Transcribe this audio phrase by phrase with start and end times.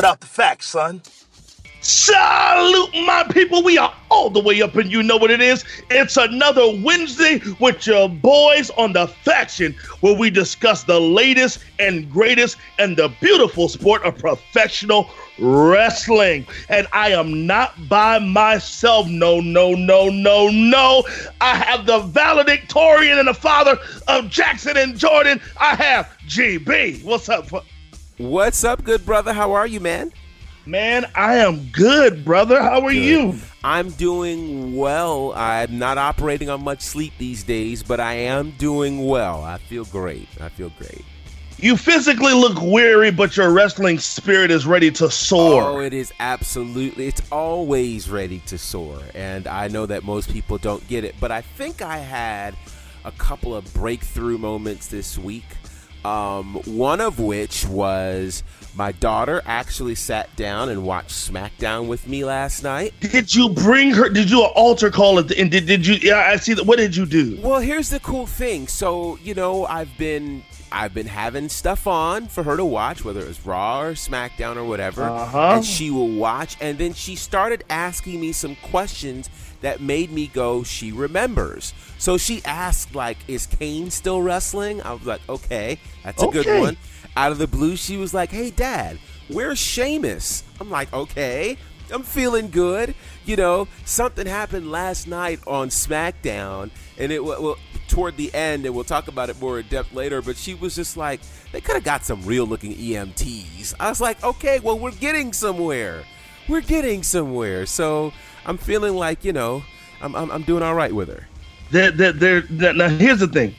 [0.00, 1.02] without the facts, son.
[1.82, 3.62] Salute, my people.
[3.62, 5.62] We are all the way up, and you know what it is.
[5.90, 12.10] It's another Wednesday with your boys on the faction, where we discuss the latest and
[12.10, 16.46] greatest and the beautiful sport of professional wrestling.
[16.70, 19.06] And I am not by myself.
[19.06, 21.04] No, no, no, no, no.
[21.42, 23.76] I have the valedictorian and the father
[24.08, 25.42] of Jackson and Jordan.
[25.58, 27.04] I have GB.
[27.04, 27.50] What's up?
[28.20, 29.32] What's up, good brother?
[29.32, 30.12] How are you, man?
[30.66, 32.60] Man, I am good, brother.
[32.60, 33.02] How are good.
[33.02, 33.38] you?
[33.64, 35.32] I'm doing well.
[35.34, 39.42] I'm not operating on much sleep these days, but I am doing well.
[39.42, 40.28] I feel great.
[40.38, 41.02] I feel great.
[41.56, 45.62] You physically look weary, but your wrestling spirit is ready to soar.
[45.62, 47.06] Oh, it is absolutely.
[47.06, 49.00] It's always ready to soar.
[49.14, 52.54] And I know that most people don't get it, but I think I had
[53.06, 55.46] a couple of breakthrough moments this week.
[56.04, 58.42] Um, one of which was
[58.74, 62.94] my daughter actually sat down and watched SmackDown with me last night.
[63.00, 64.08] Did you bring her?
[64.08, 65.50] Did you do an altar call at the end?
[65.50, 65.96] Did, did you?
[65.96, 66.64] Yeah, I see that.
[66.64, 67.38] What did you do?
[67.42, 68.66] Well, here's the cool thing.
[68.68, 70.42] So you know, I've been
[70.72, 74.56] I've been having stuff on for her to watch, whether it was Raw or SmackDown
[74.56, 75.54] or whatever, uh-huh.
[75.56, 76.56] and she will watch.
[76.60, 79.28] And then she started asking me some questions
[79.60, 81.74] that made me go, she remembers.
[81.98, 84.82] So she asked, like, is Kane still wrestling?
[84.82, 86.42] I was like, okay, that's a okay.
[86.42, 86.76] good one.
[87.16, 90.44] Out of the blue, she was like, hey, Dad, where's Sheamus?
[90.60, 91.56] I'm like, okay.
[91.92, 92.94] I'm feeling good.
[93.24, 97.56] You know, something happened last night on SmackDown, and it well
[97.88, 100.22] toward the end, and we'll talk about it more in depth later.
[100.22, 101.20] But she was just like,
[101.52, 103.74] they could have got some real looking EMTs.
[103.80, 106.04] I was like, okay, well, we're getting somewhere.
[106.48, 107.66] We're getting somewhere.
[107.66, 108.12] So
[108.46, 109.62] I'm feeling like you know,
[110.00, 111.26] I'm I'm, I'm doing all right with her.
[111.70, 113.54] There, there, there, now here's the thing.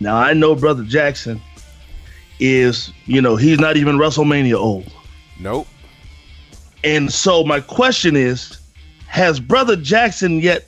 [0.00, 1.40] Now I know Brother Jackson
[2.38, 4.90] is, you know, he's not even WrestleMania old.
[5.38, 5.66] Nope.
[6.82, 8.58] And so my question is,
[9.06, 10.66] has Brother Jackson yet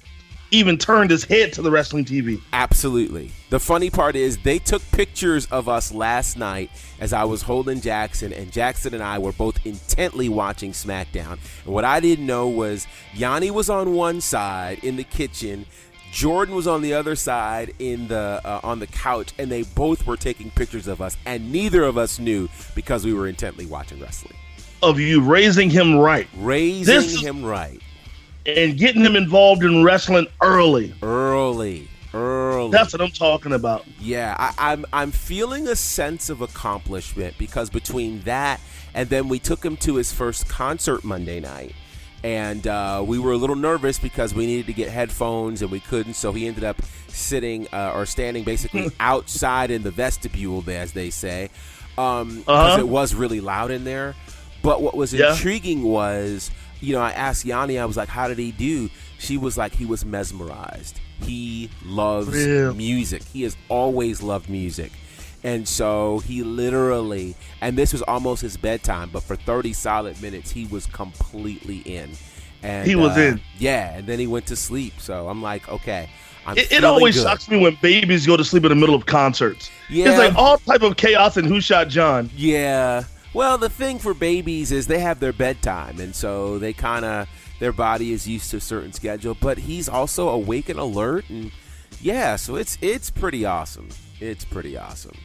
[0.53, 2.41] even turned his head to the wrestling TV?
[2.53, 3.33] Absolutely.
[3.51, 6.71] The funny part is they took pictures of us last night
[7.01, 11.39] as I was holding Jackson, and Jackson and I were both intently watching SmackDown.
[11.65, 15.67] And what I didn't know was Yanni was on one side in the kitchen.
[16.13, 20.07] Jordan was on the other side in the uh, on the couch, and they both
[20.07, 23.99] were taking pictures of us, and neither of us knew because we were intently watching
[23.99, 24.35] wrestling.
[24.83, 27.81] Of you raising him right, raising this, him right,
[28.47, 32.71] and getting him involved in wrestling early, early, early.
[32.71, 33.85] That's what I'm talking about.
[33.99, 38.61] Yeah, I, I'm I'm feeling a sense of accomplishment because between that
[38.95, 41.75] and then we took him to his first concert Monday night
[42.25, 45.81] and uh, we were a little nervous because we needed to get headphones and we
[45.81, 50.93] couldn't so he ended up sitting uh, or standing basically outside in the vestibule as
[50.93, 51.51] they say
[51.91, 52.79] because um, uh-huh.
[52.79, 54.15] it was really loud in there
[54.63, 55.33] but what was yeah.
[55.33, 56.51] intriguing was
[56.83, 59.73] you know i asked yanni i was like how did he do she was like
[59.73, 62.35] he was mesmerized he loves
[62.75, 64.93] music he has always loved music
[65.45, 70.51] and so he literally, and this was almost his bedtime, but for 30 solid minutes,
[70.53, 72.13] he was completely in.
[72.63, 73.41] And he was uh, in.
[73.59, 74.95] Yeah, and then he went to sleep.
[74.99, 76.09] So I'm like, okay.
[76.47, 77.25] I'm it, it always good.
[77.25, 79.71] shocks me when babies go to sleep in the middle of concerts.
[79.89, 80.11] Yeah.
[80.11, 82.31] It's like all type of chaos and who shot John.
[82.37, 83.05] Yeah.
[83.35, 87.29] Well, the thing for babies is they have their bedtime, and so they kind of
[87.61, 89.37] their body is used to a certain schedule.
[89.41, 91.51] But he's also awake and alert, and
[92.01, 93.89] yeah, so it's it's pretty awesome.
[94.21, 95.17] It's pretty awesome.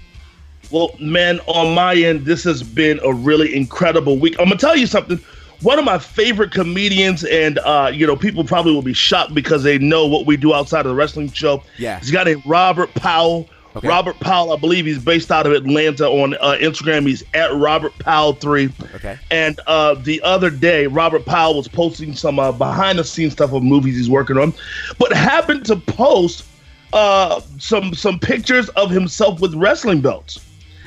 [0.72, 4.36] Well, man, on my end, this has been a really incredible week.
[4.40, 5.20] I'm gonna tell you something.
[5.62, 9.64] One of my favorite comedians, and uh, you know, people probably will be shocked because
[9.64, 11.64] they know what we do outside of the wrestling show.
[11.78, 13.50] Yeah, he's got a Robert Powell.
[13.78, 13.88] Okay.
[13.88, 17.06] Robert Powell, I believe he's based out of Atlanta on uh, Instagram.
[17.06, 18.70] He's at Robert Powell three.
[18.96, 19.18] Okay.
[19.30, 23.54] And uh, the other day, Robert Powell was posting some uh, behind the scenes stuff
[23.54, 24.54] of movies he's working on,
[24.98, 26.46] but happened to post
[26.94, 30.40] uh, some some pictures of himself with wrestling belts.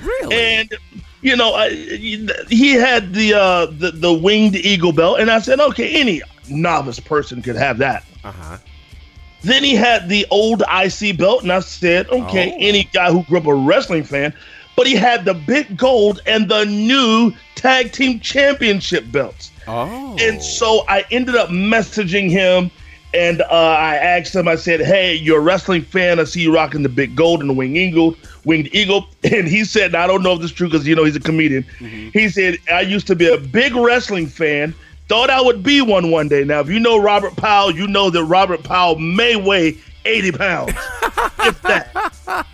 [0.03, 0.35] Really?
[0.35, 0.75] And
[1.23, 5.61] you know, I, he had the uh, the the winged eagle belt, and I said,
[5.61, 8.05] okay, any novice person could have that.
[8.25, 8.59] Uh huh.
[9.43, 12.57] Then he had the old IC belt, and I said, okay, oh.
[12.59, 14.35] any guy who grew up a wrestling fan.
[14.77, 19.51] But he had the big gold and the new tag team championship belts.
[19.67, 20.17] Oh.
[20.19, 22.71] And so I ended up messaging him
[23.13, 26.21] and uh, I asked him, I said, Hey, you're a wrestling fan.
[26.21, 29.09] I see you rocking the big gold and the winged eagle, winged eagle.
[29.23, 31.21] And he said, I don't know if this is true because, you know, he's a
[31.21, 31.63] comedian.
[31.79, 32.09] Mm-hmm.
[32.19, 34.75] He said, I used to be a big wrestling fan,
[35.11, 36.45] thought I would be one one day.
[36.45, 40.73] Now, if you know Robert Powell, you know that Robert Powell may weigh 80 pounds,
[41.41, 42.47] if that.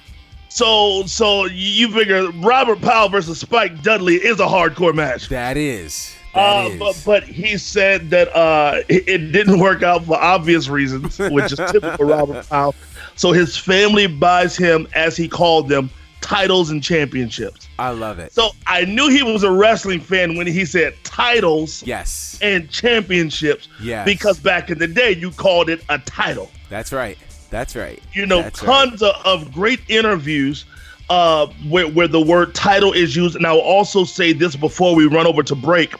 [0.49, 5.29] So, so you figure Robert Powell versus Spike Dudley is a hardcore match.
[5.29, 6.17] That is.
[6.33, 11.19] Uh, but but he said that uh, it, it, didn't work out for obvious reasons,
[11.19, 12.75] which is typical Robert Powell.
[13.17, 15.91] So his family buys him, as he called them,
[16.27, 17.69] titles and championships.
[17.79, 18.33] I love it.
[18.33, 22.37] So I knew he was a wrestling fan when he said titles yes.
[22.43, 23.69] and championships.
[23.81, 24.05] Yes.
[24.05, 26.51] Because back in the day, you called it a title.
[26.69, 27.17] That's right.
[27.51, 28.03] That's right.
[28.13, 29.15] You know, That's tons right.
[29.25, 30.65] of, of great interviews
[31.11, 33.37] uh, where, where the word title is used.
[33.37, 35.95] And I will also say this before we run over to break.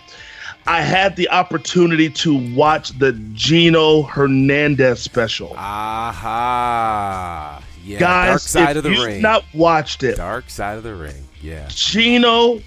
[0.67, 5.55] I had the opportunity to watch the Gino Hernandez special.
[5.57, 7.63] Aha.
[7.87, 9.23] Yeah, Guys, Dark Side if of the you've Ring.
[9.23, 11.15] not watched it, Dark Side of the Ring.
[11.41, 11.69] Yeah.
[11.69, 12.61] Gino,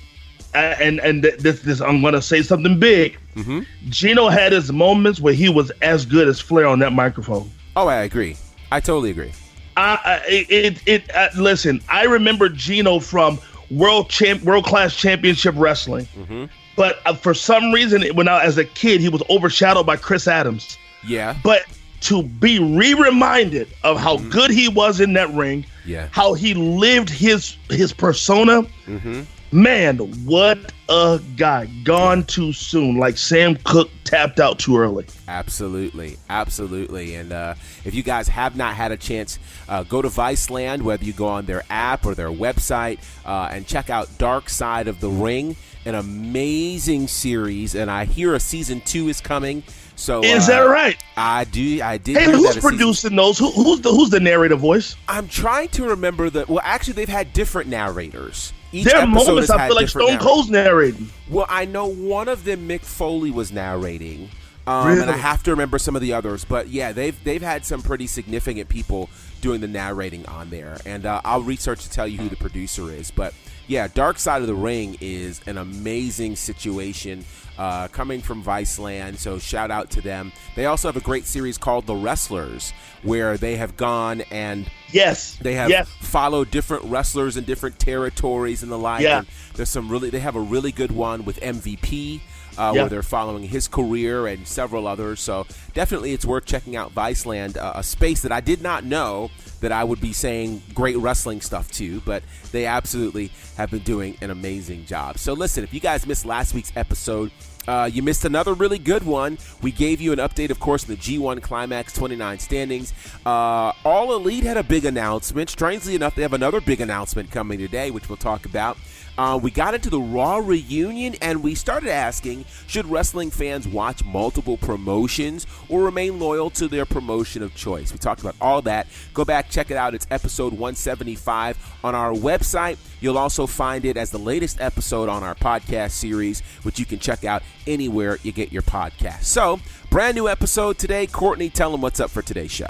[0.53, 3.17] and and this this I'm gonna say something big.
[3.35, 3.59] Mm-hmm.
[3.89, 7.51] Gino had his moments where he was as good as Flair on that microphone.
[7.75, 8.37] Oh, I agree.
[8.71, 9.33] I totally agree.
[9.75, 11.81] I, it it uh, listen.
[11.89, 13.39] I remember Gino from
[13.71, 16.45] world champ, world class championship wrestling, mm-hmm.
[16.75, 20.27] but uh, for some reason, when I as a kid, he was overshadowed by Chris
[20.27, 20.77] Adams.
[21.05, 21.37] Yeah.
[21.43, 21.63] But
[22.01, 24.29] to be re-reminded of how mm-hmm.
[24.29, 28.63] good he was in that ring, yeah, how he lived his his persona.
[28.87, 29.23] Mm-hmm.
[29.51, 31.65] Man, what a guy!
[31.83, 35.07] Gone too soon, like Sam Cooke tapped out too early.
[35.27, 37.15] Absolutely, absolutely.
[37.15, 41.03] And uh, if you guys have not had a chance, uh, go to Viceland, whether
[41.03, 44.99] you go on their app or their website, uh, and check out Dark Side of
[44.99, 47.73] the Ring, an amazing series.
[47.73, 49.63] And I hear a season two is coming.
[49.99, 50.97] So is that uh, right?
[51.17, 51.81] I do.
[51.83, 52.15] I did.
[52.17, 53.37] Hey, who's producing those?
[53.37, 54.95] Who, who's the who's the narrator voice?
[55.09, 56.45] I'm trying to remember the.
[56.47, 58.53] Well, actually, they've had different narrators.
[58.71, 61.09] Each there are moments I feel like Stone Cold's narrating.
[61.29, 64.29] Well, I know one of them, Mick Foley, was narrating.
[64.65, 65.01] Um, really?
[65.01, 67.81] And I have to remember some of the others, but yeah, they've they've had some
[67.81, 69.09] pretty significant people
[69.41, 72.89] doing the narrating on there, and uh, I'll research to tell you who the producer
[72.89, 73.11] is.
[73.11, 73.33] But
[73.69, 77.23] yeah, Dark Side of the Ring is an amazing situation
[77.59, 79.17] uh, coming from Viceland.
[79.17, 80.31] So shout out to them.
[80.55, 82.73] They also have a great series called The Wrestlers,
[83.03, 85.87] where they have gone and yes, they have yes.
[86.01, 89.03] followed different wrestlers in different territories and the like.
[89.03, 89.19] Yeah.
[89.19, 92.21] And there's some really they have a really good one with MVP.
[92.57, 92.81] Uh, yeah.
[92.81, 95.21] where they're following his career and several others.
[95.21, 99.31] So definitely, it's worth checking out Viceland, uh, a space that I did not know
[99.61, 104.17] that I would be saying great wrestling stuff to, but they absolutely have been doing
[104.21, 105.17] an amazing job.
[105.17, 107.31] So listen, if you guys missed last week's episode,
[107.67, 109.37] uh, you missed another really good one.
[109.61, 112.93] We gave you an update, of course, in the G1 Climax 29 standings.
[113.25, 115.49] Uh, All Elite had a big announcement.
[115.51, 118.77] Strangely enough, they have another big announcement coming today, which we'll talk about.
[119.19, 124.01] Uh, we got into the Raw reunion and we started asking should wrestling fans watch
[124.05, 127.91] multiple promotions or remain loyal to their promotion of choice?
[127.91, 128.87] We talked about all that.
[129.13, 129.93] Go back, check it out.
[129.93, 132.77] It's episode 175 on our website.
[133.01, 136.99] You'll also find it as the latest episode on our podcast series, which you can
[136.99, 139.23] check out anywhere you get your podcast.
[139.23, 139.59] So,
[139.89, 141.07] brand new episode today.
[141.07, 142.69] Courtney, tell them what's up for today's show.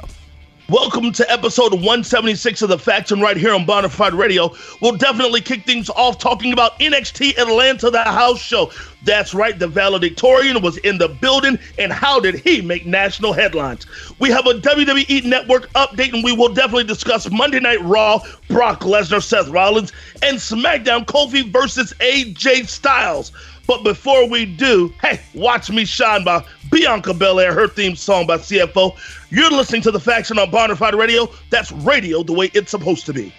[0.69, 4.53] Welcome to episode 176 of The Faction right here on Bonafide Radio.
[4.83, 8.69] We'll definitely kick things off talking about NXT Atlanta, the house show.
[9.03, 13.87] That's right, the valedictorian was in the building, and how did he make national headlines?
[14.19, 18.81] We have a WWE Network update, and we will definitely discuss Monday Night Raw, Brock
[18.81, 23.31] Lesnar, Seth Rollins, and SmackDown Kofi versus AJ Styles.
[23.69, 28.37] But before we do, hey, watch me shine by Bianca Belair, her theme song by
[28.37, 28.97] CFO.
[29.31, 31.29] You're listening to the Faction on Bonafide Radio.
[31.51, 33.31] That's radio the way it's supposed to be.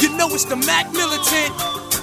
[0.00, 1.56] You know it's the Mac Militant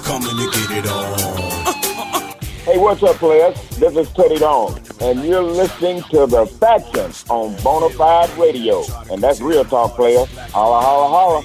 [0.04, 2.26] coming to get it on.
[2.64, 3.58] Hey, what's up, players?
[3.78, 9.40] This is Teddy Dawn, and you're listening to the Faction on Bonafide Radio, and that's
[9.40, 10.28] real talk, players.
[10.52, 11.42] Holla, holla, holla.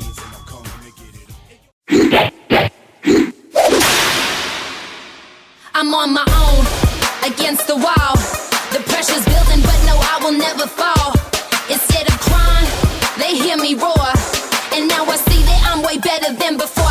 [5.73, 8.15] I'm on my own, against the wall.
[8.73, 10.94] The pressure's building, but no, I will never fall.
[13.41, 14.07] Hear me roar.
[14.73, 16.84] And now I see that I'm way better than before.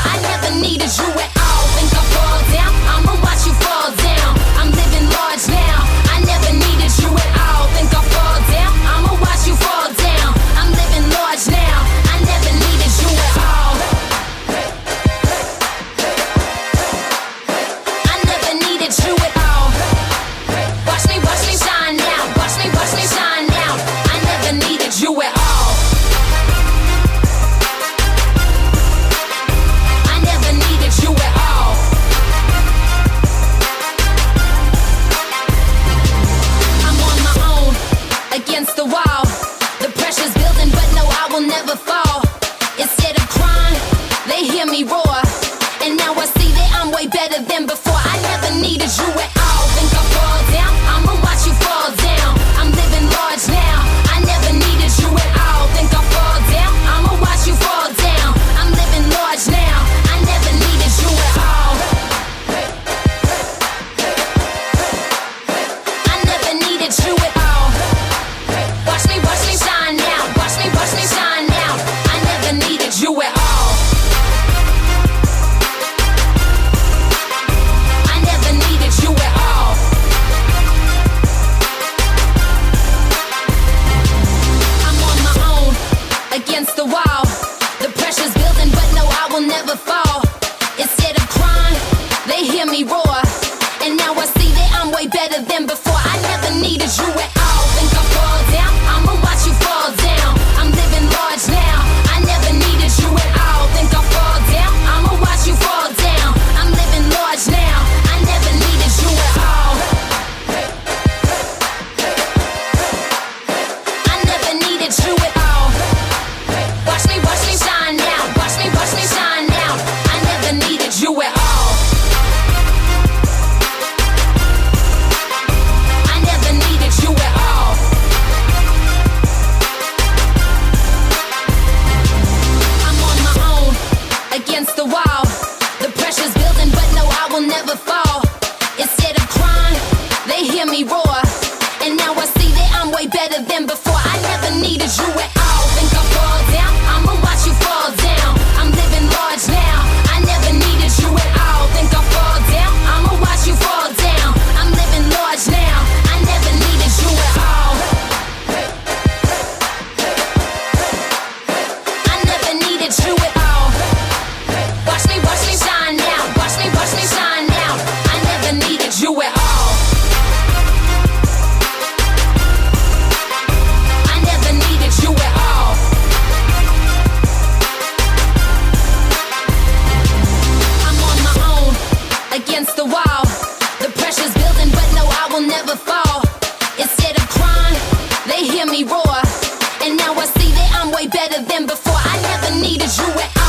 [189.84, 191.92] And now I see that I'm way better than before.
[191.94, 193.43] I never needed you at all.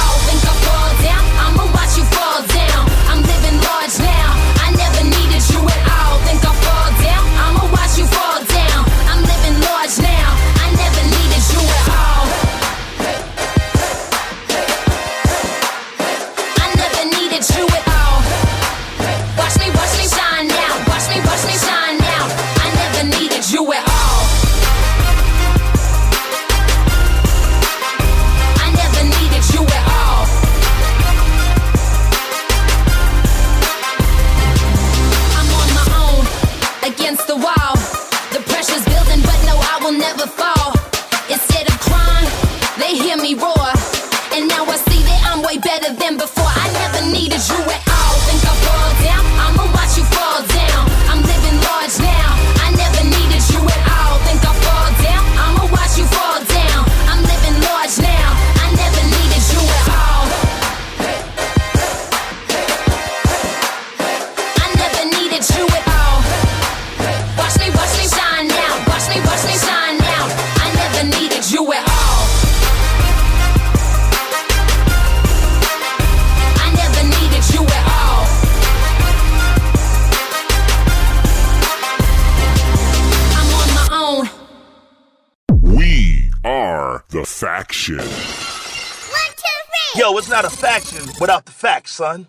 [90.36, 92.28] not a faction without the facts, son.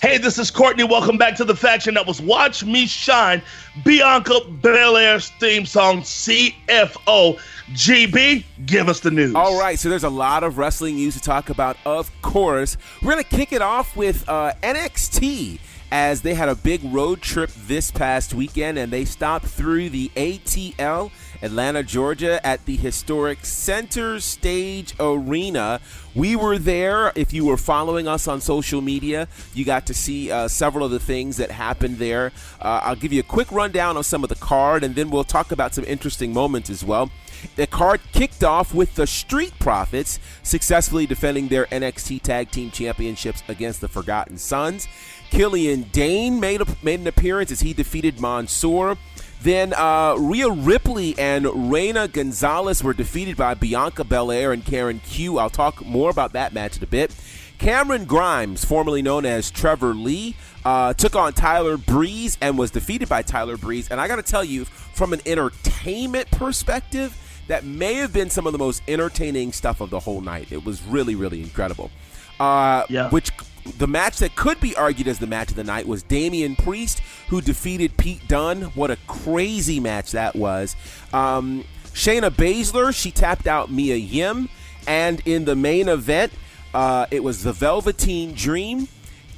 [0.00, 0.84] Hey, this is Courtney.
[0.84, 3.42] Welcome back to the faction that was Watch Me Shine,
[3.84, 7.36] Bianca Belair's theme song, CFO.
[7.72, 9.34] GB, give us the news.
[9.34, 12.76] All right, so there's a lot of wrestling news to talk about, of course.
[13.02, 15.58] We're going to kick it off with uh, NXT
[15.90, 20.10] as they had a big road trip this past weekend and they stopped through the
[20.14, 21.10] ATL
[21.42, 25.80] Atlanta, Georgia, at the historic Center Stage Arena.
[26.14, 27.12] We were there.
[27.14, 30.90] If you were following us on social media, you got to see uh, several of
[30.90, 32.32] the things that happened there.
[32.60, 35.24] Uh, I'll give you a quick rundown of some of the card, and then we'll
[35.24, 37.10] talk about some interesting moments as well.
[37.56, 43.42] The card kicked off with the Street Profits successfully defending their NXT Tag Team Championships
[43.48, 44.88] against the Forgotten Sons.
[45.30, 48.96] Killian Dain made, a, made an appearance as he defeated Mansoor.
[49.40, 55.38] Then uh, Rhea Ripley and Reina Gonzalez were defeated by Bianca Belair and Karen Q.
[55.38, 57.14] I'll talk more about that match in a bit.
[57.58, 63.08] Cameron Grimes, formerly known as Trevor Lee, uh, took on Tyler Breeze and was defeated
[63.08, 63.88] by Tyler Breeze.
[63.90, 67.16] And I got to tell you, from an entertainment perspective,
[67.48, 70.52] that may have been some of the most entertaining stuff of the whole night.
[70.52, 71.90] It was really, really incredible.
[72.38, 73.10] Uh, yeah.
[73.10, 73.32] Which
[73.78, 77.00] the match that could be argued as the match of the night was Damian Priest,
[77.28, 78.62] who defeated Pete Dunne.
[78.74, 80.76] What a crazy match that was.
[81.12, 84.48] Um, Shayna Baszler, she tapped out Mia Yim.
[84.86, 86.32] And in the main event,
[86.72, 88.88] uh, it was the Velveteen Dream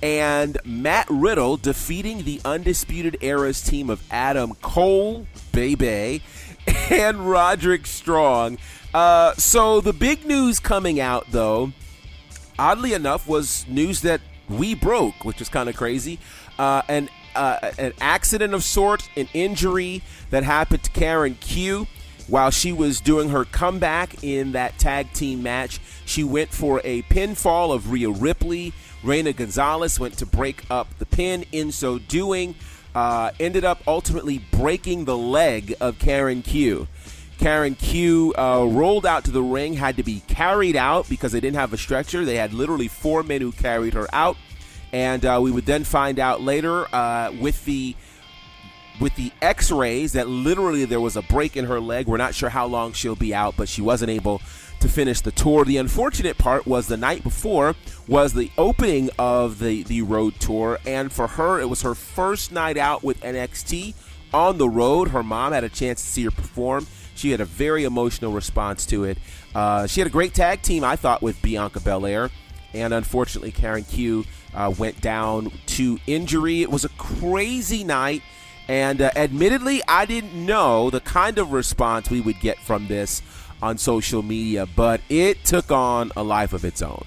[0.02, 6.22] and Matt Riddle defeating the Undisputed Era's team of Adam Cole, Bebe,
[6.90, 8.58] and Roderick Strong.
[8.94, 11.72] Uh, so the big news coming out, though,
[12.60, 16.20] oddly enough, was news that we broke, which is kind of crazy.
[16.58, 21.86] Uh, an uh, an accident of sorts, an injury that happened to Karen Q
[22.26, 25.80] while she was doing her comeback in that tag team match.
[26.04, 28.72] She went for a pinfall of Rhea Ripley.
[29.02, 31.44] Reina Gonzalez went to break up the pin.
[31.52, 32.56] In so doing,
[32.94, 36.88] uh, ended up ultimately breaking the leg of Karen Q.
[37.40, 41.40] Karen Q uh, rolled out to the ring, had to be carried out because they
[41.40, 42.22] didn't have a stretcher.
[42.26, 44.36] They had literally four men who carried her out,
[44.92, 47.96] and uh, we would then find out later uh, with the
[49.00, 52.06] with the X-rays that literally there was a break in her leg.
[52.06, 54.42] We're not sure how long she'll be out, but she wasn't able
[54.80, 55.64] to finish the tour.
[55.64, 57.74] The unfortunate part was the night before
[58.06, 62.52] was the opening of the the road tour, and for her it was her first
[62.52, 63.94] night out with NXT
[64.34, 65.08] on the road.
[65.08, 66.86] Her mom had a chance to see her perform
[67.20, 69.18] she had a very emotional response to it.
[69.54, 72.30] Uh, she had a great tag team, I thought, with Bianca Belair.
[72.72, 76.62] And unfortunately, Karen Q uh, went down to injury.
[76.62, 78.22] It was a crazy night.
[78.68, 83.22] And uh, admittedly, I didn't know the kind of response we would get from this
[83.60, 87.04] on social media, but it took on a life of its own.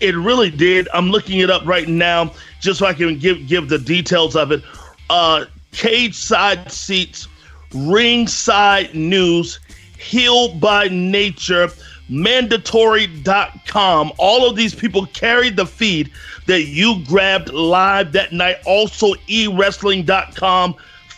[0.00, 0.88] It really did.
[0.92, 4.50] I'm looking it up right now just so I can give give the details of
[4.50, 4.64] it.
[5.10, 7.28] Uh, cage side seats
[7.74, 9.60] Ringside News,
[9.98, 11.68] Heel by Nature,
[12.08, 14.12] mandatory.com.
[14.18, 16.10] All of these people carried the feed
[16.46, 18.56] that you grabbed live that night.
[18.66, 20.74] Also, ewrestling.com,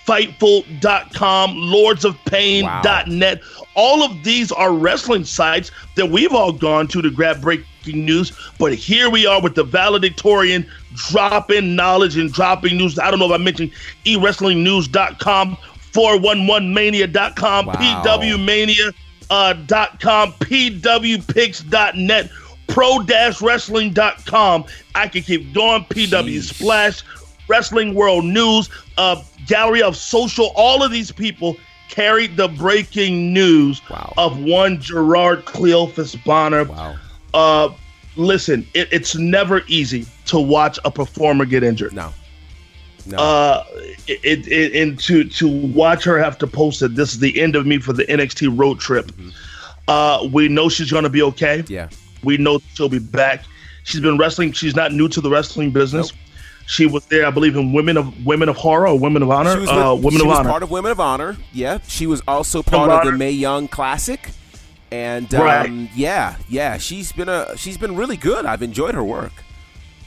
[0.06, 3.40] fightful.com, lordsofpain.net.
[3.40, 3.66] Wow.
[3.76, 8.32] All of these are wrestling sites that we've all gone to to grab breaking news.
[8.58, 12.98] But here we are with the valedictorian dropping knowledge and dropping news.
[12.98, 13.72] I don't know if I mentioned
[14.04, 15.56] ewrestlingnews.com
[15.94, 17.72] 411mania.com, wow.
[17.74, 18.94] pwmania.com,
[19.30, 19.54] uh,
[20.40, 22.30] pwpix.net,
[22.66, 24.64] pro-wrestling.com.
[24.94, 25.85] I can keep going.
[25.85, 27.02] PW Splash,
[27.48, 30.52] Wrestling World News, uh, Gallery of Social.
[30.57, 31.57] All of these people
[31.88, 34.12] carried the breaking news wow.
[34.16, 36.64] of one Gerard Cleophas Bonner.
[36.64, 36.96] Wow.
[37.33, 37.68] Uh,
[38.16, 41.92] listen, it, it's never easy to watch a performer get injured.
[41.92, 42.12] No.
[43.06, 43.18] No.
[43.18, 43.64] Uh,
[44.06, 47.56] it, it, and to to watch her have to post that this is the end
[47.56, 49.06] of me for the NXT road trip.
[49.06, 49.30] Mm-hmm.
[49.86, 51.64] Uh, we know she's gonna be okay.
[51.68, 51.88] Yeah,
[52.22, 53.44] we know she'll be back.
[53.84, 54.52] She's been wrestling.
[54.52, 56.12] She's not new to the wrestling business.
[56.12, 56.20] Nope.
[56.66, 59.52] She was there, I believe, in Women of Women of Horror or Women of Honor.
[59.52, 60.48] She was, with, uh, Women she of was Honor.
[60.48, 61.36] part of Women of Honor.
[61.52, 64.30] Yeah, she was also part of, of the Mae Young Classic.
[64.90, 65.90] And um, right.
[65.94, 68.46] yeah, yeah, she's been a she's been really good.
[68.46, 69.32] I've enjoyed her work.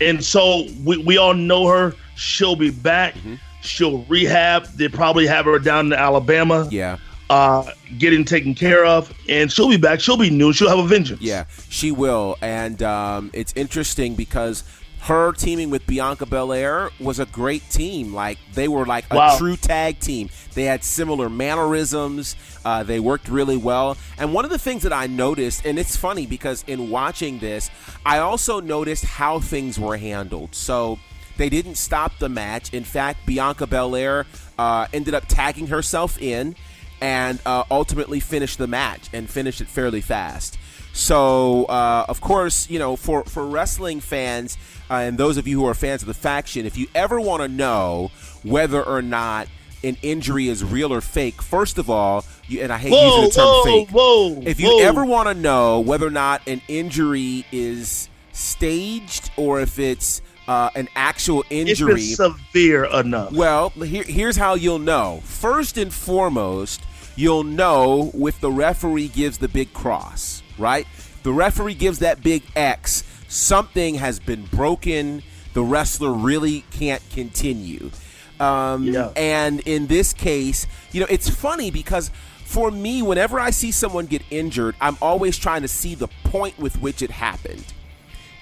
[0.02, 1.96] And so we, we all know her.
[2.16, 3.16] She'll be back.
[3.16, 3.36] Mm-hmm.
[3.62, 4.66] She'll rehab.
[4.76, 6.68] They probably have her down in Alabama.
[6.72, 6.98] Yeah.
[7.30, 10.00] Uh, getting taken care of, and she'll be back.
[10.00, 10.54] She'll be new.
[10.54, 11.22] She'll have a vengeance.
[11.22, 12.38] Yeah, she will.
[12.42, 14.64] And um, it's interesting because
[15.02, 18.14] her teaming with Bianca Belair was a great team.
[18.14, 19.38] Like they were like a wow.
[19.38, 20.30] true tag team.
[20.54, 22.36] They had similar mannerisms.
[22.66, 23.98] Uh, they worked really well.
[24.18, 27.70] And one of the things that I noticed, and it's funny because in watching this,
[28.06, 30.56] I also noticed how things were handled.
[30.56, 31.00] So
[31.38, 32.74] they didn't stop the match.
[32.74, 34.26] In fact, Bianca Belair
[34.58, 36.56] uh, ended up tagging herself in
[37.00, 40.58] and uh, ultimately finished the match and finished it fairly fast.
[40.98, 44.58] So, uh, of course, you know, for, for wrestling fans
[44.90, 47.44] uh, and those of you who are fans of the faction, if you ever want
[47.44, 48.10] to know
[48.42, 49.48] whether or not
[49.84, 53.24] an injury is real or fake, first of all, you, and I hate whoa, using
[53.26, 53.90] the term whoa, fake.
[53.90, 59.62] Whoa, if you ever want to know whether or not an injury is staged or
[59.62, 63.34] if it's uh, an actual injury, if it's severe enough.
[63.34, 65.22] Well, here, here's how you'll know.
[65.24, 66.82] First and foremost,
[67.16, 70.88] you'll know if the referee gives the big cross right?
[71.24, 73.04] The referee gives that big X.
[73.28, 75.24] Something has been broken.
[75.54, 77.92] The wrestler really can't continue.
[78.40, 79.12] Um, yeah.
[79.16, 82.12] And in this case, you know, it's funny because
[82.46, 86.58] for me, whenever I see someone get injured, I'm always trying to see the point
[86.58, 87.74] with which it happened.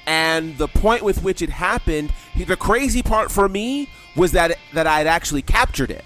[0.05, 4.85] And the point with which it happened, the crazy part for me was that that
[4.85, 6.05] I had actually captured it.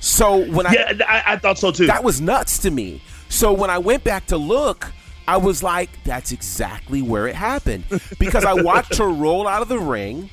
[0.00, 1.86] So when I yeah, I, I thought so too.
[1.86, 3.00] That was nuts to me.
[3.28, 4.92] So when I went back to look,
[5.26, 7.84] I was like, that's exactly where it happened
[8.18, 10.30] because I watched her roll out of the ring,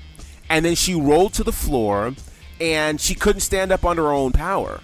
[0.49, 2.13] and then she rolled to the floor,
[2.59, 4.81] and she couldn't stand up under her own power.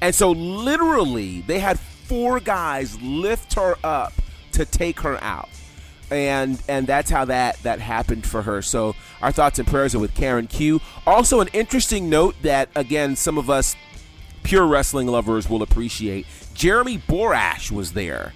[0.00, 4.12] And so literally, they had four guys lift her up
[4.52, 5.48] to take her out.
[6.10, 8.60] And and that's how that that happened for her.
[8.60, 10.80] So our thoughts and prayers are with Karen Q.
[11.06, 13.76] Also, an interesting note that again some of us
[14.42, 16.26] pure wrestling lovers will appreciate.
[16.52, 18.34] Jeremy Borash was there.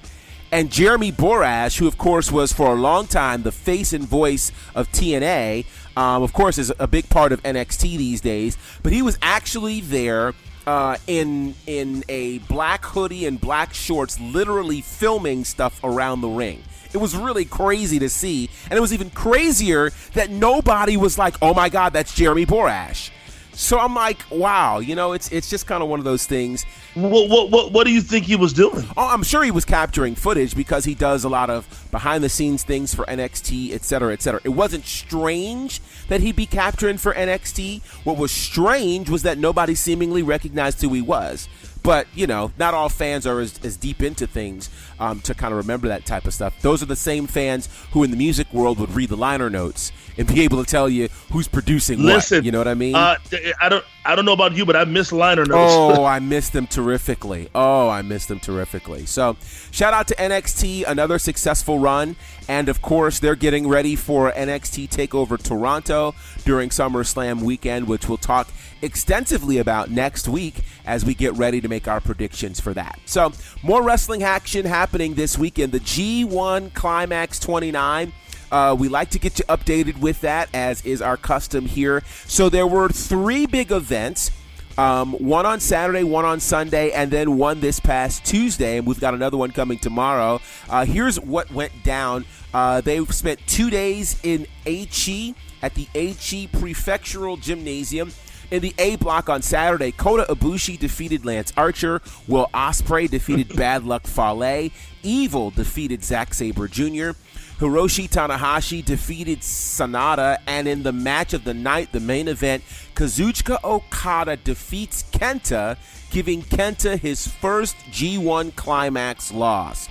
[0.56, 4.50] And Jeremy Borash, who of course was for a long time the face and voice
[4.74, 5.66] of TNA,
[5.98, 9.82] um, of course is a big part of NXT these days, but he was actually
[9.82, 10.32] there
[10.66, 16.62] uh, in in a black hoodie and black shorts, literally filming stuff around the ring.
[16.94, 21.36] It was really crazy to see, and it was even crazier that nobody was like,
[21.42, 23.10] "Oh my God, that's Jeremy Borash."
[23.56, 26.64] So I'm like, wow, you know, it's it's just kind of one of those things.
[26.92, 28.84] What, what what what do you think he was doing?
[28.98, 32.28] Oh, I'm sure he was capturing footage because he does a lot of behind the
[32.28, 34.42] scenes things for NXT, et cetera, et cetera.
[34.44, 37.82] It wasn't strange that he'd be capturing for NXT.
[38.04, 41.48] What was strange was that nobody seemingly recognized who he was.
[41.82, 45.52] But, you know, not all fans are as, as deep into things um, to kind
[45.52, 46.60] of remember that type of stuff.
[46.62, 49.92] Those are the same fans who in the music world would read the liner notes
[50.18, 52.44] and be able to tell you who's producing Listen, what.
[52.44, 52.94] You know what I mean?
[52.94, 53.16] Uh,
[53.60, 55.72] I don't I don't know about you, but I miss liner notes.
[55.74, 57.48] Oh, I missed them terrifically.
[57.54, 59.04] Oh, I missed them terrifically.
[59.04, 59.36] So,
[59.72, 62.16] shout out to NXT, another successful run.
[62.48, 68.18] And of course, they're getting ready for NXT TakeOver Toronto during SummerSlam weekend, which we'll
[68.18, 68.48] talk
[68.82, 73.00] extensively about next week as we get ready to make our predictions for that.
[73.06, 73.32] So,
[73.64, 75.72] more wrestling action happening this weekend.
[75.72, 78.12] The G1 Climax 29
[78.50, 82.02] uh, we like to get you updated with that, as is our custom here.
[82.26, 84.30] So there were three big events.
[84.78, 89.00] Um, one on Saturday, one on Sunday, and then one this past Tuesday, and we've
[89.00, 90.40] got another one coming tomorrow.
[90.68, 92.26] Uh, here's what went down.
[92.52, 98.12] Uh, they spent two days in Aichi at the Aichi Prefectural Gymnasium.
[98.50, 102.00] In the A block on Saturday, Kota Ibushi defeated Lance Archer.
[102.28, 104.70] Will Ospreay defeated Bad Luck Fale.
[105.02, 107.10] Evil defeated Zack Sabre Jr.
[107.58, 112.62] Hiroshi Tanahashi defeated Sanada, and in the match of the night, the main event,
[112.94, 115.78] Kazuchika Okada defeats Kenta,
[116.10, 119.88] giving Kenta his first G1 Climax loss.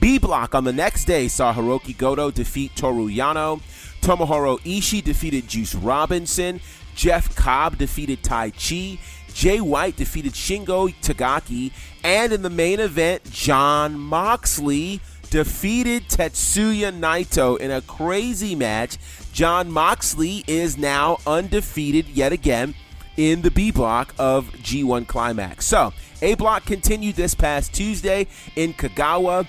[0.00, 3.60] B Block on the next day saw Hiroki Goto defeat Toru Yano,
[4.00, 6.60] Tomohiro Ishii defeated Juice Robinson,
[6.94, 8.98] Jeff Cobb defeated Tai Chi,
[9.32, 17.58] Jay White defeated Shingo Takagi, and in the main event, John Moxley defeated Tetsuya Naito
[17.58, 18.98] in a crazy match.
[19.32, 22.74] John Moxley is now undefeated yet again
[23.16, 25.66] in the B block of G1 Climax.
[25.66, 29.46] So, A block continued this past Tuesday in Kagawa,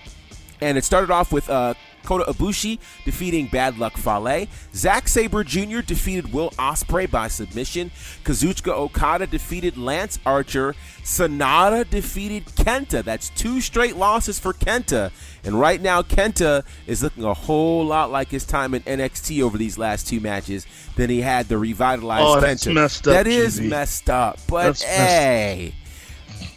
[0.61, 4.47] and it started off with uh, Kota Ibushi defeating Bad Luck Fale.
[4.73, 5.81] Zack Sabre Jr.
[5.81, 7.91] defeated Will Ospreay by submission.
[8.23, 10.75] Kazuchika Okada defeated Lance Archer.
[11.03, 13.03] Sanada defeated Kenta.
[13.03, 15.11] That's two straight losses for Kenta.
[15.43, 19.57] And right now, Kenta is looking a whole lot like his time in NXT over
[19.57, 20.65] these last two matches
[20.95, 22.41] than he had the revitalized oh, Kenta.
[22.41, 23.13] That's messed up.
[23.13, 24.39] That is messed up.
[24.47, 25.75] But That's hey.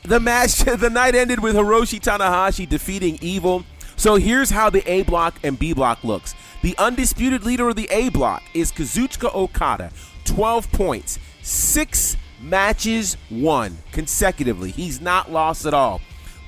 [0.05, 3.65] The match, the night ended with Hiroshi Tanahashi defeating Evil.
[3.99, 6.37] So here's how the A block and B block looks.
[6.63, 9.91] The undisputed leader of the A block is Kazuchika Okada,
[10.25, 14.71] 12 points, six matches won consecutively.
[14.71, 16.01] He's not lost at all.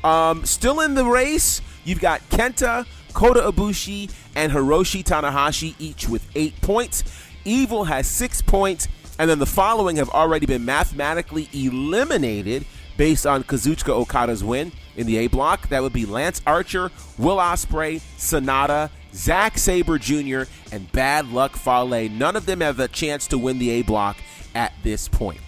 [0.05, 6.25] Um, still in the race, you've got Kenta, Kota Ibushi, and Hiroshi Tanahashi, each with
[6.37, 7.03] eight points.
[7.45, 8.87] Evil has six points,
[9.19, 12.65] and then the following have already been mathematically eliminated
[13.01, 15.71] based on Kazuchika Okada's win in the A block.
[15.71, 22.11] That would be Lance Archer, Will Ospreay, Sanada, Zack Sabre Jr., and Bad Luck Fale.
[22.11, 24.19] None of them have a chance to win the A block
[24.55, 25.41] at this point.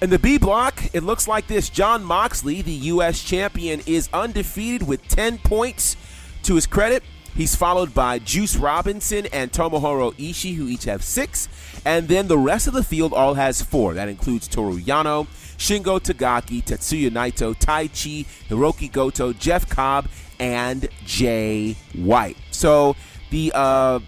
[0.00, 3.22] In the B block, it looks like this John Moxley, the U.S.
[3.22, 5.98] champion, is undefeated with 10 points
[6.44, 7.02] to his credit.
[7.34, 11.50] He's followed by Juice Robinson and Tomohiro Ishii, who each have six.
[11.84, 13.92] And then the rest of the field all has four.
[13.92, 15.26] That includes Toru Yano,
[15.58, 22.36] Shingo Takagi, Tetsuya Naito, Taichi, Hiroki Goto, Jeff Cobb, and Jay White.
[22.50, 22.96] So
[23.30, 24.00] the uh,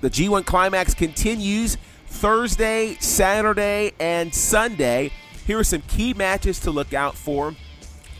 [0.00, 5.10] the G1 Climax continues Thursday, Saturday, and Sunday.
[5.46, 7.54] Here are some key matches to look out for.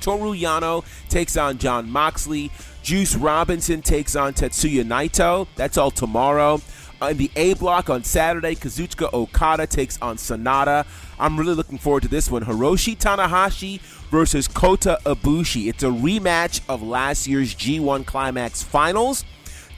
[0.00, 2.50] Toru Yano takes on John Moxley.
[2.82, 5.46] Juice Robinson takes on Tetsuya Naito.
[5.56, 6.60] That's all tomorrow.
[7.02, 10.86] In the A block on Saturday, Kazuchika Okada takes on Sanada.
[11.18, 12.44] I'm really looking forward to this one.
[12.44, 13.80] Hiroshi Tanahashi
[14.10, 15.68] versus Kota Ibushi.
[15.68, 19.24] It's a rematch of last year's G1 Climax Finals.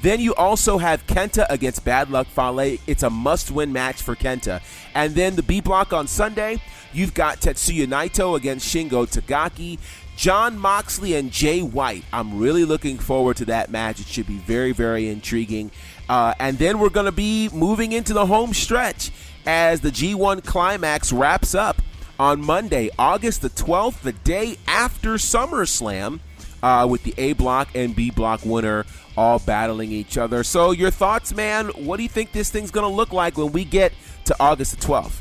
[0.02, 2.78] Then you also have Kenta against Bad Luck Fale.
[2.86, 4.60] It's a must win match for Kenta.
[4.94, 6.60] And then the B block on Sunday,
[6.92, 9.78] you've got Tetsuya Naito against Shingo Takagi.
[10.16, 12.02] John Moxley and Jay White.
[12.10, 14.00] I'm really looking forward to that match.
[14.00, 15.70] It should be very, very intriguing.
[16.08, 19.10] Uh, and then we're going to be moving into the home stretch
[19.44, 21.82] as the G1 Climax wraps up
[22.18, 26.20] on Monday, August the 12th, the day after SummerSlam,
[26.62, 28.84] uh, with the A block and B block winner
[29.16, 30.44] all battling each other.
[30.44, 31.68] So, your thoughts, man?
[31.68, 33.92] What do you think this thing's going to look like when we get
[34.26, 35.20] to August the 12th?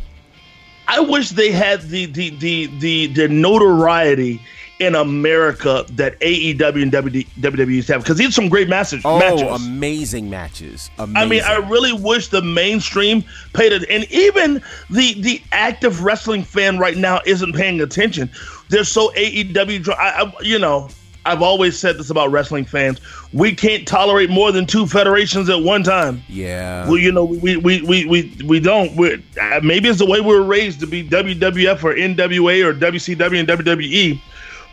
[0.88, 4.41] I wish they had the the the the, the notoriety
[4.79, 9.01] in America that AEW and WWE have because these are some great matches.
[9.05, 9.65] Oh, matches.
[9.65, 10.89] amazing matches!
[10.97, 11.17] Amazing.
[11.17, 16.43] I mean, I really wish the mainstream paid it, and even the the active wrestling
[16.43, 18.29] fan right now isn't paying attention.
[18.69, 19.89] They're so AEW.
[19.89, 20.89] I, I, you know,
[21.25, 22.99] I've always said this about wrestling fans.
[23.33, 26.21] We can't tolerate more than two federations at one time.
[26.27, 26.85] Yeah.
[26.85, 28.95] Well, you know, we we we we, we don't.
[28.95, 32.73] We're, uh, maybe it's the way we were raised to be WWF or NWA or
[32.73, 34.21] WCW and WWE,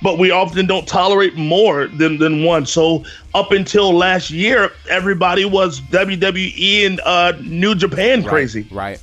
[0.02, 2.66] but we often don't tolerate more than than one.
[2.66, 8.62] So up until last year, everybody was WWE and uh, New Japan crazy.
[8.62, 8.72] Right.
[8.72, 9.00] right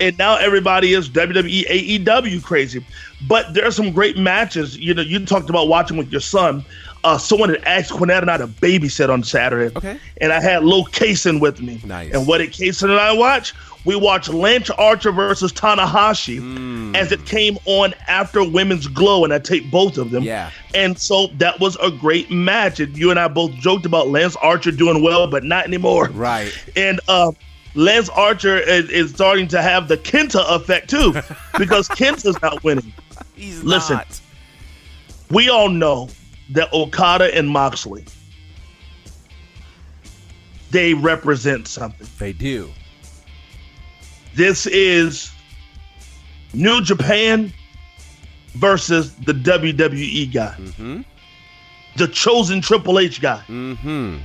[0.00, 2.86] and now everybody is WWE AEW crazy.
[3.26, 4.78] But there are some great matches.
[4.78, 6.64] You know, you talked about watching with your son
[7.04, 9.74] uh, someone had asked Quinette and I to babysit on Saturday.
[9.76, 9.98] Okay.
[10.20, 11.80] And I had Lil Kaysen with me.
[11.84, 12.12] Nice.
[12.12, 13.54] And what did Kaysen and I watch?
[13.88, 16.94] We watched Lance Archer versus Tanahashi mm.
[16.94, 20.24] as it came on after Women's Glow, and I taped both of them.
[20.24, 20.50] Yeah.
[20.74, 22.80] And so that was a great match.
[22.80, 26.10] And you and I both joked about Lance Archer doing well, but not anymore.
[26.10, 26.52] Right.
[26.76, 27.32] And uh,
[27.74, 31.14] Lance Archer is, is, starting to have the Kenta effect too,
[31.58, 32.92] because Kenta's not winning.
[33.36, 34.20] He's Listen, not.
[35.30, 36.10] we all know
[36.50, 38.04] that Okada and Moxley
[40.72, 42.06] they represent something.
[42.18, 42.70] They do.
[44.38, 45.32] This is
[46.54, 47.52] New Japan
[48.52, 50.54] versus the WWE guy.
[50.56, 51.00] Mm-hmm.
[51.96, 53.42] The chosen Triple H guy.
[53.48, 54.18] Mm-hmm.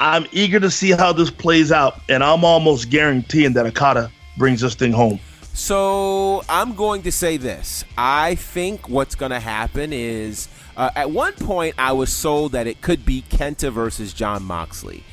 [0.00, 4.62] I'm eager to see how this plays out, and I'm almost guaranteeing that Okada brings
[4.62, 5.20] this thing home.
[5.54, 7.84] So I'm going to say this.
[7.96, 12.66] I think what's going to happen is uh, at one point, I was sold that
[12.66, 15.04] it could be Kenta versus John Moxley,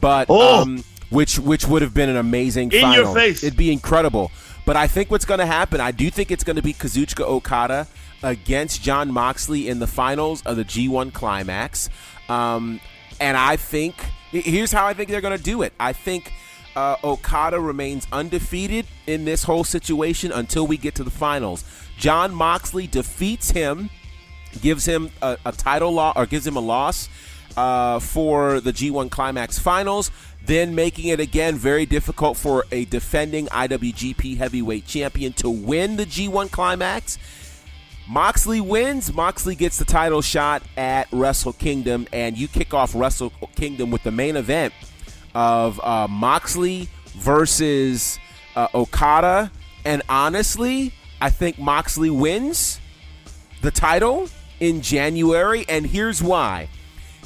[0.00, 0.62] but oh.
[0.62, 3.04] um, which which would have been an amazing in final.
[3.04, 3.44] your face.
[3.44, 4.30] It'd be incredible.
[4.64, 7.22] But I think what's going to happen, I do think it's going to be Kazuchika
[7.24, 7.88] Okada
[8.22, 11.90] against John Moxley in the finals of the G1 Climax,
[12.28, 12.80] um,
[13.20, 13.96] and I think
[14.30, 15.72] here's how I think they're going to do it.
[15.78, 16.32] I think.
[16.74, 21.66] Uh, Okada remains undefeated in this whole situation until we get to the finals.
[21.98, 23.90] John Moxley defeats him
[24.60, 27.08] gives him a, a title loss or gives him a loss
[27.56, 30.10] uh, for the G1 Climax Finals,
[30.44, 36.04] then making it again very difficult for a defending IWGP Heavyweight Champion to win the
[36.04, 37.18] G1 Climax.
[38.08, 39.12] Moxley wins.
[39.12, 44.02] Moxley gets the title shot at Wrestle Kingdom, and you kick off Wrestle Kingdom with
[44.02, 44.74] the main event
[45.34, 48.18] of uh, Moxley versus
[48.56, 49.50] uh, Okada.
[49.84, 52.80] And honestly, I think Moxley wins
[53.60, 54.28] the title
[54.58, 56.68] in January, and here's why.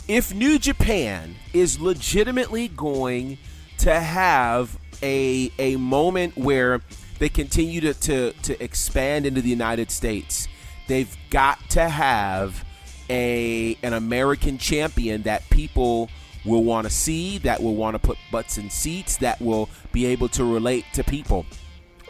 [0.09, 3.39] If New Japan is legitimately going
[3.79, 6.81] to have a, a moment where
[7.19, 10.47] they continue to, to, to expand into the United States,
[10.87, 12.65] they've got to have
[13.11, 16.09] a an American champion that people
[16.45, 20.07] will want to see, that will want to put butts in seats, that will be
[20.07, 21.45] able to relate to people.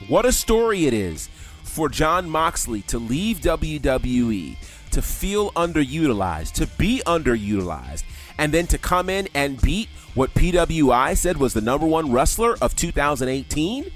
[0.08, 1.30] What a story it is
[1.62, 4.56] for John Moxley to leave WWE
[4.96, 8.02] to feel underutilized, to be underutilized,
[8.38, 12.56] and then to come in and beat what PWI said was the number one wrestler
[12.62, 13.92] of 2018,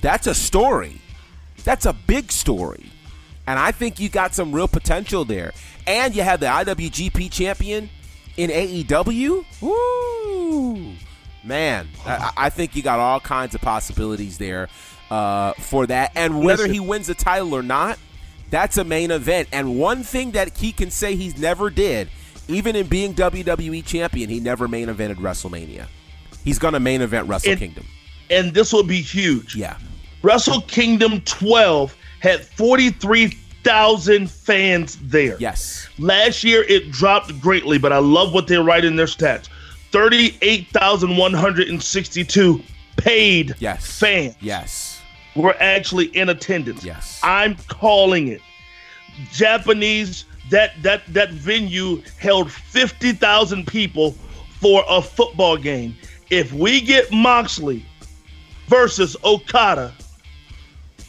[0.00, 1.00] that's a story.
[1.62, 2.90] That's a big story.
[3.46, 5.52] And I think you got some real potential there.
[5.86, 7.88] And you have the IWGP champion
[8.36, 9.44] in AEW.
[9.60, 10.94] Woo!
[11.44, 14.68] Man, I, I think you got all kinds of possibilities there
[15.12, 16.10] uh, for that.
[16.16, 18.00] And whether he wins the title or not,
[18.52, 19.48] that's a main event.
[19.50, 22.10] And one thing that he can say he's never did,
[22.48, 25.86] even in being WWE champion, he never main evented WrestleMania.
[26.44, 27.86] He's going to main event Wrestle and, Kingdom.
[28.28, 29.56] And this will be huge.
[29.56, 29.78] Yeah.
[30.22, 35.36] Wrestle Kingdom 12 had 43,000 fans there.
[35.40, 35.88] Yes.
[35.98, 39.48] Last year it dropped greatly, but I love what they write in their stats.
[39.92, 42.62] 38,162
[42.98, 43.98] paid yes.
[43.98, 44.36] fans.
[44.40, 44.91] Yes.
[45.34, 46.84] Were actually in attendance.
[46.84, 47.20] Yes.
[47.22, 48.42] I'm calling it.
[49.30, 54.12] Japanese that that that venue held 50,000 people
[54.60, 55.96] for a football game.
[56.30, 57.84] If we get Moxley
[58.68, 59.92] versus Okada,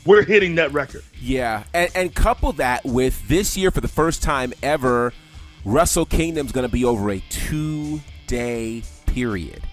[0.06, 1.04] we're hitting that record.
[1.22, 5.14] Yeah, and, and couple that with this year for the first time ever,
[5.64, 9.64] Wrestle Kingdom's going to be over a two day period.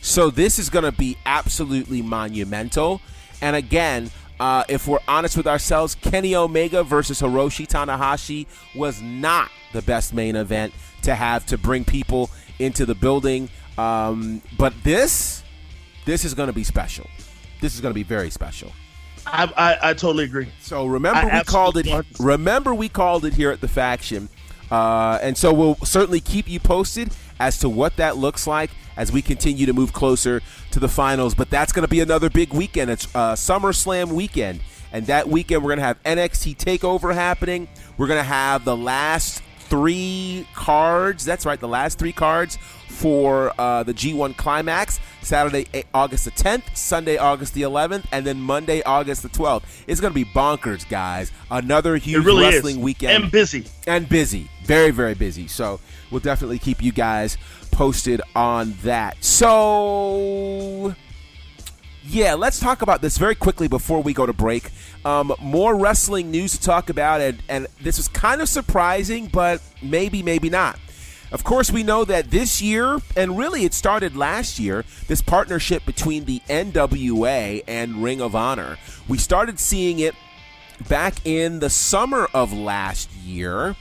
[0.00, 3.00] So this is going to be absolutely monumental.
[3.40, 9.50] And again, uh, if we're honest with ourselves, Kenny Omega versus Hiroshi Tanahashi was not
[9.72, 10.72] the best main event
[11.02, 13.48] to have to bring people into the building.
[13.76, 15.42] Um, but this,
[16.04, 17.08] this is going to be special.
[17.60, 18.72] This is going to be very special.
[19.26, 20.48] I, I, I totally agree.
[20.60, 22.06] So remember I we called it.
[22.18, 24.28] Remember we called it here at the faction,
[24.70, 29.12] uh, and so we'll certainly keep you posted as to what that looks like as
[29.12, 31.34] we continue to move closer to the finals.
[31.34, 32.90] But that's going to be another big weekend.
[32.90, 34.60] It's uh, SummerSlam weekend,
[34.92, 37.68] and that weekend we're going to have NXT Takeover happening.
[37.96, 41.24] We're going to have the last three cards.
[41.24, 44.98] That's right, the last three cards for uh, the G1 Climax.
[45.28, 49.62] Saturday, August the 10th, Sunday, August the 11th, and then Monday, August the 12th.
[49.86, 51.30] It's going to be bonkers, guys.
[51.50, 52.82] Another huge really wrestling is.
[52.82, 53.24] weekend.
[53.24, 53.66] And busy.
[53.86, 54.50] And busy.
[54.64, 55.46] Very, very busy.
[55.46, 57.36] So we'll definitely keep you guys
[57.70, 59.22] posted on that.
[59.22, 60.94] So
[62.08, 64.70] yeah, let's talk about this very quickly before we go to break.
[65.04, 69.60] Um, more wrestling news to talk about, and, and this is kind of surprising, but
[69.82, 70.78] maybe, maybe not.
[71.30, 75.84] Of course, we know that this year, and really it started last year, this partnership
[75.84, 78.78] between the NWA and Ring of Honor.
[79.06, 80.14] We started seeing it
[80.88, 83.76] back in the summer of last year.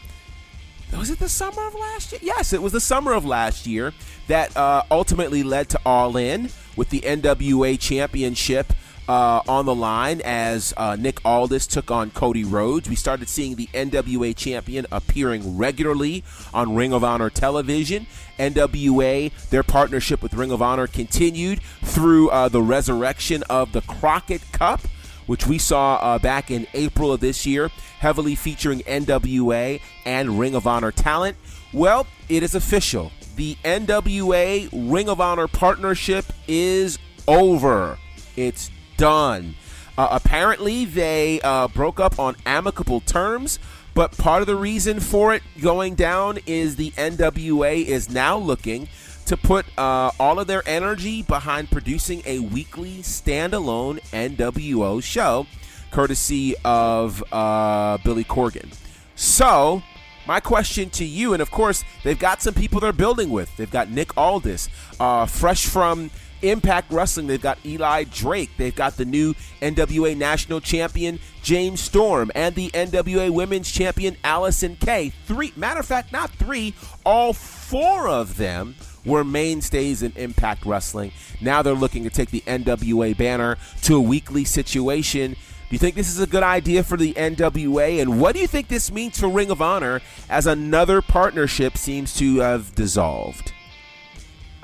[0.98, 2.22] Was it the summer of last year?
[2.24, 3.94] Yes, it was the summer of last year
[4.28, 8.74] that uh, ultimately led to All In with the NWA Championship
[9.08, 12.89] uh, on the line as uh, Nick Aldis took on Cody Rhodes.
[12.89, 18.08] We started seeing the NWA champion appearing regularly on Ring of Honor television.
[18.38, 24.52] NWA, their partnership with Ring of Honor continued through uh, the resurrection of the Crockett
[24.52, 24.82] Cup,
[25.26, 30.56] which we saw uh, back in April of this year, heavily featuring NWA and Ring
[30.56, 31.38] of Honor talent.
[31.74, 33.12] Well, it is official.
[33.36, 37.98] The NWA Ring of Honor partnership is over.
[38.36, 39.56] It's done.
[39.98, 43.58] Uh, apparently, they uh, broke up on amicable terms,
[43.94, 48.88] but part of the reason for it going down is the NWA is now looking
[49.26, 55.48] to put uh, all of their energy behind producing a weekly standalone NWO show,
[55.92, 58.74] courtesy of uh, Billy Corgan.
[59.16, 59.82] So,
[60.28, 63.56] my question to you, and of course, they've got some people they're building with.
[63.58, 68.52] They've got Nick Aldis, uh, fresh from Impact Wrestling, they've got Eli Drake.
[68.58, 74.80] They've got the new NWA National Champion James Storm and the NWA Women's Champion Allysin
[74.80, 75.12] Kay.
[75.26, 76.73] Three, matter of fact, not three,
[77.06, 81.12] all four of them were mainstays in Impact Wrestling.
[81.39, 85.32] Now they're looking to take the NWA banner to a weekly situation.
[85.34, 88.02] Do you think this is a good idea for the NWA?
[88.02, 92.15] And what do you think this means for Ring of Honor as another partnership seems
[92.17, 93.53] to have dissolved?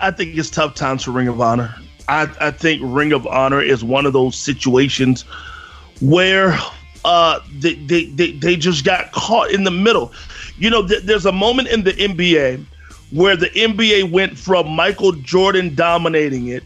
[0.04, 1.74] I think it's tough times for Ring of Honor.
[2.10, 5.22] I, I think Ring of Honor is one of those situations
[6.02, 6.58] where
[7.06, 10.12] uh, they, they, they, they just got caught in the middle.
[10.58, 12.66] You know, th- there's a moment in the NBA
[13.12, 16.66] where the NBA went from Michael Jordan dominating it,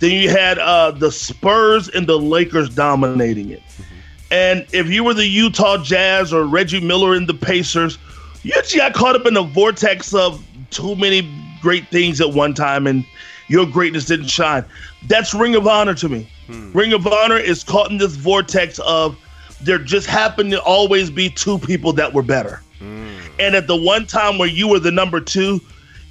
[0.00, 3.60] then you had uh, the Spurs and the Lakers dominating it.
[3.60, 3.84] Mm-hmm.
[4.30, 7.98] And if you were the Utah Jazz or Reggie Miller and the Pacers,
[8.42, 11.22] you just got caught up in the vortex of too many
[11.60, 13.04] great things at one time and
[13.48, 14.64] your greatness didn't shine.
[15.06, 16.28] That's Ring of Honor to me.
[16.46, 16.72] Hmm.
[16.72, 19.16] Ring of Honor is caught in this vortex of
[19.60, 22.62] there just happened to always be two people that were better.
[22.78, 23.16] Hmm.
[23.38, 25.60] And at the one time where you were the number two,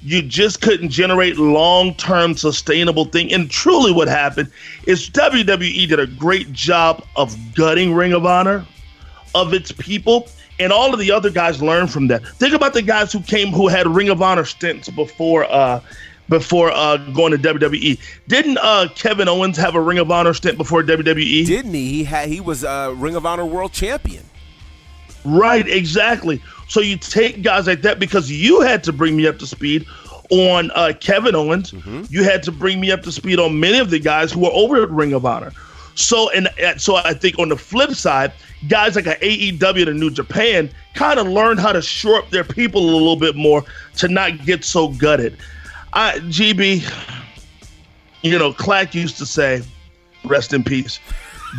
[0.02, 3.32] you just couldn't generate long-term sustainable thing.
[3.32, 4.50] And truly what happened
[4.86, 8.64] is WWE did a great job of gutting Ring of Honor
[9.34, 10.28] of its people
[10.60, 12.26] and all of the other guys learned from that.
[12.26, 15.80] Think about the guys who came who had Ring of Honor stints before uh
[16.28, 17.98] before uh going to WWE.
[18.26, 21.46] Didn't uh Kevin Owens have a Ring of Honor stint before WWE?
[21.46, 21.88] Didn't he?
[21.88, 24.24] He had he was a Ring of Honor world champion.
[25.24, 26.42] Right, exactly.
[26.68, 29.86] So you take guys like that because you had to bring me up to speed
[30.30, 31.72] on uh, Kevin Owens.
[31.72, 32.04] Mm-hmm.
[32.10, 34.52] You had to bring me up to speed on many of the guys who were
[34.52, 35.52] over at Ring of Honor.
[35.98, 36.48] So and
[36.80, 38.32] so I think on the flip side,
[38.68, 42.44] guys like a AEW to New Japan kind of learned how to shore up their
[42.44, 43.64] people a little bit more
[43.96, 45.36] to not get so gutted.
[45.92, 46.84] I GB,
[48.22, 49.62] you know, Clack used to say,
[50.24, 51.00] "Rest in peace."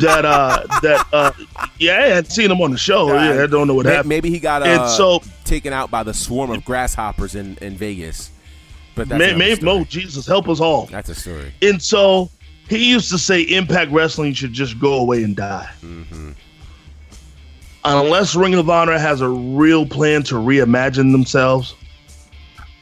[0.00, 1.32] That uh, that uh,
[1.78, 3.08] yeah, I had seen him on the show.
[3.12, 4.08] Yeah, I don't know what May- happened.
[4.08, 7.76] Maybe he got uh, And so- taken out by the swarm of grasshoppers in, in
[7.76, 8.30] Vegas.
[8.94, 9.78] But that's May, another may, story.
[9.80, 10.86] no, Jesus, help us all.
[10.86, 11.52] That's a story.
[11.60, 12.30] And so
[12.70, 15.68] he used to say Impact Wrestling should just go away and die.
[15.82, 16.30] Mm-hmm.
[17.84, 21.74] Unless Ring of Honor has a real plan to reimagine themselves,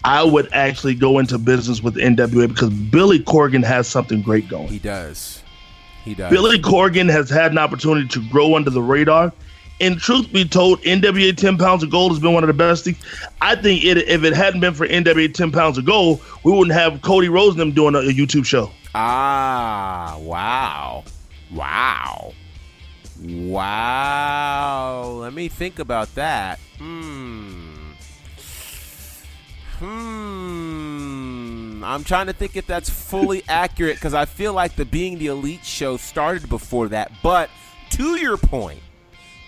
[0.04, 4.68] I would actually go into business with NWA because Billy Corgan has something great going.
[4.68, 5.42] He does.
[6.04, 6.30] He does.
[6.30, 9.32] Billy Corgan has had an opportunity to grow under the radar.
[9.80, 12.84] And truth be told, NWA 10 Pounds of Gold has been one of the best
[12.84, 12.98] things.
[13.40, 16.76] I think it, if it hadn't been for NWA 10 Pounds of Gold, we wouldn't
[16.76, 18.70] have Cody Rhodes and them doing a, a YouTube show.
[18.94, 21.04] Ah, wow.
[21.52, 22.32] Wow.
[23.22, 25.02] Wow.
[25.20, 26.58] Let me think about that.
[26.78, 27.92] Hmm.
[29.78, 31.84] Hmm.
[31.84, 35.28] I'm trying to think if that's fully accurate because I feel like the Being the
[35.28, 37.12] Elite show started before that.
[37.22, 37.50] But
[37.90, 38.80] to your point,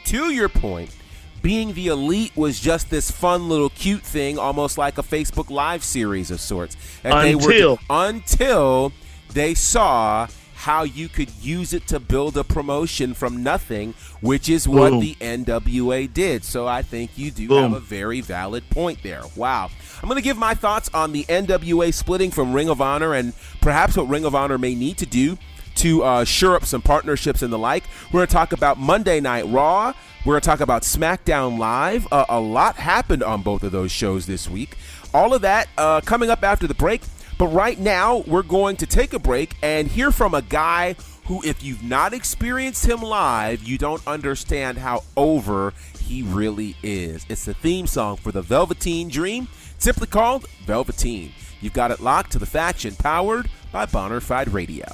[0.07, 0.95] to your point,
[1.43, 5.83] being the elite was just this fun little cute thing, almost like a Facebook Live
[5.83, 6.77] series of sorts.
[7.03, 8.93] And they Until- were until
[9.33, 10.29] they saw
[10.61, 15.01] how you could use it to build a promotion from nothing, which is what Boom.
[15.01, 16.45] the NWA did.
[16.45, 17.73] So I think you do Boom.
[17.73, 19.23] have a very valid point there.
[19.35, 19.71] Wow.
[20.03, 23.33] I'm going to give my thoughts on the NWA splitting from Ring of Honor and
[23.63, 25.39] perhaps what Ring of Honor may need to do
[25.77, 27.85] to uh, shore up some partnerships and the like.
[28.13, 29.95] We're going to talk about Monday Night Raw.
[30.27, 32.07] We're going to talk about SmackDown Live.
[32.13, 34.77] Uh, a lot happened on both of those shows this week.
[35.15, 37.01] All of that uh, coming up after the break.
[37.41, 41.43] But right now, we're going to take a break and hear from a guy who,
[41.43, 47.25] if you've not experienced him live, you don't understand how over he really is.
[47.31, 51.33] It's the theme song for the Velveteen Dream, simply called Velveteen.
[51.63, 54.85] You've got it locked to the faction, powered by Bonafide Radio.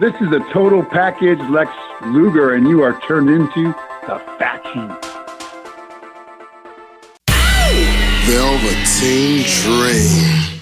[0.00, 1.70] This is a total package Lex
[2.06, 3.72] Luger, and you are turned into
[4.08, 4.88] the faction.
[8.26, 10.61] Velveteen Dream.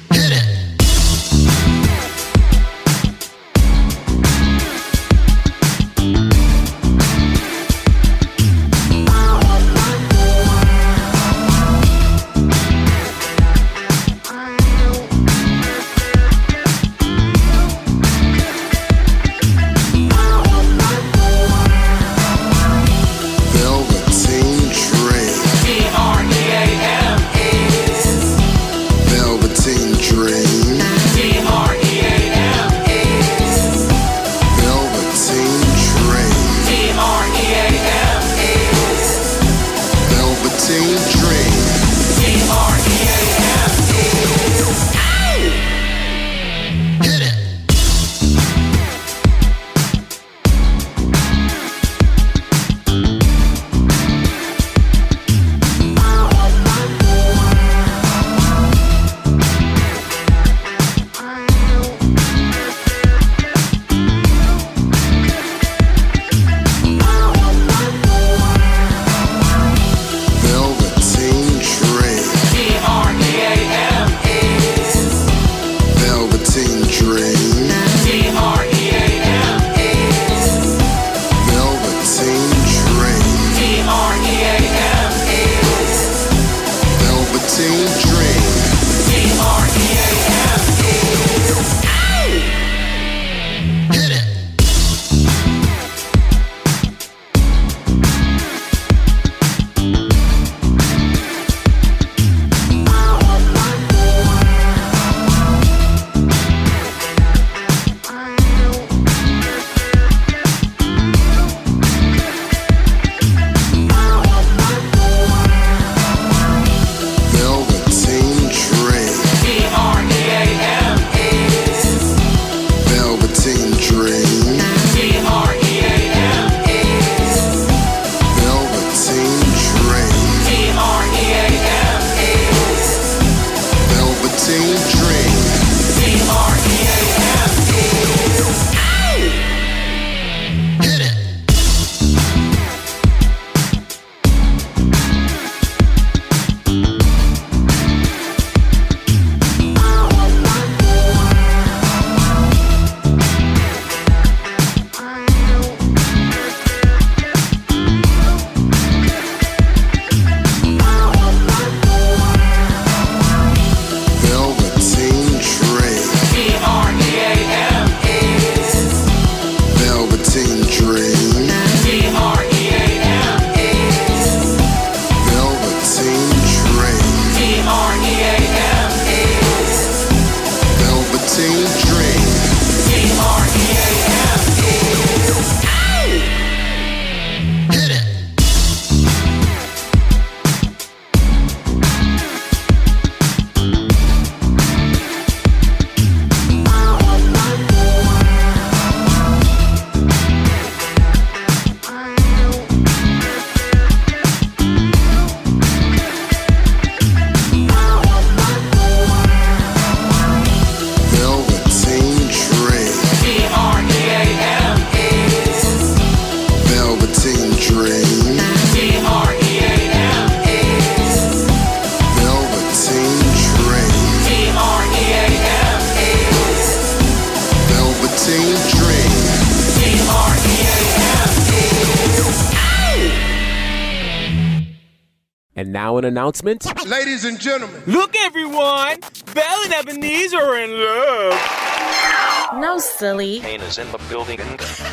[236.01, 236.65] An announcement.
[236.89, 237.83] Ladies and gentlemen.
[237.87, 239.01] Look, everyone.
[239.35, 242.61] Belle and Ebenezer are in love.
[242.61, 243.41] No, silly.
[243.41, 244.41] Pain is in the building.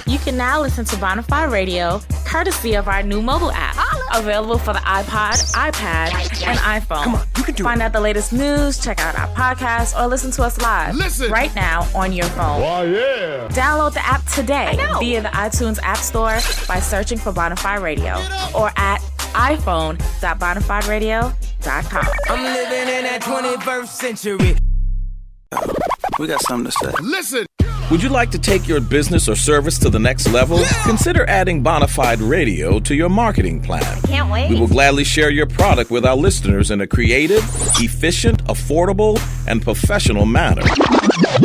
[0.05, 3.75] You can now listen to Bonafide Radio courtesy of our new mobile app.
[4.13, 6.11] Available for the iPod, iPad,
[6.45, 7.03] and iPhone.
[7.03, 7.85] Come on, you can do Find it.
[7.85, 10.95] out the latest news, check out our podcast, or listen to us live.
[10.95, 11.31] Listen.
[11.31, 12.61] Right now on your phone.
[12.61, 13.47] Why, yeah.
[13.49, 18.13] Download the app today via the iTunes App Store by searching for Bonafide Radio
[18.55, 18.71] or
[19.37, 22.05] at iphone.bonafideradio.com.
[22.29, 24.55] I'm living in that 21st century.
[26.19, 26.91] We got something to say.
[27.01, 27.45] Listen.
[27.89, 30.59] Would you like to take your business or service to the next level?
[30.83, 34.01] Consider adding Bonafide Radio to your marketing plan.
[34.01, 34.49] Can't wait.
[34.49, 37.41] We will gladly share your product with our listeners in a creative,
[37.79, 39.17] efficient, affordable,
[39.47, 40.63] and professional manner.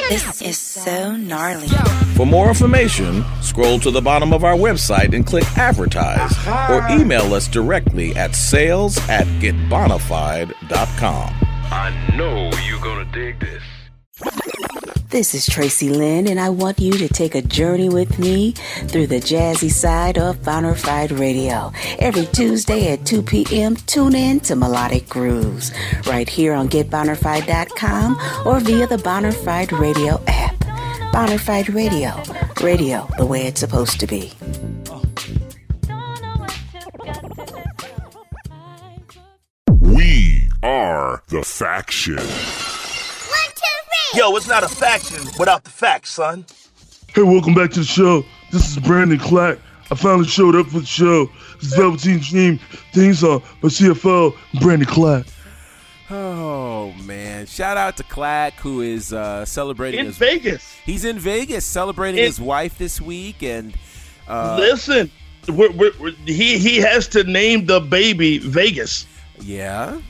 [0.09, 1.69] This is so gnarly.
[2.17, 6.37] For more information, scroll to the bottom of our website and click advertise
[6.69, 11.35] or email us directly at sales at getbonafide.com.
[11.75, 13.63] I know you're gonna dig this.
[15.13, 18.53] This is Tracy Lynn, and I want you to take a journey with me
[18.89, 21.71] through the jazzy side of Bonafide Radio.
[21.99, 25.71] Every Tuesday at 2 p.m., tune in to Melodic Grooves
[26.07, 30.57] right here on GetBonafide.com or via the Bonafide Radio app.
[31.13, 32.23] Bonafide Radio,
[32.65, 34.33] radio the way it's supposed to be.
[39.79, 42.72] We are the faction.
[44.15, 46.45] Yo, it's not a faction without the facts, son.
[47.15, 48.25] Hey, welcome back to the show.
[48.51, 49.59] This is Brandon Clack.
[49.91, 51.27] I finally showed up for the show.
[51.61, 52.59] This is Velveteen Dream
[52.93, 55.27] theme song by CFO Brandon Clack.
[56.11, 57.47] Oh man!
[57.47, 60.75] Shout out to Clack who is uh, celebrating In his Vegas.
[60.85, 63.75] He's in Vegas celebrating In- his wife this week, and
[64.29, 65.11] uh, Listen,
[65.49, 69.07] we're, we're, we're- he he has to name the baby Vegas.
[69.41, 70.01] yeah.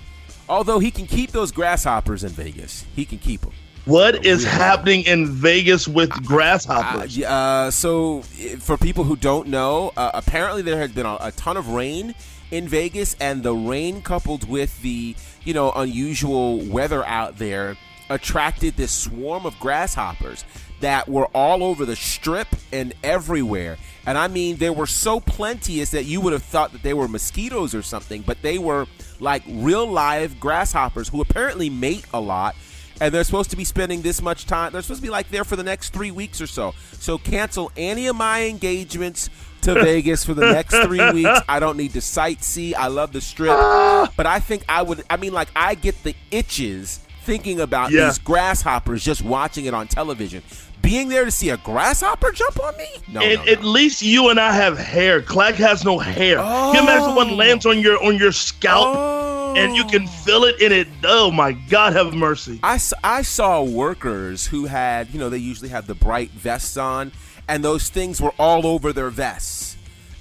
[0.49, 3.53] Although he can keep those grasshoppers in Vegas, he can keep them.
[3.85, 7.19] What is happening in Vegas with grasshoppers?
[7.19, 8.23] Uh, so,
[8.61, 12.15] for people who don't know, uh, apparently there has been a, a ton of rain
[12.53, 17.77] in Vegas, and the rain coupled with the you know unusual weather out there
[18.09, 20.45] attracted this swarm of grasshoppers
[20.79, 23.79] that were all over the strip and everywhere.
[24.07, 27.09] And I mean, they were so plenteous that you would have thought that they were
[27.09, 28.87] mosquitoes or something, but they were
[29.19, 32.55] like real live grasshoppers who apparently mate a lot
[33.03, 34.73] and they're supposed to be spending this much time.
[34.73, 36.73] They're supposed to be like there for the next three weeks or so.
[36.93, 39.29] So cancel any of my engagements
[39.63, 41.41] to Vegas for the next three weeks.
[41.49, 42.75] I don't need to sightsee.
[42.75, 44.13] I love the strip, ah!
[44.17, 45.03] but I think I would.
[45.11, 48.07] I mean, like I get the itches thinking about Yeah.
[48.07, 50.45] these grasshoppers just watching it on television.
[50.81, 52.87] Being there to see a grasshopper jump on me?
[53.09, 53.53] No, and no, no.
[53.53, 55.23] at least you and I have hair.
[55.23, 56.37] Clack has no hair.
[56.37, 57.17] Can you imagine oh.
[57.17, 59.42] one lands on your on your scalp oh.
[59.57, 60.89] And you can feel it in it.
[61.05, 62.61] Oh my God, have mercy.
[62.63, 67.13] I I saw workers who had, you know, they usually have the bright vests on,
[67.49, 69.77] and those things were all over their vests.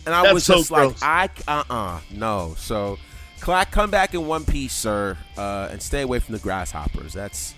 [0.05, 1.01] And I That's was so just gross.
[1.01, 2.55] like, I, uh uh, no.
[2.57, 2.97] So,
[3.39, 7.13] Clack, come back in one piece, sir, uh, and stay away from the grasshoppers.
[7.13, 7.53] That's.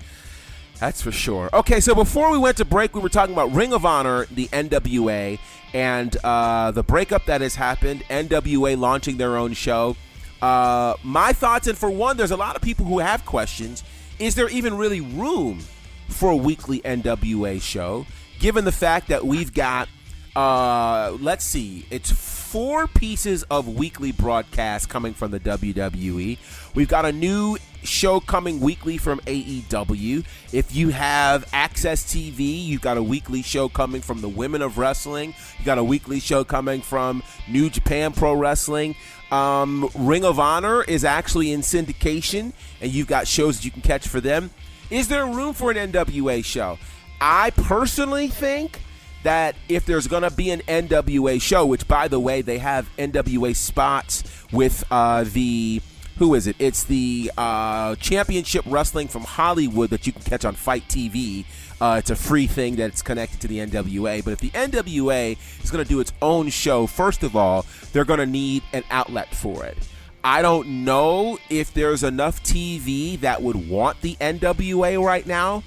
[0.80, 1.49] That's for sure.
[1.53, 4.47] Okay, so before we went to break, we were talking about Ring of Honor, the
[4.47, 5.39] NWA,
[5.74, 8.03] and uh, the breakup that has happened.
[8.09, 9.95] NWA launching their own show.
[10.44, 13.82] Uh, my thoughts, and for one, there's a lot of people who have questions.
[14.20, 15.62] Is there even really room
[16.10, 18.06] for a weekly NWA show,
[18.39, 19.88] given the fact that we've got,
[20.36, 26.38] uh, let's see, it's four pieces of weekly broadcast coming from the WWE.
[26.76, 30.26] We've got a new show coming weekly from AEW.
[30.52, 34.78] If you have AXS TV, you've got a weekly show coming from the Women of
[34.78, 35.34] Wrestling.
[35.58, 38.96] You got a weekly show coming from New Japan Pro Wrestling.
[39.34, 43.81] Um, Ring of Honor is actually in syndication, and you've got shows that you can
[43.81, 44.51] catch for them.
[44.91, 46.77] Is there room for an NWA show?
[47.19, 48.79] I personally think
[49.23, 52.88] that if there's going to be an NWA show, which by the way, they have
[52.97, 55.81] NWA spots with uh, the
[56.18, 56.55] who is it?
[56.59, 61.45] It's the uh, Championship Wrestling from Hollywood that you can catch on FITE TV.
[61.82, 64.24] Uh, it's a free thing that's connected to the NWA.
[64.24, 68.05] But if the NWA is going to do its own show, first of all, they're
[68.05, 69.78] going to need an outlet for it.
[70.24, 75.64] I don't know if there's enough TV that would want the NWA right now.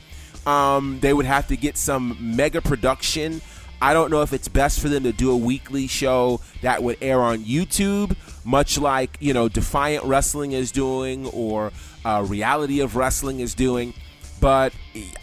[0.46, 3.42] Um, they would have to get some mega production.
[3.80, 6.98] I don't know if it's best for them to do a weekly show that would
[7.02, 11.72] air on YouTube, much like you know Defiant Wrestling is doing or
[12.04, 13.94] uh, Reality of Wrestling is doing.
[14.40, 14.74] But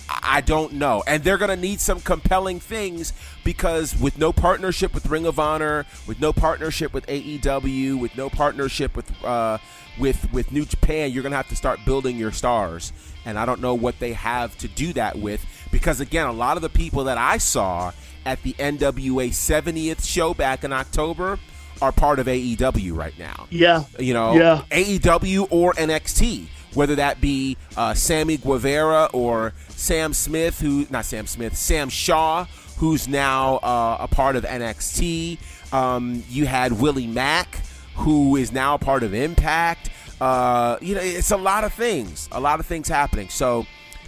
[0.10, 1.04] I don't know.
[1.06, 5.38] And they're going to need some compelling things because with no partnership with Ring of
[5.38, 9.60] Honor, with no partnership with AEW, with no partnership with uh,
[10.00, 12.94] with with New Japan, you're going to have to start building your stars.
[13.26, 16.58] And I don't know what they have to do that with because again, a lot
[16.58, 17.92] of the people that I saw
[18.26, 21.40] at the NWA 70th show back in October
[21.82, 23.48] are part of AEW right now.
[23.50, 23.84] Yeah.
[24.00, 24.62] You know, Yeah.
[24.72, 31.28] AEW or NXT, whether that be uh, Sammy Guevara or Sam Smith, who not Sam
[31.28, 32.46] Smith, Sam Shaw,
[32.78, 35.40] who's now uh, a part of NXT.
[35.74, 37.60] Um, you had Willie Mack,
[37.96, 39.90] who is now a part of Impact.
[40.22, 43.28] Uh, you know, it's a lot of things, a lot of things happening.
[43.30, 43.66] So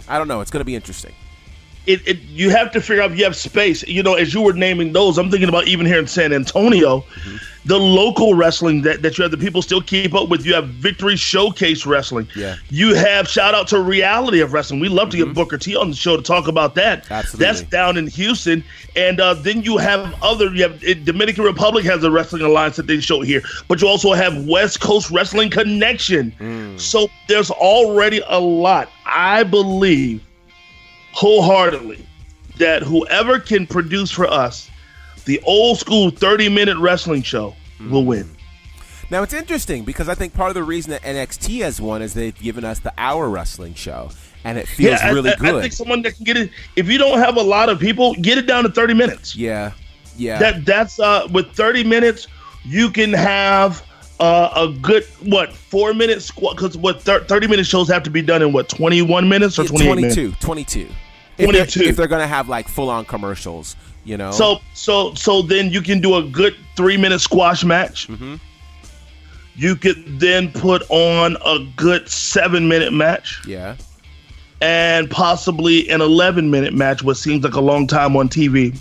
[0.08, 0.40] I don't know.
[0.40, 1.12] It's going to be interesting.
[1.86, 3.86] It, it you have to figure out if you have space.
[3.86, 7.00] You know, as you were naming those, I'm thinking about even here in San Antonio,
[7.00, 7.36] Mm-hmm.
[7.68, 10.46] the local wrestling that, that you have the people still keep up with.
[10.46, 12.28] You have Victory Showcase Wrestling.
[12.36, 12.56] Yeah.
[12.70, 14.78] You have shout out to Reality of Wrestling.
[14.80, 17.04] We love to get Booker T on the show to talk about that.
[17.04, 17.12] Mm-hmm.
[17.12, 17.46] Absolutely.
[17.46, 18.62] That's down in Houston,
[18.94, 20.54] and uh, then you have other.
[20.54, 23.88] You have it, Dominican Republic has a wrestling alliance that they show here, but you
[23.88, 26.32] also have West Coast Wrestling Connection.
[26.38, 26.80] Mm.
[26.80, 28.90] So there's already a lot.
[29.06, 30.25] I believe
[31.16, 32.06] wholeheartedly
[32.58, 34.70] that whoever can produce for us
[35.24, 37.54] the old school 30 minute wrestling show
[37.90, 38.30] will win.
[39.10, 42.12] Now it's interesting because I think part of the reason that NXT has won is
[42.12, 44.10] they've given us the hour wrestling show,
[44.44, 45.54] and it feels I- really I, good.
[45.54, 48.14] I think someone that can get it, if you don't have a lot of people,
[48.16, 49.34] get it down to 30 minutes.
[49.34, 49.72] yeah,
[50.18, 50.38] yeah.
[50.38, 52.26] That That's uh, with 30 minutes,
[52.64, 53.82] you can have
[54.20, 56.56] uh, a good, what, four minute squat?
[56.56, 59.62] Because what, thir- 30 minute shows have to be done in what, 21 minutes or
[59.62, 60.14] Yeah, 28 minutes?
[60.14, 60.88] 22, 22.
[61.38, 64.30] If they're, if they're to have like full on commercials, you know.
[64.30, 68.08] So so so then you can do a good three minute squash match.
[68.08, 68.36] Mm-hmm.
[69.54, 73.76] You could then put on a good seven minute match yeah,
[74.60, 78.78] and possibly an eleven minute match, what seems like a long time on TV.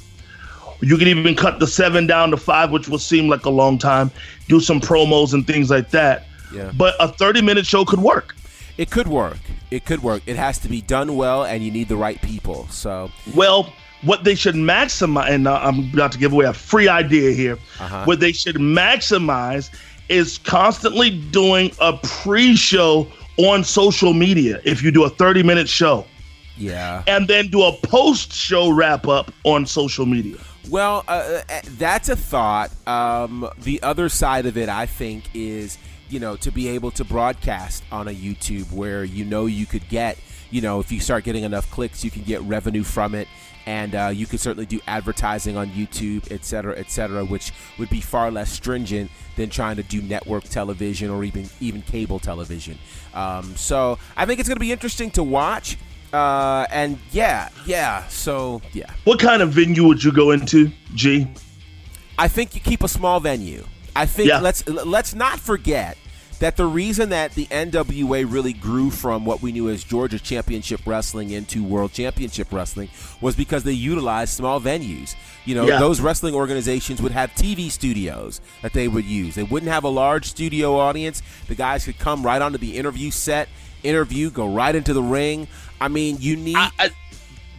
[0.85, 3.79] You could even cut the seven down to five, which will seem like a long
[3.79, 4.11] time.
[4.47, 6.27] Do some promos and things like that.
[6.53, 6.71] Yeah.
[6.77, 8.35] But a thirty minute show could work.
[8.77, 9.39] it could work.
[9.71, 10.21] It could work.
[10.27, 12.67] It has to be done well, and you need the right people.
[12.69, 13.73] So Well,
[14.03, 17.57] what they should maximize, and uh, I'm about to give away a free idea here.
[17.79, 18.05] Uh-huh.
[18.05, 19.71] What they should maximize
[20.07, 24.61] is constantly doing a pre-show on social media.
[24.63, 26.05] If you do a 30-minute show,
[26.57, 27.03] yeah.
[27.07, 30.37] and then do a post-show wrap-up on social media.
[30.69, 32.71] Well, uh, uh, that's a thought.
[32.87, 35.77] Um, the other side of it, I think, is
[36.09, 39.87] you know to be able to broadcast on a YouTube where you know you could
[39.89, 40.17] get
[40.51, 43.27] you know if you start getting enough clicks, you can get revenue from it,
[43.65, 47.89] and uh, you could certainly do advertising on YouTube, et cetera, et cetera, which would
[47.89, 52.77] be far less stringent than trying to do network television or even even cable television.
[53.13, 55.77] Um, so I think it's going to be interesting to watch.
[56.13, 58.07] Uh, and yeah, yeah.
[58.07, 58.89] So yeah.
[59.03, 61.27] What kind of venue would you go into, G?
[62.17, 63.65] I think you keep a small venue.
[63.95, 64.39] I think Yeah.
[64.39, 65.97] let's let's not forget
[66.39, 70.81] that the reason that the NWA really grew from what we knew as Georgia Championship
[70.85, 72.89] Wrestling into World Championship Wrestling
[73.21, 75.15] was because they utilized small venues.
[75.45, 75.79] You know, Yeah.
[75.79, 79.35] those wrestling organizations would have TV studios that they would use.
[79.35, 81.21] They wouldn't have a large studio audience.
[81.47, 83.47] The guys could come right onto the interview set,
[83.83, 85.47] interview, go right into the ring.
[85.81, 86.57] I mean, you need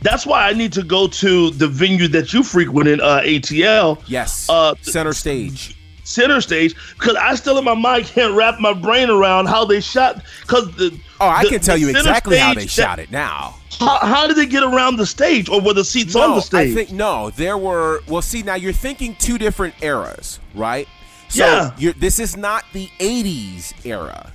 [0.02, 4.02] That's why I need to go to the venue that you frequent in uh, ATL.
[4.06, 5.76] yes, Uh, center stage.
[6.04, 9.80] center stage because I still in my mind can't wrap my brain around how they
[9.80, 10.22] shot.
[10.42, 13.56] Because the Oh, I the- can tell you exactly how they that- shot it now.
[13.80, 16.72] How, how did they get around the stage, or were the seats on the stage?
[16.72, 17.30] I think no.
[17.30, 18.00] There were.
[18.06, 20.88] Well, see, now you're thinking two different eras, right?
[21.28, 21.70] So Yeah.
[21.76, 24.32] You're, this is not the '80s era.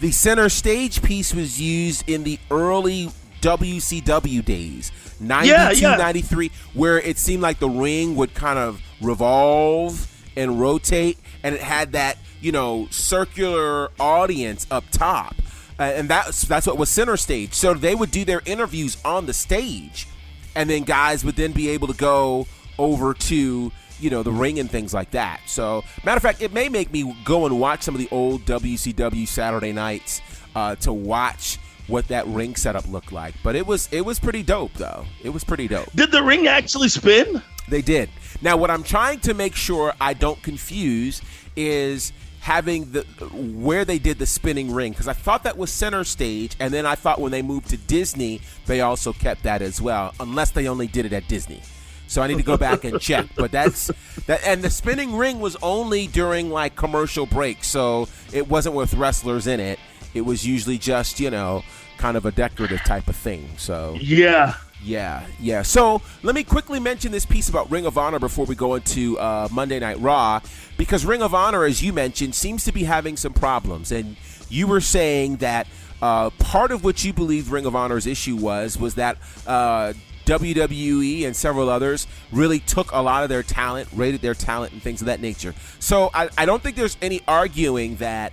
[0.00, 3.10] The center stage piece was used in the early
[3.42, 5.96] WCW days, 92, Yeah, yeah.
[5.96, 11.60] 93, where it seemed like the ring would kind of revolve and rotate, and it
[11.60, 15.34] had that you know circular audience up top,
[15.78, 17.52] uh, and that's that's what was center stage.
[17.52, 20.06] So they would do their interviews on the stage,
[20.54, 22.46] and then guys would then be able to go
[22.78, 25.40] over to you know the ring and things like that.
[25.46, 28.44] So matter of fact, it may make me go and watch some of the old
[28.44, 30.20] WCW Saturday nights
[30.54, 33.34] uh, to watch what that ring setup looked like.
[33.42, 35.04] But it was it was pretty dope though.
[35.22, 35.90] It was pretty dope.
[35.94, 37.42] Did the ring actually spin?
[37.68, 38.10] They did.
[38.42, 41.20] Now, what I'm trying to make sure I don't confuse
[41.56, 46.04] is having the where they did the spinning ring because I thought that was center
[46.04, 49.80] stage, and then I thought when they moved to Disney, they also kept that as
[49.80, 51.62] well, unless they only did it at Disney.
[52.10, 53.26] So I need to go back and check.
[53.36, 53.86] But that's
[54.26, 58.94] that, and the spinning ring was only during like commercial breaks, so it wasn't with
[58.94, 59.78] wrestlers in it.
[60.12, 61.62] It was usually just you know
[61.98, 63.48] kind of a decorative type of thing.
[63.58, 65.62] So yeah, yeah, yeah.
[65.62, 69.16] So let me quickly mention this piece about Ring of Honor before we go into
[69.20, 70.40] uh, Monday Night Raw,
[70.76, 74.16] because Ring of Honor, as you mentioned, seems to be having some problems, and
[74.48, 75.68] you were saying that
[76.02, 79.16] uh, part of what you believe Ring of Honor's issue was was that.
[79.46, 79.92] Uh,
[80.26, 84.82] WWE and several others really took a lot of their talent, rated their talent, and
[84.82, 85.54] things of that nature.
[85.78, 88.32] So I, I don't think there's any arguing that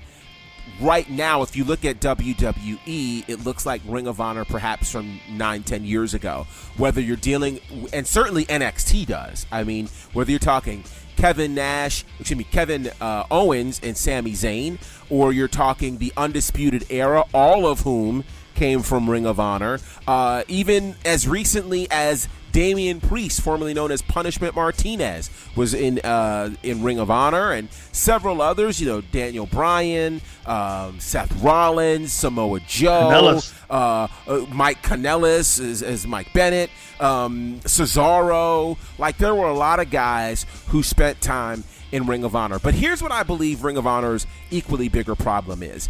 [0.80, 5.20] right now, if you look at WWE, it looks like Ring of Honor perhaps from
[5.30, 6.48] nine, ten years ago.
[6.78, 7.60] Whether you're dealing,
[7.94, 9.46] and certainly NXT does.
[9.52, 10.84] I mean, whether you're talking
[11.16, 14.80] Kevin Nash, excuse me, Kevin uh, Owens and Sami Zayn,
[15.10, 18.24] or you're talking the Undisputed Era, all of whom
[18.58, 19.80] came from Ring of Honor.
[20.08, 26.50] Uh, even as recently as Damian Priest, formerly known as Punishment Martinez, was in uh,
[26.64, 28.82] in Ring of Honor, and several others.
[28.82, 33.40] You know, Daniel Bryan, um, Seth Rollins, Samoa Joe,
[33.70, 38.78] uh, uh, Mike Kanellis as, as Mike Bennett, um, Cesaro.
[38.98, 42.58] Like there were a lot of guys who spent time in Ring of Honor.
[42.58, 45.90] But here's what I believe Ring of Honor's equally bigger problem is.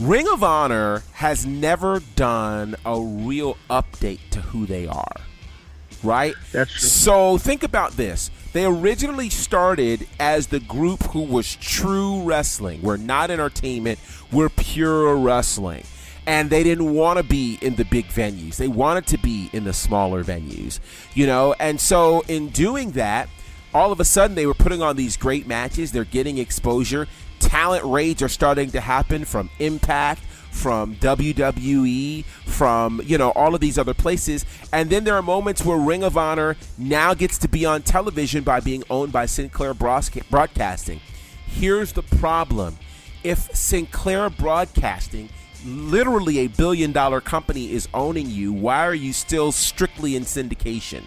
[0.00, 5.16] Ring of Honor has never done a real update to who they are
[6.04, 6.34] right?
[6.52, 6.88] That's true.
[6.88, 8.30] So think about this.
[8.52, 12.82] They originally started as the group who was true wrestling.
[12.82, 13.98] We're not entertainment,
[14.30, 15.84] we're pure wrestling.
[16.26, 18.56] And they didn't want to be in the big venues.
[18.56, 20.80] They wanted to be in the smaller venues,
[21.12, 21.54] you know?
[21.60, 23.28] And so in doing that,
[23.74, 25.92] all of a sudden they were putting on these great matches.
[25.92, 27.08] They're getting exposure.
[27.44, 33.60] Talent raids are starting to happen from Impact, from WWE, from, you know, all of
[33.60, 34.46] these other places.
[34.72, 38.44] And then there are moments where Ring of Honor now gets to be on television
[38.44, 41.00] by being owned by Sinclair Broadcasting.
[41.46, 42.78] Here's the problem
[43.22, 45.28] if Sinclair Broadcasting,
[45.66, 51.04] literally a billion dollar company, is owning you, why are you still strictly in syndication?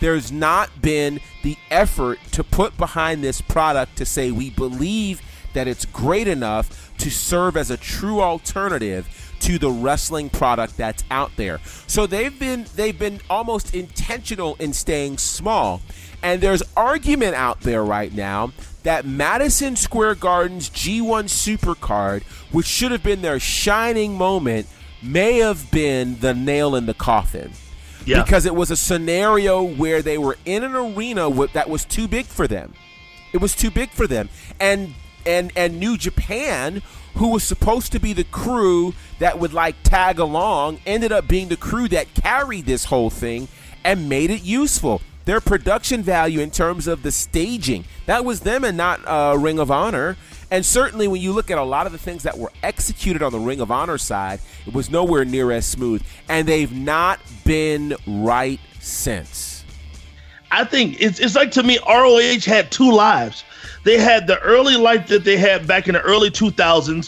[0.00, 5.22] There's not been the effort to put behind this product to say we believe
[5.54, 11.04] that it's great enough to serve as a true alternative to the wrestling product that's
[11.10, 11.60] out there.
[11.86, 15.82] So they've been they've been almost intentional in staying small.
[16.22, 18.52] And there's argument out there right now
[18.82, 24.66] that Madison Square Garden's G1 Supercard, which should have been their shining moment,
[25.02, 27.52] may have been the nail in the coffin.
[28.06, 28.22] Yeah.
[28.22, 32.26] Because it was a scenario where they were in an arena that was too big
[32.26, 32.74] for them.
[33.32, 34.28] It was too big for them.
[34.60, 34.94] And
[35.26, 36.82] and and New Japan,
[37.14, 41.48] who was supposed to be the crew that would like tag along, ended up being
[41.48, 43.48] the crew that carried this whole thing
[43.84, 45.00] and made it useful.
[45.24, 49.58] Their production value in terms of the staging, that was them and not uh, Ring
[49.58, 50.16] of Honor.
[50.50, 53.32] And certainly when you look at a lot of the things that were executed on
[53.32, 56.02] the Ring of Honor side, it was nowhere near as smooth.
[56.28, 59.53] And they've not been right since.
[60.54, 63.44] I think it's, it's like to me, ROH had two lives.
[63.82, 66.54] They had the early life that they had back in the early 2000s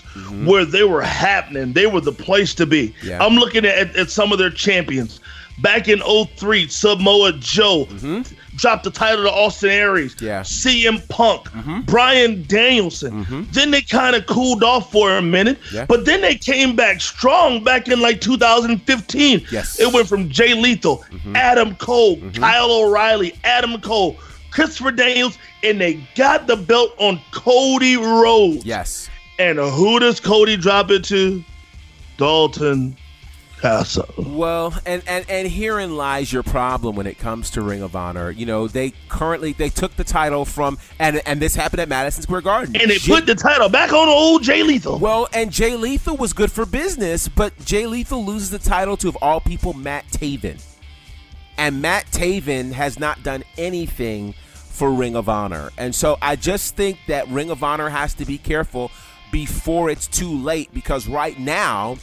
[0.02, 0.46] mm-hmm.
[0.46, 1.72] where they were happening.
[1.72, 2.94] They were the place to be.
[3.02, 3.24] Yeah.
[3.24, 5.20] I'm looking at, at some of their champions.
[5.60, 8.34] Back in 03, Samoa Joe mm-hmm.
[8.56, 10.16] Dropped the title to Austin Aries.
[10.20, 10.40] Yeah.
[10.40, 11.80] CM Punk, mm-hmm.
[11.82, 13.24] Bryan Danielson.
[13.24, 13.42] Mm-hmm.
[13.52, 15.86] Then they kind of cooled off for a minute, yeah.
[15.86, 19.46] but then they came back strong back in like 2015.
[19.50, 19.78] Yes.
[19.78, 21.36] It went from Jay Lethal, mm-hmm.
[21.36, 22.40] Adam Cole, Mm-hmm.
[22.40, 24.16] Kyle O'Reilly, Adam Cole,
[24.50, 28.64] Christopher Daniels, and they got the belt on Cody Rhodes.
[28.64, 29.10] Yes.
[29.38, 31.44] And who does Cody drop it to?
[32.16, 32.96] Dalton
[34.16, 38.30] Well, and, and and herein lies your problem when it comes to Ring of Honor.
[38.30, 42.22] You know, they currently they took the title from and and this happened at Madison
[42.22, 42.76] Square Garden.
[42.76, 44.98] And they Jay, put the title back on old Jay Lethal.
[44.98, 49.08] Well, and Jay Lethal was good for business, but Jay Lethal loses the title to
[49.08, 50.62] of all people Matt Taven.
[51.58, 54.34] And Matt Taven has not done anything
[54.76, 55.70] for Ring of Honor.
[55.78, 58.90] And so I just think that Ring of Honor has to be careful
[59.32, 61.96] before it's too late because right now,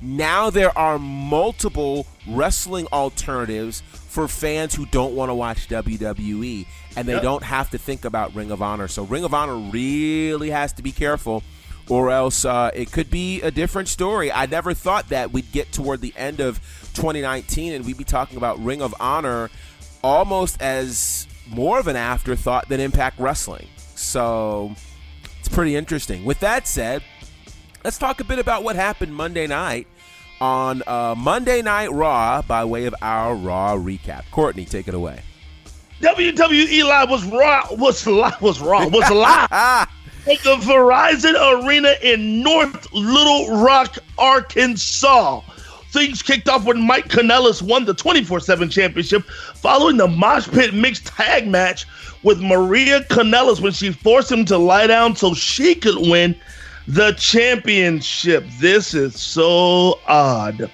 [0.00, 7.08] now there are multiple wrestling alternatives for fans who don't want to watch WWE and
[7.08, 7.22] they yep.
[7.22, 8.88] don't have to think about Ring of Honor.
[8.88, 11.42] So Ring of Honor really has to be careful
[11.88, 14.30] or else uh, it could be a different story.
[14.30, 16.58] I never thought that we'd get toward the end of
[16.94, 19.50] 2019 and we'd be talking about Ring of Honor
[20.02, 23.68] almost as more of an afterthought than Impact Wrestling.
[23.94, 24.74] So
[25.40, 26.24] it's pretty interesting.
[26.24, 27.02] With that said,
[27.88, 29.86] let's talk a bit about what happened Monday night
[30.42, 34.24] on uh, Monday Night Raw by way of our Raw recap.
[34.30, 35.22] Courtney, take it away.
[36.02, 37.66] WWE Live was raw.
[37.70, 38.42] Was live?
[38.42, 38.86] Was raw?
[38.88, 39.88] Was live at
[40.26, 45.40] the Verizon Arena in North Little Rock, Arkansas.
[45.90, 49.24] things kicked off when Mike Kanellis won the 24 7 championship
[49.54, 51.86] following the Mosh Pit mixed tag match
[52.22, 56.38] with Maria Kanellis when she forced him to lie down so she could win
[56.88, 58.44] the championship.
[58.58, 60.70] This is so odd.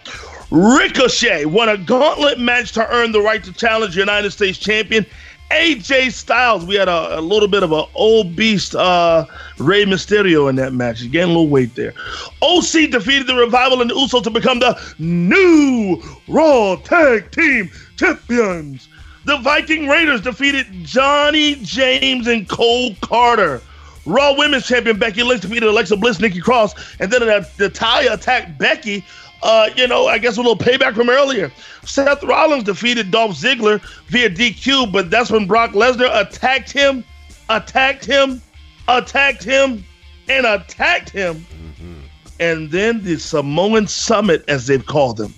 [0.51, 5.05] Ricochet won a gauntlet match to earn the right to challenge United States champion
[5.51, 6.65] AJ Styles.
[6.65, 9.27] We had a, a little bit of an old beast uh,
[9.59, 11.01] Rey Mysterio in that match.
[11.01, 11.95] He's getting a little weight there.
[12.43, 18.89] OC defeated the Revival and the Uso to become the new Raw Tag Team Champions.
[19.25, 23.61] The Viking Raiders defeated Johnny James and Cole Carter.
[24.07, 27.23] Raw Women's Champion Becky Lynch defeated Alexa Bliss, Nikki Cross, and then
[27.59, 29.05] Natalya attacked Becky.
[29.43, 31.53] Uh, you know, I guess a little payback from earlier.
[31.85, 37.05] Seth Rollins defeated Dolph Ziggler via DQ, but that's when Brock Lesnar attacked him,
[37.51, 38.41] attacked him,
[38.89, 39.85] attacked him,
[40.29, 41.37] and attacked him.
[41.37, 41.95] Mm-hmm.
[42.41, 45.35] And then the Samoan Summit, as they've called them,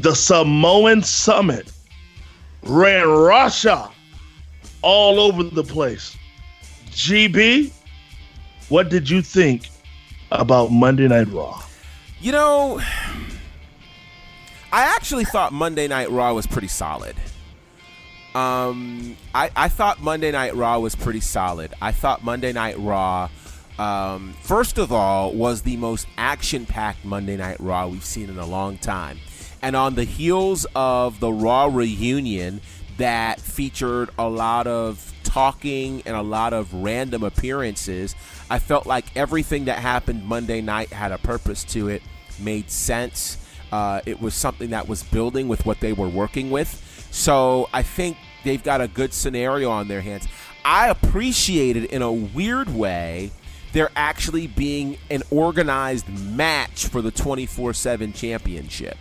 [0.00, 1.70] the Samoan Summit
[2.62, 3.90] ran Russia
[4.82, 6.16] all over the place.
[6.90, 7.72] GB,
[8.68, 9.68] what did you think
[10.30, 11.62] about Monday Night Raw?
[12.20, 12.80] You know,
[14.72, 17.16] I actually thought Monday Night Raw was pretty solid.
[18.34, 21.74] Um, I, I thought Monday Night Raw was pretty solid.
[21.82, 23.28] I thought Monday Night Raw,
[23.78, 28.38] um, first of all, was the most action packed Monday Night Raw we've seen in
[28.38, 29.18] a long time.
[29.62, 32.60] And on the heels of the Raw reunion
[32.98, 38.14] that featured a lot of talking and a lot of random appearances,
[38.48, 42.02] I felt like everything that happened Monday night had a purpose to it,
[42.38, 43.38] made sense
[43.72, 47.08] uh, it was something that was building with what they were working with.
[47.10, 50.26] So I think they've got a good scenario on their hands.
[50.64, 53.30] I appreciated in a weird way
[53.72, 58.98] there actually being an organized match for the 24 7 championship.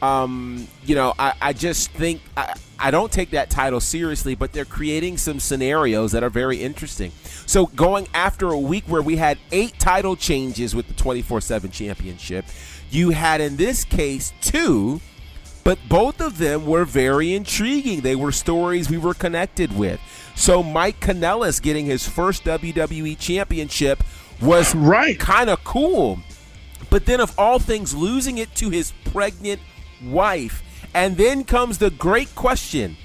[0.00, 2.54] Um, you know, I, I just think I,
[2.84, 7.12] I don't take that title seriously, but they're creating some scenarios that are very interesting.
[7.46, 11.70] So, going after a week where we had eight title changes with the 24 7
[11.70, 12.44] championship,
[12.90, 15.00] you had in this case two,
[15.64, 18.02] but both of them were very intriguing.
[18.02, 19.98] They were stories we were connected with.
[20.34, 24.04] So Mike Kanellis getting his first WWE championship
[24.42, 26.18] was right kind of cool.
[26.90, 29.62] But then of all things losing it to his pregnant
[30.04, 30.62] wife.
[30.94, 32.96] And then comes the great question.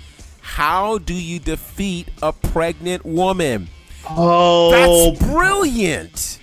[0.42, 3.68] How do you defeat a pregnant woman?
[4.10, 4.72] Oh,
[5.12, 6.40] that's brilliant.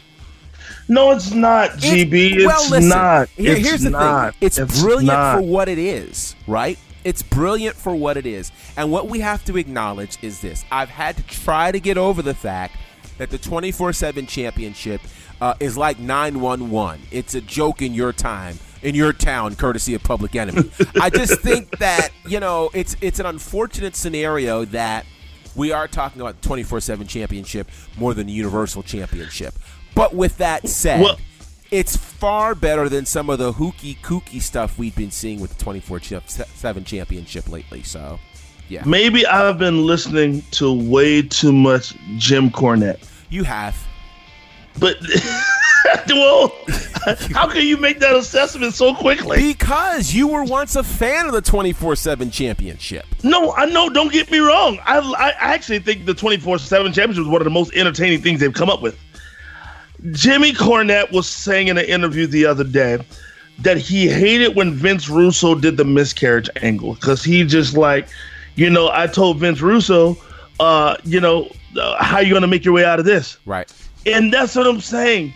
[0.89, 2.37] No, it's not, GB.
[2.37, 3.29] It's, well, listen, not.
[3.31, 4.35] Here, it's here's the not.
[4.35, 4.47] thing.
[4.47, 5.37] It's, it's brilliant not.
[5.37, 6.79] for what it is, right?
[7.03, 8.53] It's brilliant for what it is.
[8.77, 10.65] And what we have to acknowledge is this.
[10.71, 12.77] I've had to try to get over the fact
[13.19, 15.01] that the 24/7 championship
[15.41, 17.01] uh, is like 911.
[17.11, 20.71] It's a joke in your time, in your town, courtesy of Public Enemy.
[21.01, 25.07] I just think that you know it's it's an unfortunate scenario that
[25.55, 29.55] we are talking about 24/7 championship more than the Universal Championship.
[29.95, 31.19] But with that said, well,
[31.71, 35.65] it's far better than some of the hooky kooky stuff we've been seeing with the
[35.65, 37.83] 24 7 championship lately.
[37.83, 38.19] So,
[38.69, 38.83] yeah.
[38.85, 43.09] Maybe I've been listening to way too much Jim Cornette.
[43.31, 43.77] You have.
[44.79, 44.97] But,
[46.09, 46.53] well,
[47.33, 49.53] how can you make that assessment so quickly?
[49.53, 53.07] Because you were once a fan of the 24 7 championship.
[53.23, 53.89] No, I know.
[53.89, 54.79] Don't get me wrong.
[54.85, 58.41] I, I actually think the 24 7 championship is one of the most entertaining things
[58.41, 58.99] they've come up with.
[60.13, 62.99] Jimmy Cornette was saying in an interview the other day
[63.59, 68.07] that he hated when Vince Russo did the miscarriage angle because he just like,
[68.55, 70.17] you know, I told Vince Russo,
[70.61, 71.51] uh, you know,
[71.81, 73.39] uh, how you gonna make your way out of this?
[73.47, 73.73] Right.
[74.07, 75.35] And that's what I'm saying.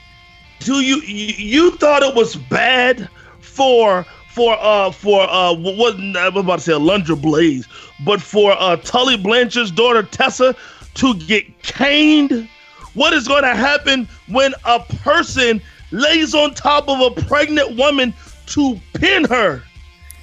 [0.60, 3.08] Do you you, you thought it was bad
[3.40, 7.66] for for uh for uh what I'm about to say Alundra Blaze,
[8.04, 10.54] but for uh Tully Blanchard's daughter Tessa
[10.94, 12.48] to get caned?
[12.94, 15.62] What is going to happen when a person
[15.92, 18.14] lays on top of a pregnant woman
[18.46, 19.62] to pin her?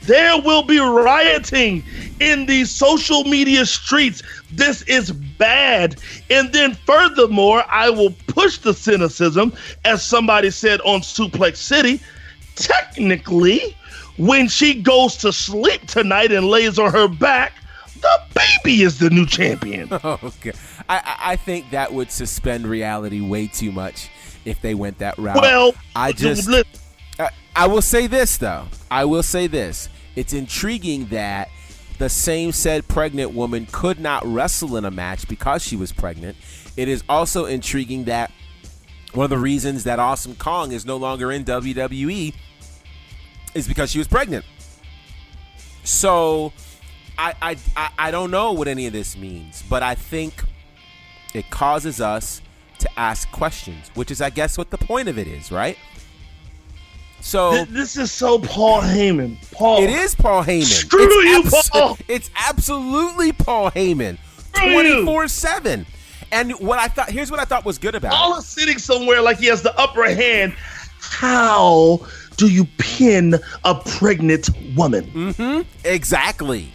[0.04, 1.84] There will be rioting
[2.20, 4.22] in these social media streets.
[4.52, 5.98] This is bad.
[6.30, 9.54] And then, furthermore, I will push the cynicism,
[9.86, 12.02] as somebody said on Suplex City.
[12.56, 13.76] Technically,
[14.18, 17.54] when she goes to sleep tonight and lays on her back,
[18.02, 19.92] the baby is the new champion.
[20.04, 20.54] okay.
[20.90, 24.10] I, I think that would suspend reality way too much
[24.46, 25.42] if they went that route.
[25.42, 26.50] Well, I just.
[27.20, 28.68] I, I will say this, though.
[28.90, 29.90] I will say this.
[30.16, 31.50] It's intriguing that
[31.98, 36.38] the same said pregnant woman could not wrestle in a match because she was pregnant.
[36.76, 38.32] It is also intriguing that
[39.14, 42.36] one of the reasons that Awesome Kong is no longer in WWE
[43.56, 44.46] is because she was pregnant.
[45.84, 46.54] So
[47.18, 50.44] I, I, I, don't know what any of this means, but I think
[51.34, 52.42] it causes us
[52.80, 55.78] to ask questions, which is, I guess, what the point of it is, right?
[57.28, 59.36] So Th- this is so Paul Heyman.
[59.52, 60.64] Paul, it is Paul Heyman.
[60.64, 61.98] Screw it's you, Paul.
[62.08, 64.18] It's absolutely Paul Heyman,
[64.54, 65.86] twenty four seven.
[66.32, 68.40] And what I thought, here's what I thought was good about Paul it.
[68.40, 70.54] is sitting somewhere like he has the upper hand.
[71.02, 72.00] How
[72.38, 75.04] do you pin a pregnant woman?
[75.08, 75.62] Mm-hmm.
[75.84, 76.70] Exactly.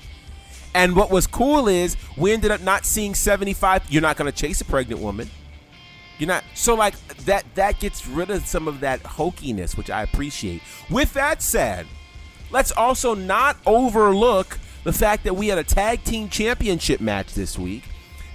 [0.74, 3.84] And what was cool is we ended up not seeing 75.
[3.88, 5.30] You're not going to chase a pregnant woman.
[6.18, 6.44] You're not.
[6.54, 6.94] So like
[7.24, 10.62] that that gets rid of some of that hokiness, which I appreciate.
[10.90, 11.86] With that said,
[12.50, 17.58] let's also not overlook the fact that we had a tag team championship match this
[17.58, 17.84] week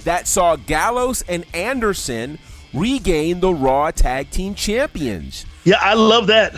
[0.04, 2.40] that saw Gallows and Anderson
[2.74, 5.46] regain the Raw Tag Team Champions.
[5.64, 6.56] Yeah, I love that.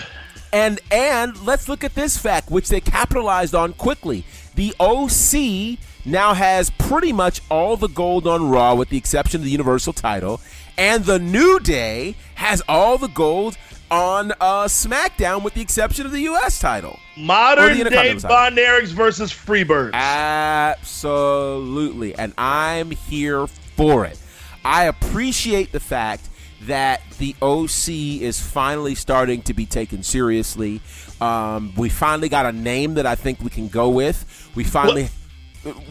[0.51, 4.25] And and let's look at this fact, which they capitalized on quickly.
[4.55, 9.45] The OC now has pretty much all the gold on Raw, with the exception of
[9.45, 10.41] the Universal title,
[10.79, 13.57] and the New Day has all the gold
[13.91, 16.57] on uh, SmackDown, with the exception of the U.S.
[16.59, 16.97] title.
[17.17, 18.13] Modern day.
[18.13, 19.91] Von Erichs versus Freebirds.
[19.93, 22.15] Absolutely.
[22.15, 24.17] And I'm here for it.
[24.63, 26.29] I appreciate the fact
[26.61, 27.89] that the OC
[28.21, 30.79] is finally starting to be taken seriously.
[31.19, 34.49] Um, we finally got a name that I think we can go with.
[34.55, 35.09] We finally,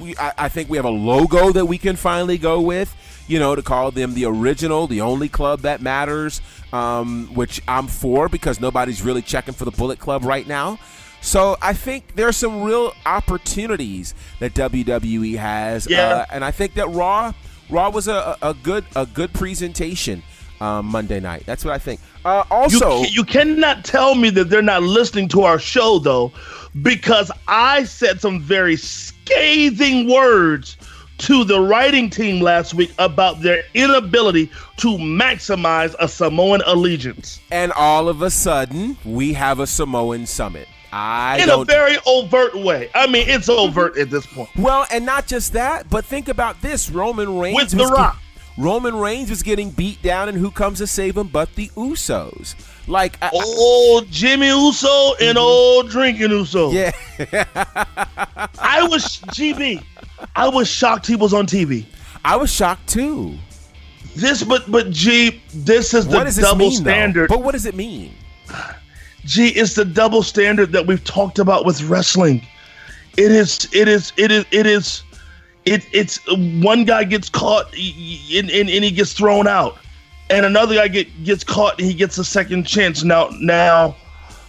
[0.01, 2.95] we I, I think we have a logo that we can finally go with.
[3.29, 6.41] You know, to call them the original, the only club that matters,
[6.73, 10.79] um, which I'm for because nobody's really checking for the Bullet Club right now.
[11.21, 16.09] So I think there's some real opportunities that WWE has, Yeah.
[16.09, 17.33] uh, and I think that Raw,
[17.71, 20.23] Raw was a, a a good a good presentation
[20.61, 21.43] um, Monday night.
[21.45, 22.01] That's what I think.
[22.25, 26.33] Uh, also, you, you cannot tell me that they're not listening to our show though,
[26.83, 30.77] because I said some very scathing words
[31.19, 34.47] to the writing team last week about their inability
[34.77, 40.69] to maximize a Samoan allegiance and all of a sudden we have a Samoan summit.
[40.93, 42.89] I in a very overt way.
[42.95, 44.49] I mean, it's overt at this point.
[44.57, 48.19] Well, and not just that, but think about this: Roman Reigns With The Rock.
[48.57, 52.55] Roman Reigns was getting beat down, and who comes to save him but the Usos?
[52.89, 55.39] Like, I, Old Jimmy Uso and mm-hmm.
[55.39, 56.71] old Drinking Uso.
[56.71, 56.93] yeah,
[58.59, 59.85] I was GB.
[60.35, 61.85] I was shocked he was on TV.
[62.25, 63.37] I was shocked too.
[64.17, 66.91] This, but but G, this is the what does this double mean, though?
[66.91, 67.29] standard.
[67.29, 68.15] But what does it mean?
[69.25, 72.43] G, it's the double standard that we've talked about with wrestling.
[73.19, 75.03] It is, it is, it is, it is,
[75.67, 76.19] it, it's
[76.63, 79.79] one guy gets caught and, and, and he gets thrown out,
[80.31, 83.03] and another guy get gets caught and he gets a second chance.
[83.05, 83.97] Now, now,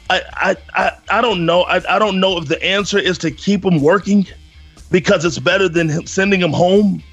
[0.10, 1.62] I, I, I, I don't know.
[1.64, 4.26] I, I don't know if the answer is to keep him working
[4.92, 7.04] because it's better than him sending him home.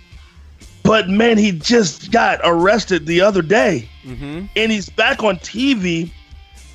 [0.83, 4.47] But man, he just got arrested the other day, Mm-hmm.
[4.55, 6.13] and he's back on TV.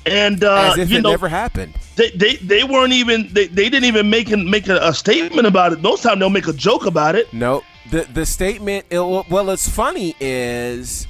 [0.04, 1.74] And uh, As if you it know, never happened.
[1.96, 5.46] they, they they weren't even they, they didn't even make an, make a, a statement
[5.46, 5.80] about it.
[5.80, 7.32] Most time they'll make a joke about it.
[7.32, 8.84] No, the the statement.
[8.90, 11.06] It, well, it's funny is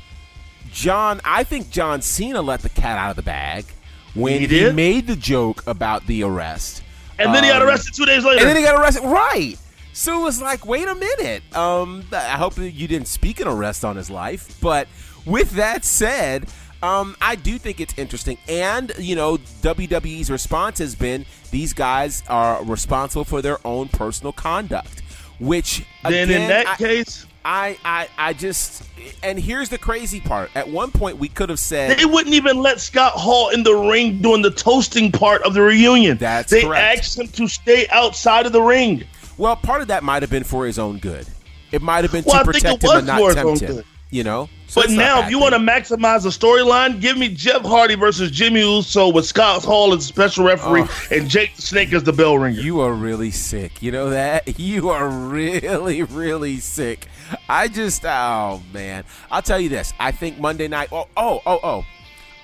[0.73, 1.21] John.
[1.25, 3.67] I think John Cena let the cat out of the bag
[4.15, 6.83] when He he, made the joke about the arrest,
[7.19, 8.41] And then he got Um, arrested two days later.
[8.41, 9.05] and then he got arrested.
[9.05, 9.57] Right.
[9.93, 11.43] So it was like, wait a minute.
[11.55, 14.59] Um, I hope that you didn't speak an arrest on his life.
[14.61, 14.89] But
[15.27, 16.47] with that said,
[16.83, 18.39] um, I do think it's interesting.
[18.49, 24.33] And, you know, WWE's response has been these guys are responsible for their own personal
[24.33, 25.03] conduct,
[25.39, 28.85] which then in that I- case, I, I, I just,
[29.23, 30.51] and here's the crazy part.
[30.55, 33.75] At one point, we could have said, they wouldn't even let Scott Hall in the
[33.75, 36.19] ring doing the toasting part of the reunion.
[36.19, 36.99] That's they correct.
[37.01, 39.03] asked him to stay outside of the ring.
[39.39, 41.27] well, part of that might have been for his own good.
[41.73, 43.75] It might have been Well, to protect him and not tempt him.
[43.77, 43.85] good.
[44.11, 44.51] You know?
[44.67, 47.29] So But it's not a now, if you want to maximize the storyline, give me
[47.35, 51.07] Jeff Hardy versus Jimmy Uso with Scott Hall as special referee Oh.
[51.11, 52.61] and Jake the Snake as the bell ringer.
[52.61, 53.83] You are really sick.
[53.83, 54.59] You know that?
[54.59, 57.07] You are really, really sick.
[57.49, 59.05] I just, oh, man.
[59.31, 59.93] I'll tell you this.
[59.99, 61.85] I think Monday night, oh, oh, oh, oh.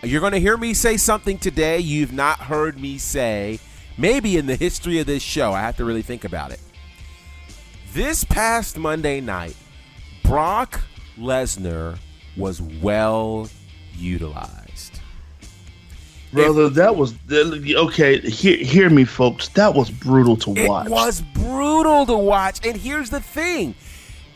[0.02, 3.58] You're going to hear me say something today you've not heard me say,
[3.96, 5.52] maybe in the history of this show.
[5.52, 6.60] I have to really think about it.
[7.92, 9.56] This past Monday night,
[10.22, 10.82] Brock
[11.18, 11.98] Lesnar
[12.36, 13.48] was well
[13.96, 15.00] utilized.
[16.32, 18.20] Brother, that was okay.
[18.20, 19.48] Hear, hear me, folks.
[19.48, 20.86] That was brutal to watch.
[20.86, 22.64] It was brutal to watch.
[22.66, 23.74] And here's the thing.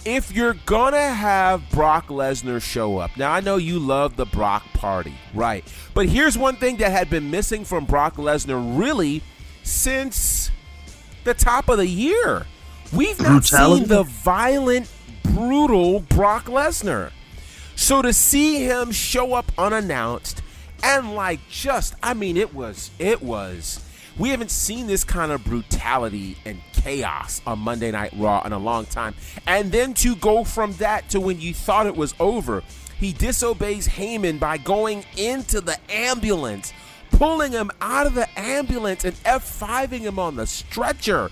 [0.05, 4.65] If you're gonna have Brock Lesnar show up, now I know you love the Brock
[4.73, 5.65] party, right?
[5.95, 9.23] But here's one thing that had been missing from Brock Lesnar really
[9.63, 10.51] since
[11.23, 12.47] the top of the year.
[12.93, 14.91] We've not seen the violent,
[15.23, 17.13] brutal Brock Lesnar.
[17.77, 20.43] So to see him show up unannounced
[20.83, 23.81] and like just I mean it was it was
[24.19, 28.59] we haven't seen this kind of brutality and chaos on Monday Night Raw in a
[28.59, 29.15] long time.
[29.47, 32.63] And then to go from that to when you thought it was over,
[32.99, 36.73] he disobeys Heyman by going into the ambulance,
[37.11, 41.31] pulling him out of the ambulance and F5ing him on the stretcher.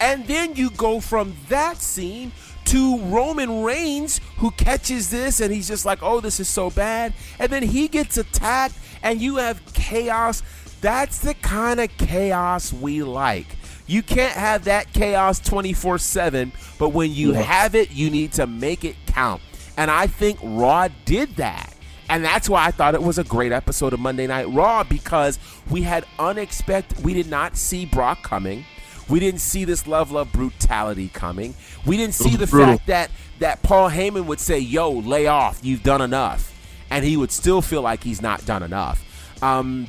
[0.00, 2.32] And then you go from that scene
[2.66, 7.14] to Roman Reigns, who catches this and he's just like, oh, this is so bad.
[7.38, 10.42] And then he gets attacked, and you have chaos.
[10.80, 13.57] That's the kind of chaos we like.
[13.88, 17.44] You can't have that chaos 24 7, but when you yes.
[17.46, 19.40] have it, you need to make it count.
[19.78, 21.74] And I think Raw did that.
[22.10, 25.38] And that's why I thought it was a great episode of Monday Night Raw because
[25.70, 28.64] we had unexpected, we did not see Brock coming.
[29.08, 31.54] We didn't see this level of brutality coming.
[31.86, 32.76] We didn't see the brutal.
[32.76, 35.60] fact that that Paul Heyman would say, "Yo, lay off.
[35.62, 36.52] You've done enough,"
[36.90, 39.02] and he would still feel like he's not done enough.
[39.42, 39.86] Um,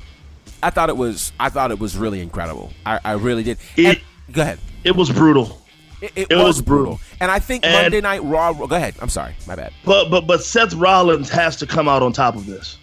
[0.62, 1.32] I thought it was.
[1.40, 2.72] I thought it was really incredible.
[2.86, 3.58] I, I really did.
[3.76, 4.02] It, and,
[4.34, 4.60] go ahead.
[4.84, 5.62] It was brutal.
[6.02, 6.86] It, it, it was, was brutal.
[6.96, 7.02] brutal.
[7.20, 8.54] and I think and, Monday Night Raw.
[8.54, 8.96] Go ahead.
[9.02, 9.74] I'm sorry, my bad.
[9.86, 12.78] But but but Seth Rollins has to come out on top of this.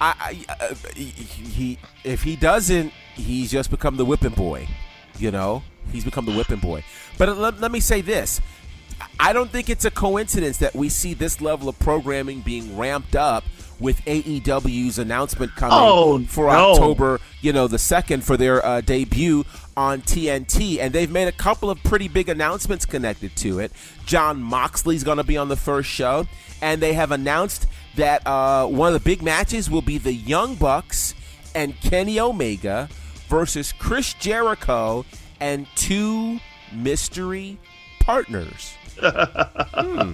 [0.00, 4.68] I, I uh, he if he doesn't, he's just become the whipping boy.
[5.18, 6.84] You know, he's become the whipping boy.
[7.16, 8.40] But let, let me say this.
[9.20, 13.16] I don't think it's a coincidence that we see this level of programming being ramped
[13.16, 13.44] up
[13.80, 16.72] with AEW's announcement coming oh, for no.
[16.72, 19.44] October, you know, the second for their uh, debut
[19.76, 23.72] on TNT, and they've made a couple of pretty big announcements connected to it.
[24.04, 26.26] Jon Moxley's going to be on the first show,
[26.60, 27.66] and they have announced
[27.96, 31.14] that uh, one of the big matches will be the Young Bucks
[31.54, 32.88] and Kenny Omega
[33.28, 35.04] versus Chris Jericho
[35.40, 36.40] and two
[36.72, 37.58] mystery
[38.00, 38.77] partners.
[39.00, 40.12] Hmm.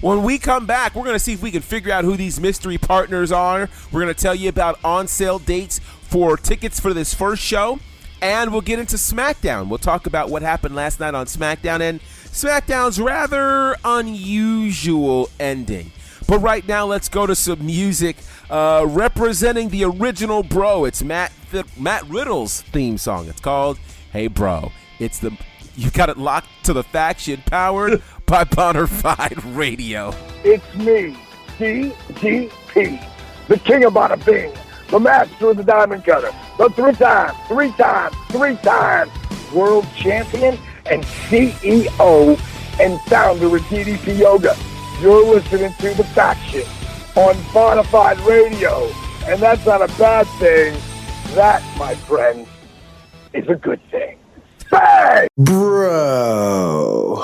[0.00, 2.40] When we come back, we're going to see if we can figure out who these
[2.40, 3.68] mystery partners are.
[3.92, 7.78] We're going to tell you about on sale dates for tickets for this first show,
[8.22, 9.68] and we'll get into SmackDown.
[9.68, 15.92] We'll talk about what happened last night on SmackDown and SmackDown's rather unusual ending.
[16.26, 18.16] But right now, let's go to some music
[18.48, 20.84] uh, representing the original bro.
[20.84, 23.28] It's Matt Th- Matt Riddle's theme song.
[23.28, 23.78] It's called
[24.12, 25.36] "Hey Bro." It's the
[25.76, 30.14] you got it locked to the faction, powered by Bonafide Radio.
[30.44, 31.16] It's me,
[31.58, 33.06] DDP,
[33.48, 34.52] the king of Bada Bing,
[34.88, 39.10] the master of the diamond cutter, the three-time, three-time, three-time
[39.54, 42.38] world champion and CEO
[42.80, 44.56] and founder of DDP Yoga.
[45.00, 46.62] You're listening to The Faction
[47.16, 48.90] on Bonafide Radio.
[49.24, 50.74] And that's not a bad thing.
[51.34, 52.46] That, my friend,
[53.32, 54.19] is a good thing.
[54.70, 55.26] Bang!
[55.36, 57.22] Bro.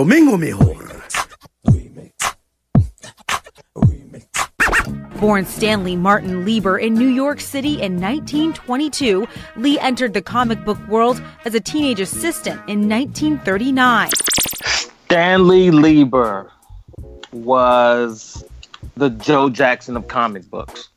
[0.00, 1.02] Domingo Mejor.
[5.20, 10.78] Born Stanley Martin Lieber in New York City in 1922, Lee entered the comic book
[10.88, 14.08] world as a teenage assistant in 1939.
[15.04, 16.50] Stanley Lieber
[17.32, 18.42] was
[18.96, 20.88] the Joe Jackson of comic books.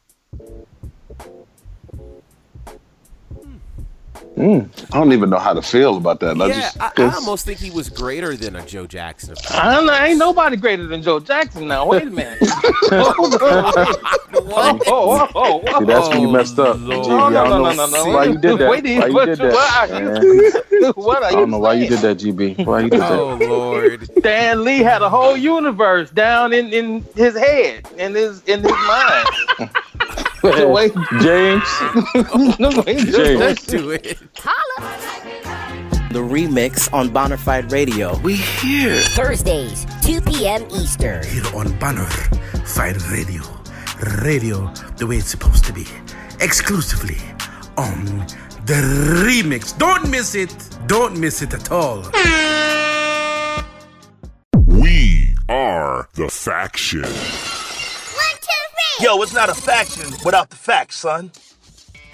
[4.36, 6.42] Mm, I don't even know how to feel about that.
[6.42, 9.36] I yeah, just, I, I almost think he was greater than a Joe Jackson.
[9.52, 9.94] I don't know.
[9.94, 11.86] Ain't nobody greater than Joe Jackson now.
[11.86, 12.40] Wait a minute.
[12.92, 13.14] oh,
[14.88, 16.78] oh, oh, oh, See, that's when you messed up.
[16.80, 17.08] Lord.
[17.08, 18.06] No, no, no, no, no, no.
[18.06, 18.72] Why you did that?
[18.72, 19.54] Wait, why you did that?
[19.54, 22.66] What are you, what are I don't know why you did that, GB.
[22.66, 23.12] Why you did that?
[23.12, 24.10] Oh Lord.
[24.18, 28.72] Stan Lee had a whole universe down in, in his head, in his in his
[28.72, 29.28] mind.
[30.44, 30.90] The way
[31.22, 31.64] James.
[32.58, 33.40] the way James.
[33.40, 34.18] Let's do it.
[36.12, 38.18] The remix on Bonafide Radio.
[38.20, 39.02] We here.
[39.02, 40.68] Thursdays, 2 p.m.
[40.72, 41.26] Eastern.
[41.26, 43.42] Here on Bonafide Radio.
[44.22, 45.86] Radio the way it's supposed to be.
[46.42, 47.18] Exclusively
[47.78, 48.06] on
[48.66, 48.82] the
[49.26, 49.78] remix.
[49.78, 50.54] Don't miss it.
[50.88, 52.04] Don't miss it at all.
[54.66, 57.63] We are the faction.
[59.00, 61.32] Yo, it's not a faction without the facts, son.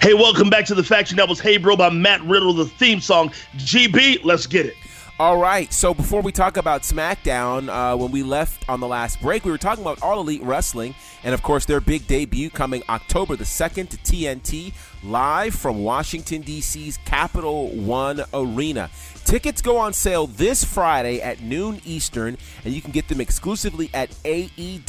[0.00, 1.18] Hey, welcome back to the faction.
[1.18, 3.28] That was Hey Bro by Matt Riddle, the theme song.
[3.58, 4.74] GB, let's get it.
[5.18, 5.70] All right.
[5.70, 9.50] So before we talk about SmackDown, uh, when we left on the last break, we
[9.50, 13.44] were talking about All Elite Wrestling, and of course their big debut coming October the
[13.44, 14.72] second to TNT,
[15.04, 18.88] live from Washington D.C.'s Capital One Arena.
[19.24, 23.90] Tickets go on sale this Friday at noon Eastern, and you can get them exclusively
[23.94, 24.86] at AEWTix.com.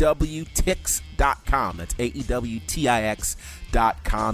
[1.77, 3.37] That's AEWTIX.com.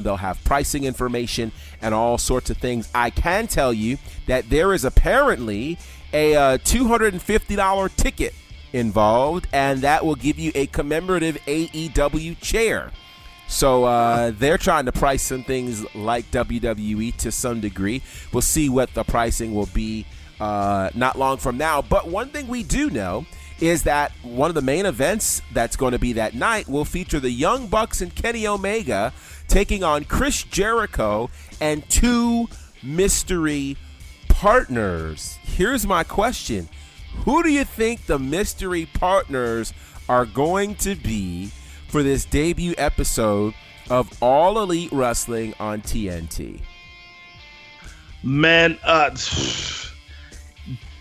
[0.04, 1.52] They'll have pricing information
[1.82, 2.90] and all sorts of things.
[2.96, 3.98] I can tell you
[4.28, 5.78] that there is apparently
[6.14, 8.34] a uh, $250 ticket
[8.74, 12.92] involved, and that will give you a commemorative AEW chair.
[13.48, 18.02] So uh, they're trying to price some things like WWE to some degree.
[18.34, 20.06] We'll see what the pricing will be
[20.40, 21.82] uh, not long from now.
[21.82, 23.26] But one thing we do know
[23.60, 27.20] is that one of the main events that's going to be that night will feature
[27.20, 29.14] the Young Bucks and Kenny Omega
[29.48, 31.30] taking on Chris Jericho
[31.60, 32.48] and two
[32.84, 33.78] mystery
[34.28, 35.40] partners.
[35.42, 36.70] Here's my question
[37.26, 39.74] Who do you think the mystery partners
[40.08, 41.52] are going to be?
[41.88, 43.54] For this debut episode
[43.90, 46.62] of All Elite Wrestling on TNT?
[48.24, 49.16] Man, uh,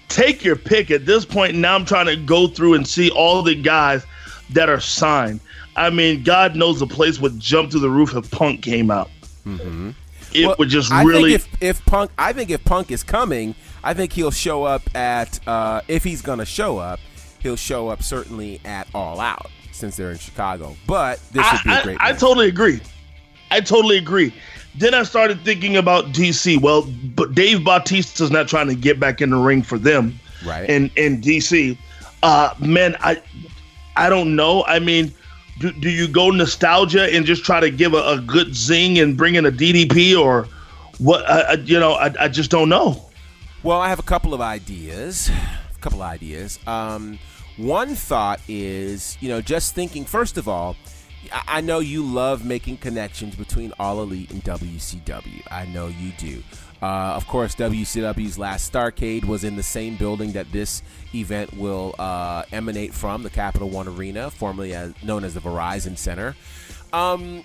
[0.08, 0.90] take your pick.
[0.90, 4.04] At this point, now I'm trying to go through and see all the guys
[4.50, 5.40] that are signed.
[5.74, 9.10] I mean, God knows the place would jump through the roof if Punk came out.
[9.44, 9.90] Mm-hmm.
[10.34, 11.36] It well, would just I really.
[11.38, 14.82] Think if, if Punk, I think if Punk is coming, I think he'll show up
[14.94, 15.46] at.
[15.46, 17.00] Uh, if he's going to show up,
[17.40, 20.77] he'll show up certainly at All Out since they're in Chicago.
[20.86, 22.01] But this would be a great.
[22.01, 22.81] I, I, I totally agree.
[23.51, 24.35] I totally agree.
[24.74, 26.61] Then I started thinking about DC.
[26.61, 26.82] Well,
[27.15, 30.69] but Dave Bautista's not trying to get back in the ring for them, right?
[30.69, 31.78] In in DC,
[32.23, 33.23] uh, man, I
[33.97, 34.65] I don't know.
[34.65, 35.12] I mean,
[35.59, 39.16] do, do you go nostalgia and just try to give a, a good zing and
[39.16, 40.47] bring in a DDP or
[40.98, 41.24] what?
[41.27, 43.03] Uh, you know, I, I just don't know.
[43.62, 45.31] Well, I have a couple of ideas.
[45.31, 46.59] A couple of ideas.
[46.66, 47.19] Um,
[47.57, 50.77] one thought is, you know, just thinking, first of all,
[51.33, 55.43] I know you love making connections between All Elite and WCW.
[55.51, 56.43] I know you do.
[56.83, 60.83] Uh, of course, WCW's last Starcade was in the same building that this
[61.15, 65.97] event will uh, emanate from, the Capital One Arena, formerly as, known as the Verizon
[65.97, 66.37] Center.
[66.93, 67.43] Um,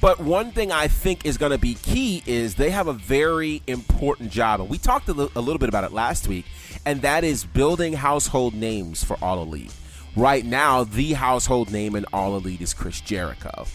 [0.00, 3.62] but one thing I think is going to be key is they have a very
[3.66, 6.44] important job, and we talked a, l- a little bit about it last week,
[6.86, 9.74] and that is building household names for All Elite.
[10.16, 13.66] Right now, the household name in All Elite is Chris Jericho.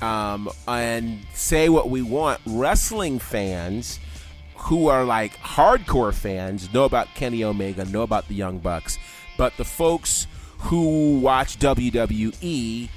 [0.00, 3.98] Um, and say what we want, wrestling fans
[4.56, 8.98] who are like hardcore fans know about Kenny Omega, know about the Young Bucks,
[9.36, 10.26] but the folks
[10.58, 12.88] who watch WWE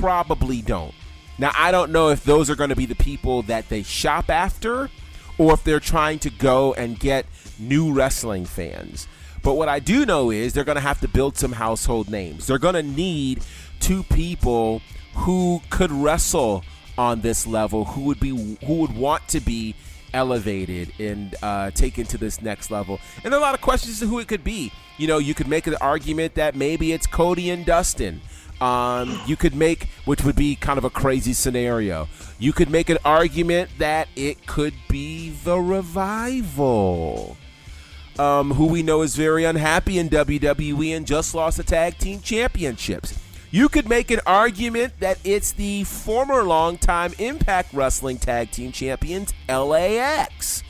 [0.00, 0.94] probably don't.
[1.38, 4.28] Now, I don't know if those are going to be the people that they shop
[4.28, 4.90] after
[5.38, 7.26] or if they're trying to go and get
[7.58, 9.06] new wrestling fans.
[9.42, 12.46] But what I do know is they're going to have to build some household names.
[12.46, 13.44] They're going to need
[13.80, 14.82] two people
[15.14, 16.64] who could wrestle
[16.96, 19.74] on this level, who would be who would want to be
[20.12, 23.00] elevated and uh, taken to this next level.
[23.24, 24.72] And a lot of questions as to who it could be.
[24.96, 28.20] You know, you could make an argument that maybe it's Cody and Dustin.
[28.60, 32.08] Um, you could make, which would be kind of a crazy scenario.
[32.40, 37.36] You could make an argument that it could be the revival,
[38.18, 42.20] um, who we know is very unhappy in WWE and just lost the tag team
[42.20, 43.18] championships.
[43.50, 49.32] You could make an argument that it's the former longtime Impact Wrestling Tag Team Champions,
[49.48, 50.62] LAX.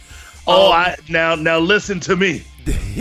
[0.47, 2.45] Oh, Um, I now now listen to me.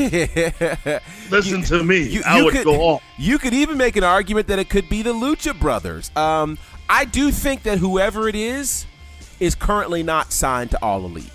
[1.29, 2.01] listen to me.
[2.09, 3.03] You, I you would could, go off.
[3.17, 6.11] You could even make an argument that it could be the Lucha Brothers.
[6.15, 6.57] Um,
[6.89, 8.85] I do think that whoever it is
[9.39, 11.31] is currently not signed to All Elite.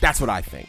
[0.00, 0.68] That's what I think.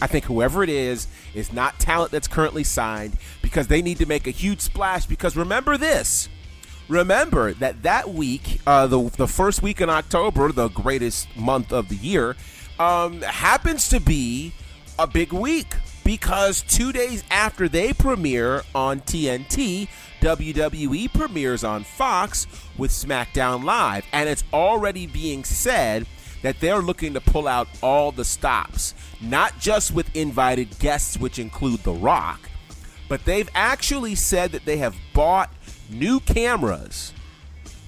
[0.00, 1.06] I think whoever it is
[1.38, 5.06] is not talent that's currently signed because they need to make a huge splash.
[5.06, 6.28] Because remember this.
[6.88, 11.88] Remember that that week, uh, the the first week in October, the greatest month of
[11.88, 12.34] the year,
[12.78, 14.52] um, happens to be
[14.98, 19.88] a big week because two days after they premiere on TNT,
[20.22, 22.46] WWE premieres on Fox
[22.78, 26.06] with SmackDown Live, and it's already being said
[26.42, 31.38] that they're looking to pull out all the stops, not just with invited guests, which
[31.38, 32.40] include The Rock,
[33.08, 35.52] but they've actually said that they have bought
[35.90, 37.12] new cameras,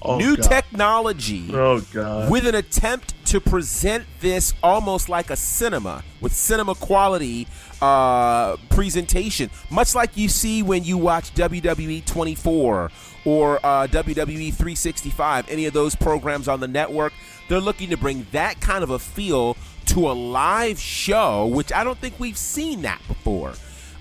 [0.03, 0.49] Oh, new God.
[0.49, 2.31] technology, Oh, God.
[2.31, 7.47] with an attempt to present this almost like a cinema with cinema quality
[7.83, 12.91] uh, presentation, much like you see when you watch WWE 24
[13.25, 17.13] or uh, WWE 365, any of those programs on the network.
[17.51, 19.57] They're looking to bring that kind of a feel
[19.87, 23.51] to a live show, which I don't think we've seen that before.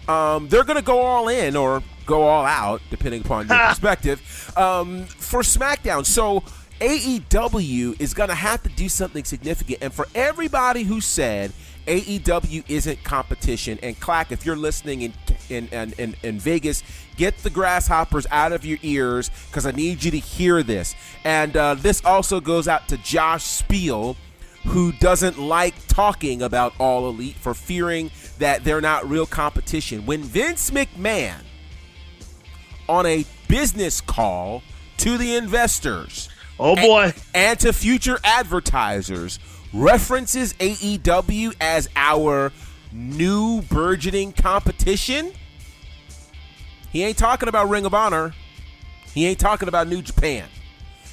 [0.06, 4.52] Um, they're going to go all in or go all out, depending upon your perspective,
[4.56, 6.06] um, for SmackDown.
[6.06, 6.44] So
[6.80, 9.78] AEW is going to have to do something significant.
[9.82, 11.50] And for everybody who said
[11.86, 15.12] AEW isn't competition, and Clack, if you're listening in
[15.48, 16.84] in, in, in, Vegas,
[17.16, 20.94] get the grasshoppers out of your ears because I need you to hear this.
[21.24, 24.16] And uh, this also goes out to Josh Spiel
[24.66, 30.06] who doesn't like talking about All Elite for fearing that they're not real competition.
[30.06, 31.40] When Vince McMahon,
[32.88, 34.62] on a business call
[34.98, 36.28] to the investors,
[36.58, 39.38] oh boy, and, and to future advertisers,
[39.72, 42.52] references AEW as our
[42.92, 45.32] new burgeoning competition,
[46.90, 48.34] he ain't talking about Ring of Honor.
[49.14, 50.48] He ain't talking about New Japan.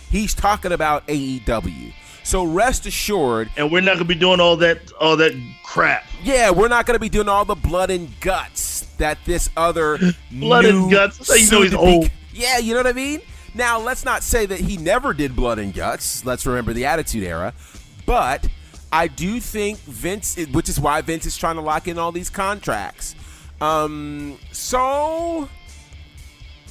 [0.09, 1.93] He's talking about AEW.
[2.23, 6.05] So rest assured, and we're not gonna be doing all that all that crap.
[6.23, 9.97] Yeah, we're not gonna be doing all the blood and guts that this other
[10.31, 11.29] Blood and guts?
[11.29, 12.11] How you know he's old.
[12.33, 13.21] Yeah, you know what I mean.
[13.53, 16.25] Now let's not say that he never did blood and guts.
[16.25, 17.53] Let's remember the Attitude Era,
[18.07, 18.47] but
[18.91, 22.31] I do think Vince, which is why Vince is trying to lock in all these
[22.31, 23.13] contracts.
[23.61, 25.47] Um, so,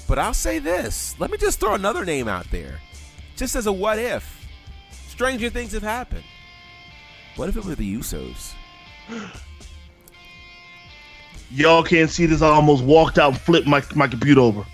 [0.08, 1.14] but I'll say this.
[1.20, 2.80] Let me just throw another name out there,
[3.36, 4.32] just as a what if.
[5.08, 6.24] Stranger things have happened.
[7.36, 8.54] What if it were the Usos?
[11.50, 12.42] Y'all can't see this.
[12.42, 14.64] I almost walked out and flipped my, my computer over.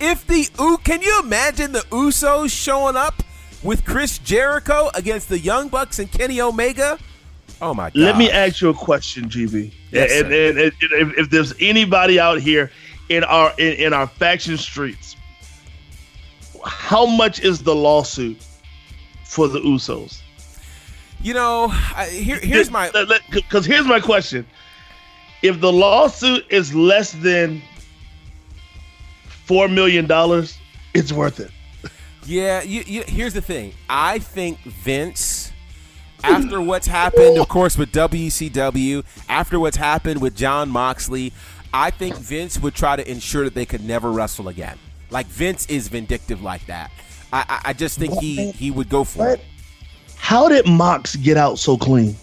[0.00, 3.22] If the U, can you imagine the Usos showing up
[3.62, 6.98] with Chris Jericho against the Young Bucks and Kenny Omega?
[7.62, 7.96] Oh my god!
[7.96, 9.72] Let me ask you a question, GB.
[9.90, 12.70] Yes, and, and, and if, if there's anybody out here
[13.08, 15.16] in our in, in our faction streets,
[16.64, 18.38] how much is the lawsuit
[19.24, 20.22] for the Usos?
[21.22, 22.90] You know, I, here, here's my
[23.30, 24.46] because here's my question:
[25.42, 27.60] If the lawsuit is less than
[29.26, 30.56] four million dollars,
[30.94, 31.50] it's worth it.
[32.26, 33.72] Yeah, you, you, here's the thing.
[33.88, 35.52] I think Vince,
[36.22, 41.32] after what's happened, of course, with WCW, after what's happened with Jon Moxley,
[41.72, 44.78] I think Vince would try to ensure that they could never wrestle again.
[45.10, 46.90] Like Vince is vindictive like that.
[47.32, 49.40] I, I, I just think he he would go for it.
[50.16, 52.16] How did Mox get out so clean?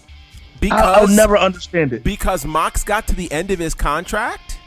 [0.60, 2.04] Because I, will never understand it.
[2.04, 4.58] Because Mox got to the end of his contract,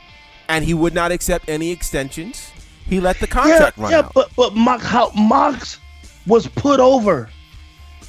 [0.48, 2.51] and he would not accept any extensions.
[2.92, 4.14] He let the contract yeah, run yeah, out.
[4.14, 5.80] but but Mox, how Mox
[6.28, 7.30] was put over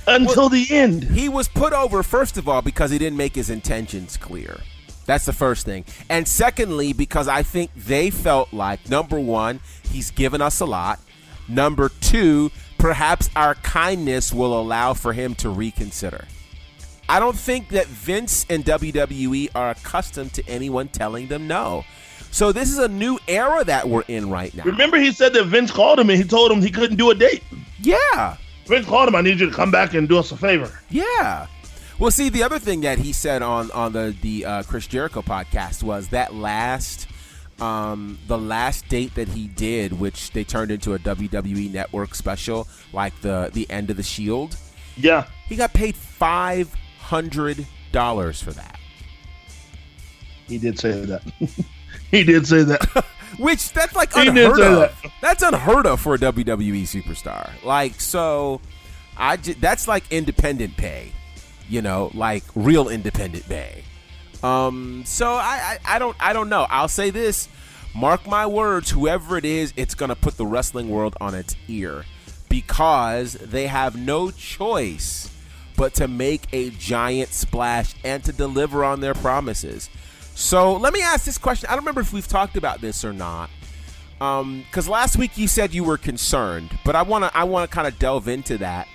[0.08, 1.04] until the end.
[1.04, 4.58] He was put over first of all because he didn't make his intentions clear.
[5.06, 5.84] That's the first thing.
[6.10, 10.98] And secondly, because I think they felt like number one, he's given us a lot.
[11.48, 16.24] Number two, perhaps our kindness will allow for him to reconsider.
[17.08, 21.84] I don't think that Vince and WWE are accustomed to anyone telling them no.
[22.32, 24.64] So this is a new era that we're in right now.
[24.64, 27.14] Remember, he said that Vince called him and he told him he couldn't do a
[27.14, 27.42] date.
[27.80, 28.36] Yeah.
[28.66, 29.14] Vince called him.
[29.14, 30.70] I need you to come back and do us a favor.
[30.88, 31.46] Yeah.
[31.98, 35.20] Well, see, the other thing that he said on on the the uh, Chris Jericho
[35.20, 37.06] podcast was that last
[37.60, 42.66] um, the last date that he did, which they turned into a WWE Network special,
[42.94, 44.56] like the the end of the Shield.
[44.96, 48.80] Yeah, he got paid five hundred dollars for that.
[50.48, 51.22] He did say that.
[52.12, 53.04] he did say that.
[53.38, 55.02] Which that's like he unheard of.
[55.02, 55.12] That.
[55.20, 57.50] That's unheard of for a WWE superstar.
[57.64, 58.60] Like so,
[59.16, 61.12] I j- that's like independent pay,
[61.68, 63.84] you know, like real independent pay.
[64.42, 66.66] Um, so I, I I don't I don't know.
[66.68, 67.48] I'll say this:
[67.94, 72.04] mark my words, whoever it is, it's gonna put the wrestling world on its ear
[72.50, 75.30] because they have no choice
[75.74, 79.88] but to make a giant splash and to deliver on their promises.
[80.34, 81.68] So let me ask this question.
[81.68, 83.50] I don't remember if we've talked about this or not.
[84.18, 87.68] Because um, last week you said you were concerned, but I want to I want
[87.68, 88.86] to kind of delve into that.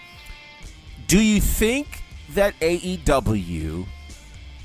[1.07, 3.85] Do you think that AEW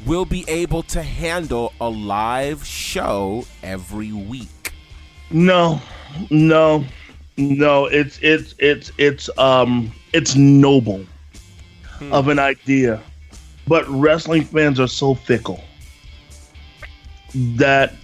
[0.06, 4.72] will be able to handle a live show every week?
[5.30, 5.80] No,
[6.30, 6.84] no,
[7.36, 7.86] no.
[7.86, 11.04] It's it's it's it's um it's noble
[11.98, 12.12] hmm.
[12.12, 13.02] of an idea,
[13.66, 15.64] but wrestling fans are so fickle
[17.34, 17.94] that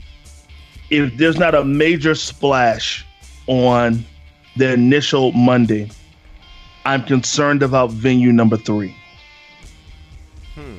[0.91, 3.07] if there's not a major splash
[3.47, 4.05] on
[4.57, 5.91] the initial Monday,
[6.85, 8.97] I'm concerned about venue number three.
[10.55, 10.79] Hmm.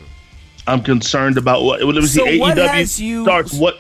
[0.67, 1.81] I'm concerned about what.
[1.81, 2.39] Let me so see.
[2.39, 3.23] AEW you...
[3.23, 3.79] starts what?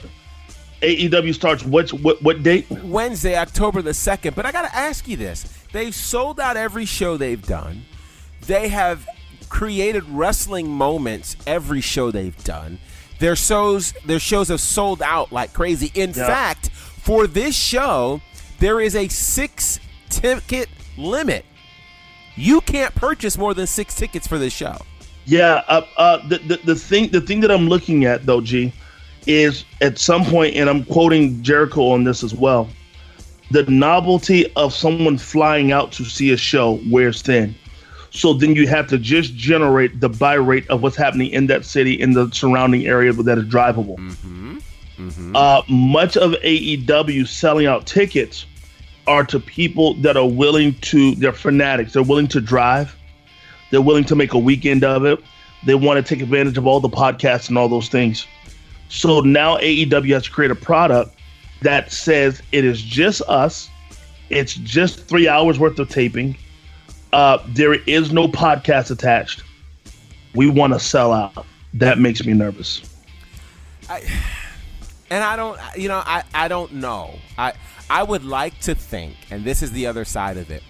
[0.81, 1.91] AEW starts what?
[1.93, 2.21] What?
[2.21, 2.69] What date?
[2.69, 4.35] Wednesday, October the second.
[4.35, 7.83] But I got to ask you this: They've sold out every show they've done.
[8.45, 9.07] They have
[9.49, 12.79] created wrestling moments every show they've done.
[13.19, 15.91] Their shows their shows have sold out like crazy.
[15.93, 16.25] In yeah.
[16.25, 18.21] fact, for this show,
[18.59, 19.79] there is a six
[20.09, 21.45] ticket limit.
[22.35, 24.77] You can't purchase more than six tickets for this show.
[25.25, 28.73] Yeah, uh, uh, the, the the thing the thing that I'm looking at though, G,
[29.27, 32.69] is at some point, and I'm quoting Jericho on this as well.
[33.51, 37.55] The novelty of someone flying out to see a show wears thin.
[38.11, 41.65] So then you have to just generate the buy rate of what's happening in that
[41.65, 43.97] city, in the surrounding area that is drivable.
[43.97, 44.57] Mm-hmm.
[44.97, 45.35] Mm-hmm.
[45.35, 48.45] Uh, much of AEW selling out tickets
[49.07, 51.93] are to people that are willing to, they're fanatics.
[51.93, 52.95] They're willing to drive.
[53.71, 55.19] They're willing to make a weekend of it.
[55.65, 58.25] They want to take advantage of all the podcasts and all those things.
[58.89, 61.15] So now AEW has to create a product
[61.61, 63.69] that says it is just us.
[64.29, 66.37] It's just three hours worth of taping
[67.13, 69.43] uh, there is no podcast attached.
[70.35, 71.45] We want to sell out.
[71.73, 72.81] That makes me nervous.
[73.89, 74.01] I,
[75.09, 77.15] and I don't, you know, I, I don't know.
[77.37, 77.53] I,
[77.89, 80.63] I would like to think, and this is the other side of it.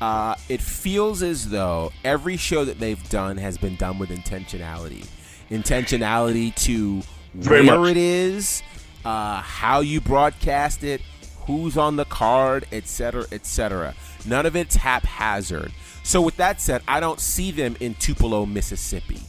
[0.00, 5.06] Uh, it feels as though every show that they've done has been done with intentionality,
[5.50, 7.02] intentionality to
[7.34, 7.90] Very where much.
[7.90, 8.62] it is,
[9.04, 11.02] uh, how you broadcast it,
[11.46, 13.94] who's on the card, etc., etc.
[14.26, 15.72] None of it's haphazard.
[16.02, 19.20] So with that said, I don't see them in Tupelo, Mississippi.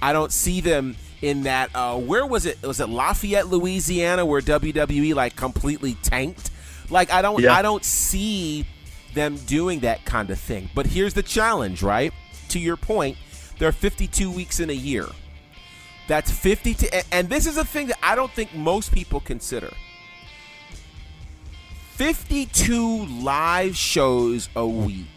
[0.00, 1.70] I don't see them in that.
[1.74, 2.62] Uh, where was it?
[2.62, 6.50] Was it Lafayette, Louisiana, where WWE like completely tanked?
[6.90, 7.54] Like I don't, yeah.
[7.54, 8.66] I don't see
[9.14, 10.70] them doing that kind of thing.
[10.74, 12.12] But here's the challenge, right?
[12.50, 13.16] To your point,
[13.58, 15.06] there are 52 weeks in a year.
[16.06, 19.70] That's 50 to, and this is a thing that I don't think most people consider.
[21.98, 25.08] 52 live shows a week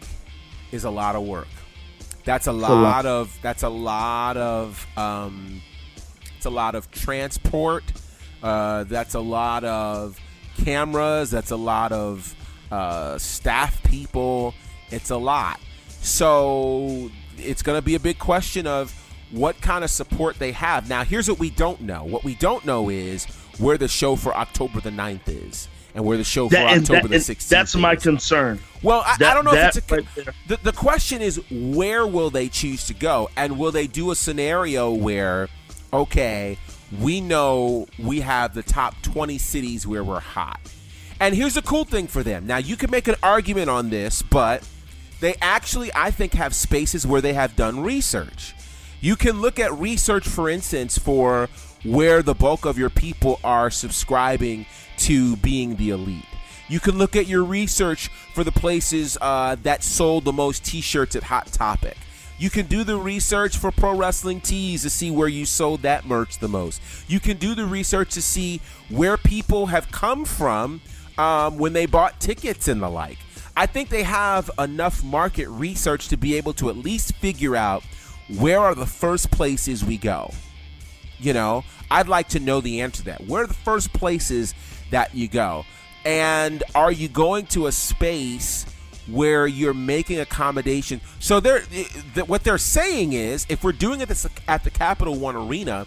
[0.72, 1.46] is a lot of work.
[2.24, 5.62] That's a lot, of that's a lot of um,
[6.36, 7.84] it's a lot of transport.
[8.42, 10.18] Uh, that's a lot of
[10.64, 11.30] cameras.
[11.30, 12.34] That's a lot of
[12.72, 14.52] uh, staff people.
[14.90, 15.60] It's a lot.
[15.86, 18.92] So it's going to be a big question of
[19.30, 20.88] what kind of support they have.
[20.88, 22.02] Now, here's what we don't know.
[22.02, 23.26] What we don't know is
[23.58, 27.08] where the show for October the 9th is and where the show for that, October
[27.08, 27.48] that, the 16th.
[27.48, 28.58] That's my concern.
[28.82, 29.96] Well, I, that, I don't know if it's a.
[29.96, 30.06] Right
[30.48, 33.28] the, the question is, where will they choose to go?
[33.36, 35.48] And will they do a scenario where,
[35.92, 36.58] okay,
[37.00, 40.60] we know we have the top 20 cities where we're hot.
[41.20, 42.46] And here's a cool thing for them.
[42.46, 44.66] Now, you can make an argument on this, but
[45.20, 48.54] they actually, I think, have spaces where they have done research.
[49.00, 51.48] You can look at research, for instance, for
[51.84, 54.66] where the bulk of your people are subscribing
[54.98, 56.24] to being the elite.
[56.68, 61.16] You can look at your research for the places uh, that sold the most T-shirts
[61.16, 61.96] at Hot Topic.
[62.38, 66.06] You can do the research for Pro Wrestling Tees to see where you sold that
[66.06, 66.80] merch the most.
[67.06, 70.80] You can do the research to see where people have come from
[71.18, 73.18] um, when they bought tickets and the like.
[73.56, 77.84] I think they have enough market research to be able to at least figure out
[78.38, 80.32] where are the first places we go.
[81.22, 83.26] You know, I'd like to know the answer to that.
[83.26, 84.54] Where are the first places
[84.92, 85.64] that you go.
[86.04, 88.64] And are you going to a space
[89.08, 91.00] where you're making accommodation?
[91.18, 94.10] So they're th- what they're saying is, if we're doing it
[94.46, 95.86] at the Capital One Arena,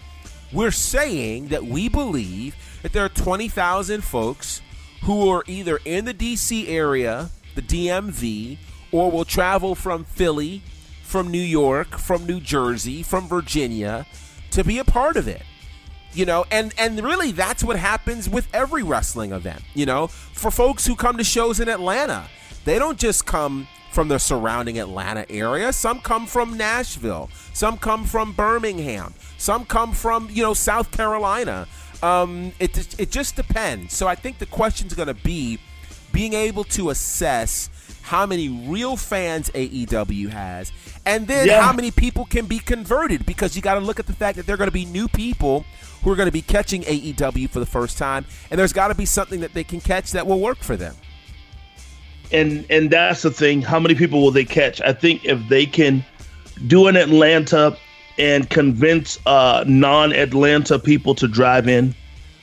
[0.51, 4.61] we're saying that we believe that there are 20,000 folks
[5.03, 8.57] who are either in the DC area, the DMV,
[8.91, 10.61] or will travel from Philly,
[11.03, 14.05] from New York, from New Jersey, from Virginia
[14.55, 15.43] to be a part of it
[16.13, 16.45] you know?
[16.49, 20.07] And and really that's what happens with every wrestling event you know?
[20.07, 22.27] For folks who come to shows in atlanta
[22.63, 25.71] they don't just come from the surrounding atlanta area.
[25.71, 27.29] Some come from nashville.
[27.53, 29.13] Some come from birmingham.
[29.37, 31.67] Some come from you know south carolina.
[32.03, 33.93] Um, it, it just depends.
[33.93, 35.59] So i think the question's going to be
[36.11, 37.69] being able to assess
[38.05, 40.71] how many real fans AEW has,
[41.07, 41.59] and then yeah.
[41.59, 44.45] how many people can be converted because you got to look at the fact that
[44.45, 45.65] there are going to be new people
[46.03, 48.95] who are going to be catching AEW for the first time, and there's got to
[48.95, 50.93] be something that they can catch that will work for them.
[52.31, 53.63] And and that's the thing.
[53.63, 54.81] How many people will they catch?
[54.81, 56.05] I think if they can
[56.67, 57.75] do an Atlanta
[58.19, 61.95] and convince uh, non-Atlanta people to drive in,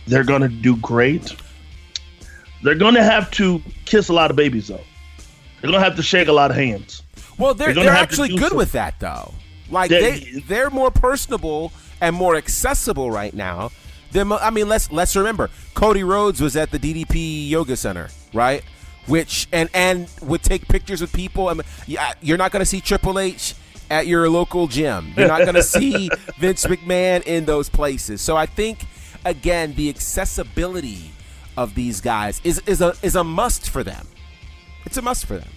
[0.08, 1.36] they're going to do great.
[2.64, 4.80] They're going to have to kiss a lot of babies though.
[5.62, 7.02] They're to have to shake a lot of hands.
[7.38, 9.32] Well, they're, they're, they're actually good with that though.
[9.70, 13.70] Like they they're more personable and more accessible right now.
[14.10, 18.62] Than, I mean, let's let's remember Cody Rhodes was at the DDP Yoga Center, right?
[19.06, 21.48] Which and and would take pictures with people.
[21.48, 21.64] I mean,
[22.20, 23.54] you're not going to see Triple H
[23.90, 25.14] at your local gym.
[25.16, 28.20] You're not going to see Vince McMahon in those places.
[28.20, 28.84] So I think
[29.24, 31.12] again, the accessibility
[31.56, 34.08] of these guys is is a is a must for them.
[34.84, 35.48] It's a must for them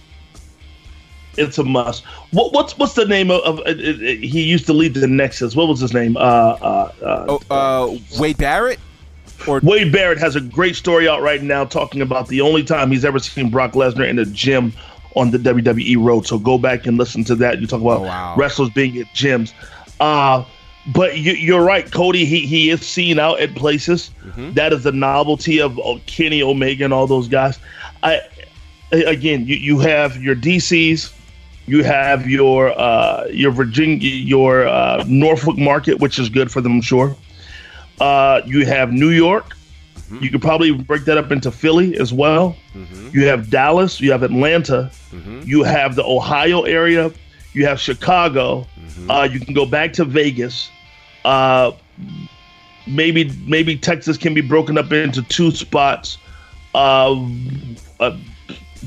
[1.38, 2.04] it's a must.
[2.32, 3.42] What, what's what's the name of?
[3.42, 5.54] of uh, he used to lead the Nexus.
[5.54, 6.16] What was his name?
[6.16, 8.80] Uh, uh, uh, oh, uh, Wade Barrett.
[9.46, 12.90] Or Wade Barrett has a great story out right now talking about the only time
[12.90, 14.72] he's ever seen Brock Lesnar in a gym
[15.14, 16.26] on the WWE road.
[16.26, 17.60] So go back and listen to that.
[17.60, 18.34] You talk about oh, wow.
[18.36, 19.52] wrestlers being at gyms.
[20.00, 20.44] Uh,
[20.86, 22.24] but you, are right, Cody.
[22.24, 24.10] He he is seen out at places.
[24.24, 24.52] Mm-hmm.
[24.52, 27.58] That is the novelty of, of Kenny Omega and all those guys.
[28.02, 28.22] I
[28.92, 31.12] again, you, you have your DCs,
[31.66, 36.72] you have your uh, your Virginia, your uh, Norfolk market, which is good for them,
[36.72, 37.16] I'm sure.
[38.00, 39.56] Uh, you have New York.
[39.96, 40.22] Mm-hmm.
[40.22, 42.56] You could probably break that up into Philly as well.
[42.74, 43.08] Mm-hmm.
[43.12, 44.00] You have Dallas.
[44.00, 44.90] You have Atlanta.
[45.10, 45.40] Mm-hmm.
[45.44, 47.10] You have the Ohio area.
[47.54, 48.66] You have Chicago.
[48.78, 49.10] Mm-hmm.
[49.10, 50.70] Uh, you can go back to Vegas.
[51.24, 51.72] Uh,
[52.86, 56.18] maybe maybe Texas can be broken up into two spots.
[56.74, 57.16] Uh,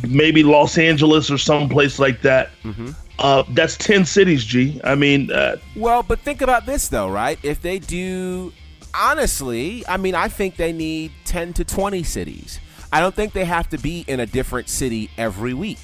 [0.08, 2.50] maybe Los Angeles or someplace like that.
[2.64, 2.92] Mm-hmm.
[3.20, 4.80] Uh, that's 10 cities, G.
[4.84, 7.38] I mean, uh, well, but think about this, though, right?
[7.44, 8.54] If they do,
[8.94, 12.60] honestly, I mean, I think they need 10 to 20 cities.
[12.92, 15.80] I don't think they have to be in a different city every week,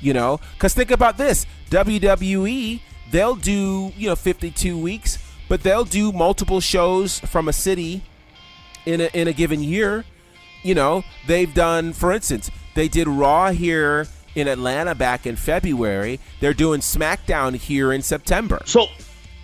[0.00, 0.40] you know?
[0.54, 6.60] Because think about this WWE, they'll do, you know, 52 weeks, but they'll do multiple
[6.60, 8.02] shows from a city
[8.86, 10.04] in a, in a given year.
[10.62, 16.20] You know, they've done, for instance, they did Raw here in Atlanta back in February.
[16.40, 18.62] They're doing SmackDown here in September.
[18.64, 18.86] So,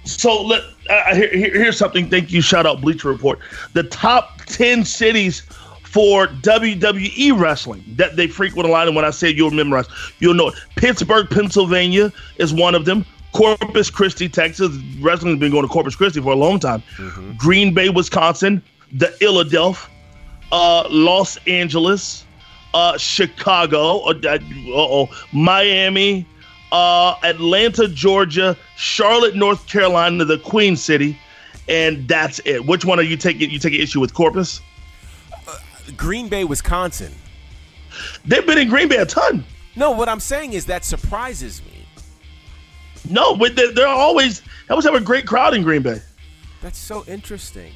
[0.05, 2.09] so let uh, here, here's something.
[2.09, 2.41] Thank you.
[2.41, 3.39] Shout out Bleacher Report.
[3.75, 5.43] The top ten cities
[5.83, 8.87] for WWE wrestling that they frequent a lot.
[8.87, 9.87] And when I say you'll memorize,
[10.19, 10.55] you'll know it.
[10.77, 13.05] Pittsburgh, Pennsylvania is one of them.
[13.33, 14.77] Corpus Christi, Texas.
[15.01, 16.83] Wrestling has been going to Corpus Christi for a long time.
[16.97, 17.33] Mm-hmm.
[17.37, 18.63] Green Bay, Wisconsin.
[18.93, 19.91] The Philadelphia,
[20.51, 22.25] uh, Los Angeles,
[22.75, 24.39] uh, Chicago, uh,
[24.69, 26.27] oh, Miami,
[26.73, 31.19] uh, Atlanta, Georgia, Charlotte, North Carolina, the Queen City,
[31.69, 32.67] and that's it.
[32.67, 33.51] Which one are you taking?
[33.51, 34.61] You taking issue with Corpus?
[35.47, 35.57] Uh,
[35.97, 37.13] Green Bay, Wisconsin.
[38.25, 39.45] They've been in Green Bay a ton.
[39.77, 41.87] No, what I'm saying is that surprises me.
[43.09, 46.01] No, but they're, they're always they always have a great crowd in Green Bay.
[46.61, 47.73] That's so interesting.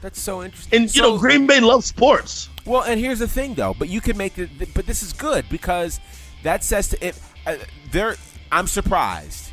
[0.00, 0.76] That's so interesting.
[0.76, 2.48] And you so, know, Green Bay loves sports.
[2.64, 3.74] Well, and here's the thing, though.
[3.74, 4.74] But you can make it.
[4.74, 6.00] But this is good because
[6.42, 7.20] that says to it.
[7.46, 7.56] Uh,
[7.90, 8.16] there,
[8.50, 9.50] I'm surprised.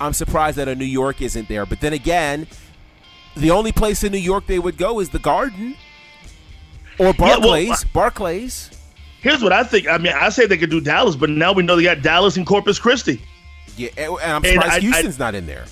[0.00, 1.66] I'm surprised that a New York isn't there.
[1.66, 2.46] But then again,
[3.36, 5.76] the only place in New York they would go is the Garden
[6.98, 7.64] or Barclays.
[7.64, 8.70] Yeah, well, Barclays.
[9.20, 9.86] Here's what I think.
[9.86, 12.38] I mean, I say they could do Dallas, but now we know they got Dallas
[12.38, 13.20] and Corpus Christi.
[13.76, 15.66] Yeah, and I'm surprised and I, Houston's I, not in there.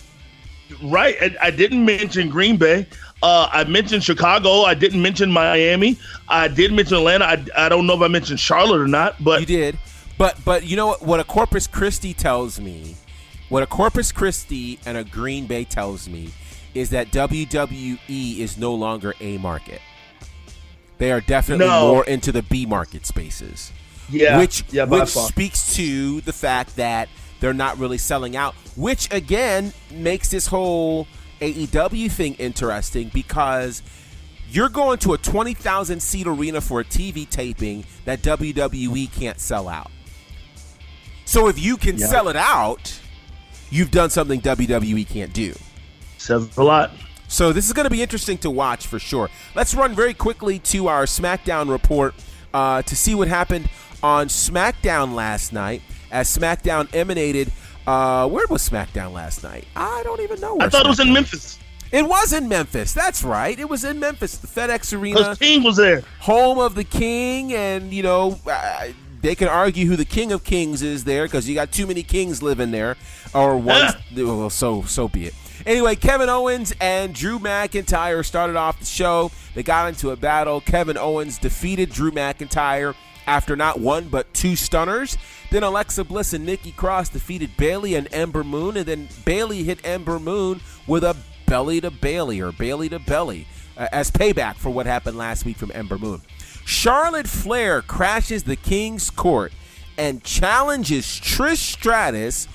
[0.82, 1.34] Right.
[1.40, 2.86] I didn't mention Green Bay.
[3.22, 4.62] Uh, I mentioned Chicago.
[4.62, 5.98] I didn't mention Miami.
[6.28, 7.24] I did mention Atlanta.
[7.24, 9.78] I, I don't know if I mentioned Charlotte or not, but you did.
[10.16, 11.02] But but you know what?
[11.02, 12.94] What a Corpus Christi tells me,
[13.48, 16.30] what a Corpus Christi and a Green Bay tells me,
[16.74, 19.80] is that WWE is no longer a market.
[20.98, 21.92] They are definitely No.
[21.92, 23.72] more into the B market spaces.
[24.10, 25.28] Yeah, which yeah, which far.
[25.28, 27.08] speaks to the fact that
[27.40, 31.06] they're not really selling out, which again makes this whole
[31.40, 33.82] AEW thing interesting because
[34.50, 39.68] you're going to a 20,000 seat arena for a TV taping that WWE can't sell
[39.68, 39.90] out.
[41.24, 42.06] So if you can Yeah.
[42.06, 42.98] sell it out,
[43.70, 45.54] you've done something WWE can't do.
[46.16, 46.92] Says a lot.
[47.28, 49.28] So this is going to be interesting to watch for sure.
[49.54, 52.14] Let's run very quickly to our SmackDown report
[52.54, 53.68] uh, to see what happened
[54.02, 55.82] on SmackDown last night.
[56.10, 57.52] As SmackDown emanated,
[57.88, 59.64] uh, where was SmackDown last night?
[59.74, 60.58] I don't even know.
[60.60, 61.58] I thought it was in Memphis.
[61.90, 62.92] It was in Memphis.
[62.92, 63.58] That's right.
[63.58, 65.34] It was in Memphis, the FedEx Arena.
[65.36, 66.02] King was there.
[66.20, 68.88] home of the king, and you know uh,
[69.22, 72.02] they can argue who the king of kings is there because you got too many
[72.02, 72.96] kings living there,
[73.34, 73.94] or one.
[74.14, 75.34] well, so so be it.
[75.64, 79.30] Anyway, Kevin Owens and Drew McIntyre started off the show.
[79.54, 80.60] They got into a battle.
[80.60, 82.94] Kevin Owens defeated Drew McIntyre
[83.26, 85.16] after not one but two stunners.
[85.50, 89.80] Then Alexa Bliss and Nikki Cross defeated Bayley and Ember Moon, and then Bayley hit
[89.84, 91.16] Ember Moon with a
[91.46, 93.46] belly to Bayley or Bayley to belly
[93.76, 96.20] uh, as payback for what happened last week from Ember Moon.
[96.66, 99.52] Charlotte Flair crashes the King's Court
[99.96, 102.46] and challenges Trish Stratus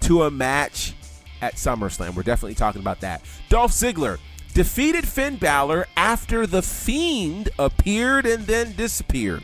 [0.00, 0.94] to a match
[1.40, 2.14] at SummerSlam.
[2.14, 3.22] We're definitely talking about that.
[3.48, 4.18] Dolph Ziggler
[4.52, 9.42] defeated Finn Balor after The Fiend appeared and then disappeared.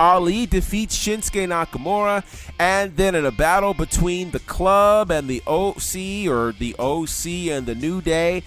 [0.00, 2.24] Ali defeats Shinsuke Nakamura,
[2.58, 7.66] and then in a battle between the club and the OC, or the OC and
[7.66, 8.42] the New Day,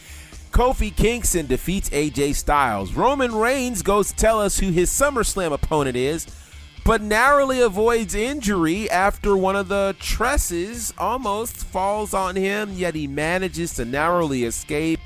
[0.51, 2.93] Kofi Kingston defeats AJ Styles.
[2.93, 6.25] Roman Reigns goes to tell us who his SummerSlam opponent is,
[6.83, 13.05] but narrowly avoids injury after one of the tresses almost falls on him, yet he
[13.05, 15.01] manages to narrowly escape.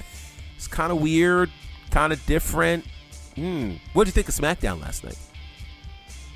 [0.56, 1.52] It's kind of weird,
[1.92, 2.86] kind of different.
[3.36, 3.74] Hmm.
[3.92, 5.18] What did you think of SmackDown last night?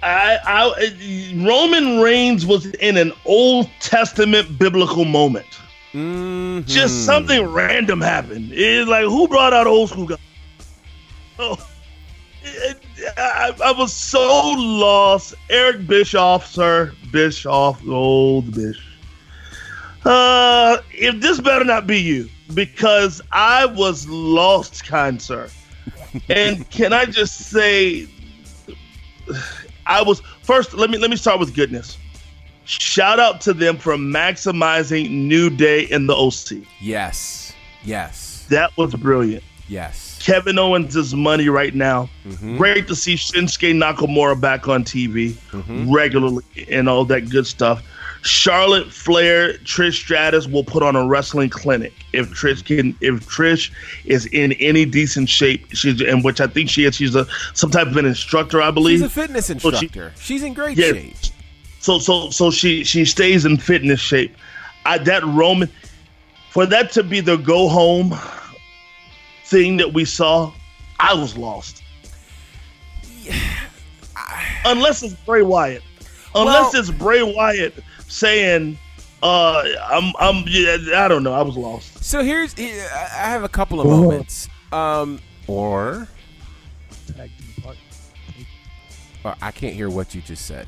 [0.03, 5.45] I, I, Roman Reigns was in an Old Testament biblical moment.
[5.93, 6.67] Mm-hmm.
[6.67, 8.49] Just something random happened.
[8.53, 10.09] It's like who brought out old school?
[11.37, 11.67] Oh,
[12.43, 12.83] it-
[13.17, 15.33] I, I was so lost.
[15.49, 18.79] Eric Bischoff, sir, Bischoff, old Bish.
[20.05, 25.49] Uh, if this better not be you, because I was lost, kind sir.
[26.29, 28.07] and can I just say,
[29.91, 30.73] I was first.
[30.73, 31.97] Let me let me start with goodness.
[32.65, 36.65] Shout out to them for maximizing New Day in the OC.
[36.79, 37.53] Yes.
[37.83, 38.45] Yes.
[38.49, 39.43] That was brilliant.
[39.67, 40.19] Yes.
[40.23, 42.09] Kevin Owens is money right now.
[42.27, 42.57] Mhm.
[42.57, 45.87] Great to see Shinsuke Nakamura back on TV Mhm.
[45.91, 47.81] regularly and all that good stuff.
[48.23, 52.95] Charlotte Flair, Trish Stratus will put on a wrestling clinic if Trish can.
[53.01, 53.71] If Trish
[54.05, 56.95] is in any decent shape, she's in which I think she is.
[56.95, 58.99] She's a some type of an instructor, I believe.
[58.99, 60.13] She's a fitness So she- instructor.
[60.19, 60.91] She's in great Yeah.
[60.91, 61.15] shape.
[61.79, 64.35] So so so she she stays in fitness shape.
[64.85, 65.69] I, that Roman
[66.51, 68.15] for that to be the go home
[69.45, 70.51] thing that we saw,
[70.99, 71.81] I was lost.
[74.65, 75.81] Unless it's Bray Wyatt.
[76.35, 77.73] Unless Well- it's Bray Wyatt
[78.11, 78.77] saying,
[79.23, 81.33] uh, I'm I'm yeah, I don't know.
[81.33, 82.03] I was lost.
[82.03, 84.47] So here's I I have a couple of moments.
[84.71, 86.07] Um, or
[89.23, 90.67] Uh, I can't hear what you just said.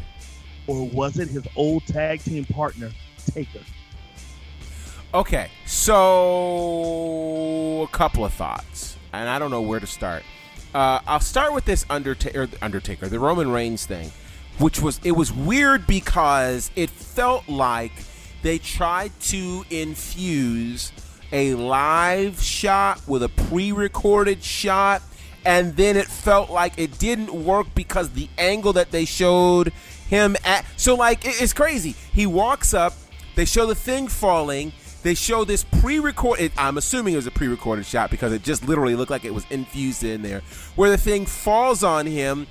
[0.67, 2.91] Or was it his old tag team partner,
[3.33, 3.61] Taker?
[5.13, 5.93] Okay, so
[7.83, 10.23] a couple of thoughts, and I don't know where to start.
[10.73, 14.11] Uh, I'll start with this Undertaker, Undertaker, the Roman Reigns thing,
[14.59, 17.91] which was it was weird because it felt like
[18.41, 20.91] they tried to infuse
[21.31, 25.01] a live shot with a pre-recorded shot,
[25.45, 29.73] and then it felt like it didn't work because the angle that they showed
[30.07, 30.65] him at.
[30.77, 31.95] So like it's crazy.
[32.11, 32.93] He walks up,
[33.35, 34.73] they show the thing falling.
[35.01, 36.53] They show this pre-recorded.
[36.57, 39.45] I'm assuming it was a pre-recorded shot because it just literally looked like it was
[39.49, 40.41] infused in there,
[40.75, 42.47] where the thing falls on him.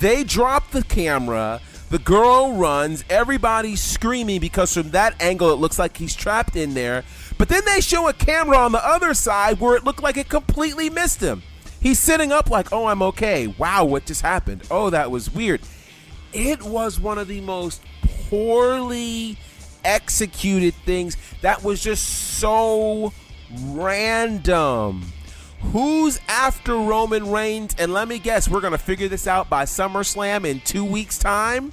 [0.00, 1.60] They drop the camera.
[1.90, 3.04] The girl runs.
[3.08, 7.04] Everybody's screaming because from that angle it looks like he's trapped in there.
[7.38, 10.28] But then they show a camera on the other side where it looked like it
[10.28, 11.42] completely missed him.
[11.80, 14.62] He's sitting up like, "Oh, I'm okay." Wow, what just happened?
[14.70, 15.60] Oh, that was weird.
[16.32, 17.82] It was one of the most
[18.28, 19.36] poorly
[19.84, 23.12] executed things that was just so
[23.66, 25.12] random.
[25.72, 27.74] Who's after Roman Reigns?
[27.78, 31.18] And let me guess, we're going to figure this out by SummerSlam in two weeks'
[31.18, 31.72] time?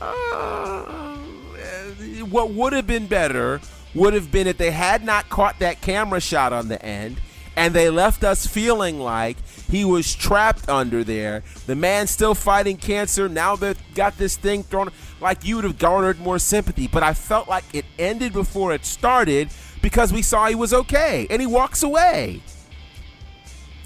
[0.00, 1.16] Uh,
[2.28, 3.60] what would have been better
[3.94, 7.20] would have been if they had not caught that camera shot on the end
[7.56, 9.36] and they left us feeling like
[9.70, 11.42] he was trapped under there.
[11.66, 13.28] The man's still fighting cancer.
[13.28, 14.90] Now they've got this thing thrown.
[15.20, 18.84] Like you would have garnered more sympathy, but I felt like it ended before it
[18.84, 19.50] started
[19.82, 22.40] because we saw he was okay, and he walks away.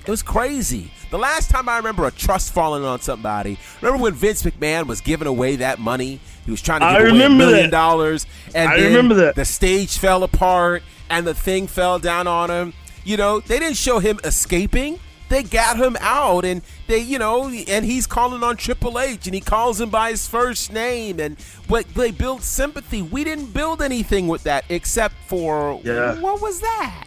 [0.08, 0.90] It was crazy.
[1.10, 5.02] The last time I remember a trust falling on somebody, remember when Vince McMahon was
[5.02, 6.18] giving away that money?
[6.46, 7.70] He was trying to give I away a million that.
[7.70, 8.24] dollars,
[8.54, 9.34] and I remember that.
[9.34, 12.72] the stage fell apart and the thing fell down on him.
[13.04, 14.98] You know, they didn't show him escaping.
[15.28, 19.34] They got him out, and they, you know, and he's calling on Triple H, and
[19.34, 21.36] he calls him by his first name, and
[21.68, 23.02] but they build sympathy.
[23.02, 26.18] We didn't build anything with that except for Yeah.
[26.18, 27.04] what was that?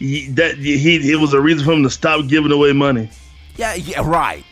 [0.00, 3.10] That he, it was a reason for him to stop giving away money.
[3.56, 4.44] Yeah, yeah, right.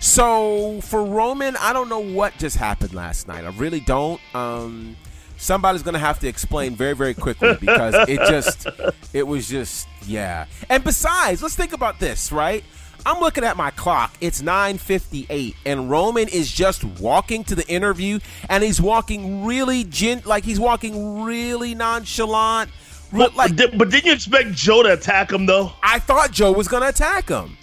[0.00, 3.44] So for Roman, I don't know what just happened last night.
[3.44, 4.20] I really don't.
[4.34, 4.96] Um,
[5.36, 8.66] somebody's gonna have to explain very, very quickly because it just,
[9.12, 10.46] it was just, yeah.
[10.68, 12.64] And besides, let's think about this, right?
[13.06, 14.14] I'm looking at my clock.
[14.20, 18.18] It's 9:58, and Roman is just walking to the interview,
[18.48, 22.70] and he's walking really gent, like he's walking really nonchalant.
[23.18, 25.72] But, but, di- but didn't you expect Joe to attack him though?
[25.82, 27.56] I thought Joe was going to attack him.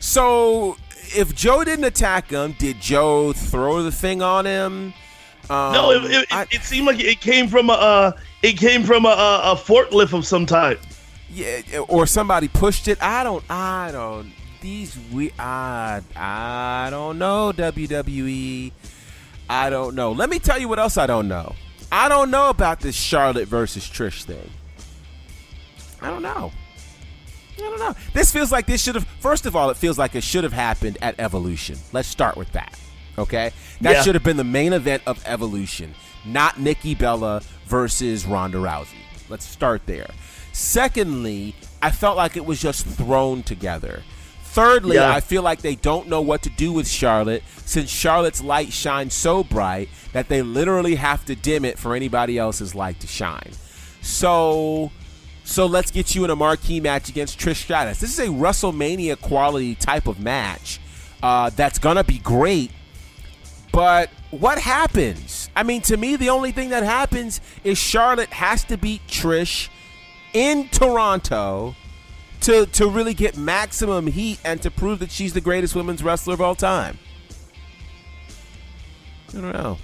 [0.00, 0.76] So
[1.16, 4.94] if Joe didn't attack him, did Joe throw the thing on him?
[5.50, 8.84] Um, no, it, it, it, it seemed like it came from a uh, it came
[8.84, 10.80] from a, a, a forklift of some type.
[11.30, 13.02] yeah, or somebody pushed it.
[13.02, 13.44] I don't.
[13.50, 14.32] I don't.
[14.60, 15.32] These we.
[15.38, 16.00] I.
[16.16, 18.72] I don't know WWE.
[19.50, 20.12] I don't know.
[20.12, 21.54] Let me tell you what else I don't know.
[21.92, 24.50] I don't know about this Charlotte versus Trish thing.
[26.00, 26.50] I don't know.
[27.58, 27.94] I don't know.
[28.14, 29.06] This feels like this should have.
[29.20, 31.78] First of all, it feels like it should have happened at Evolution.
[31.92, 32.76] Let's start with that.
[33.18, 33.52] Okay,
[33.82, 34.02] that Yeah.
[34.02, 35.94] should have been the main event of Evolution,
[36.24, 38.96] not Nikki Bella versus Ronda Rousey.
[39.28, 40.08] Let's start there.
[40.52, 44.02] Secondly, I felt like it was just thrown together.
[44.52, 45.10] Thirdly, Yeah.
[45.10, 49.14] I feel like they don't know what to do with Charlotte since Charlotte's light shines
[49.14, 53.52] so bright that they literally have to dim it for anybody else's light to shine.
[54.02, 54.90] So,
[55.44, 57.98] so let's get you in a marquee match against Trish Stratus.
[58.00, 60.80] This is a WrestleMania quality type of match
[61.22, 62.70] uh, that's gonna be great.
[63.72, 65.48] But what happens?
[65.56, 69.70] I mean, to me, the only thing that happens is Charlotte has to beat Trish
[70.34, 71.74] in Toronto
[72.42, 76.34] to to really get maximum heat and to prove that she's the greatest women's wrestler
[76.34, 76.98] of all time.
[79.28, 79.78] I don't know.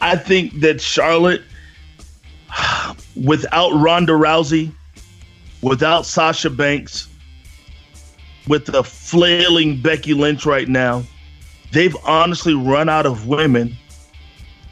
[0.00, 1.42] I think that Charlotte,
[3.16, 4.72] without Ronda Rousey,
[5.62, 7.08] without Sasha Banks,
[8.46, 11.02] with the flailing Becky Lynch right now,
[11.72, 13.76] they've honestly run out of women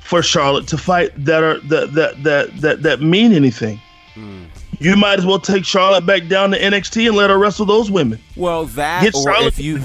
[0.01, 3.81] for Charlotte to fight that are that that that that, that mean anything.
[4.15, 4.45] Hmm.
[4.85, 7.91] You might as well take Charlotte back down to NXT and let her wrestle those
[7.91, 8.21] women.
[8.37, 9.81] Well, that Get or Charlotte- if you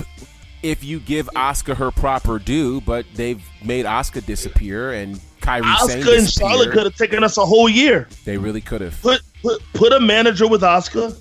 [0.62, 6.06] if you give Asuka her proper due, but they've made Asuka disappear and Kairi Sane
[6.20, 8.10] and Charlotte could have taken us a whole year.
[8.26, 9.02] They really could have.
[9.02, 11.16] Put put put a manager with Asuka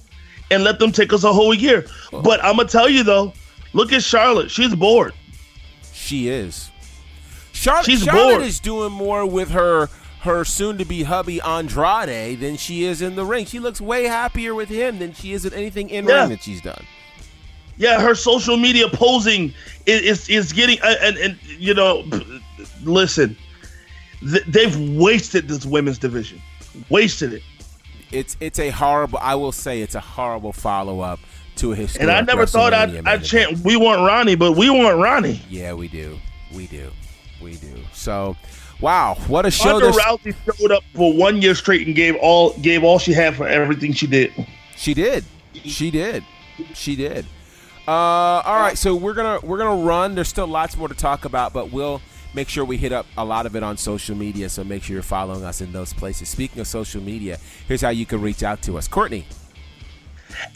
[0.50, 1.86] and let them take us a whole year.
[2.10, 3.32] But I'm gonna tell you though,
[3.74, 4.50] look at Charlotte.
[4.50, 5.12] She's bored.
[5.92, 6.70] She is.
[7.52, 8.42] Charlotte, She's Charlotte bored.
[8.42, 9.88] is doing more with her
[10.20, 13.47] her soon to be hubby Andrade than she is in the ring.
[13.47, 16.20] She looks way happier with him than she is with anything in Yeah.
[16.23, 16.85] ring that she's done.
[17.77, 19.55] Yeah, her social media posing
[19.86, 22.05] is is, is getting uh, and and you know,
[22.82, 23.36] listen,
[24.20, 26.43] th- they've wasted this women's division,
[26.89, 27.43] wasted it.
[28.11, 29.19] It's it's a horrible.
[29.23, 31.20] I will say it's a horrible follow up
[31.57, 32.03] to a historic.
[32.09, 35.40] And I never thought I'd, I'd chant, "We want Ronnie," but we want Ronnie.
[35.49, 36.19] Yeah, we do.
[36.53, 36.90] We do.
[37.40, 37.74] We do.
[37.93, 38.36] So,
[38.80, 39.80] wow, what a show!
[39.80, 39.96] Ronda This
[40.36, 43.46] Rousey showed up for one year straight and gave all gave all she had for
[43.48, 44.32] everything she did.
[44.76, 45.24] She did.
[45.55, 46.24] She did.
[46.74, 47.26] She did.
[47.86, 50.14] Uh, all right, so we're gonna we're gonna run.
[50.14, 52.00] There's still lots more to talk about, but we'll
[52.34, 54.48] make sure we hit up a lot of it on social media.
[54.48, 56.28] So make sure you're following us in those places.
[56.28, 58.86] Speaking of social media, here's how you can reach out to us.
[58.86, 59.26] Courtney,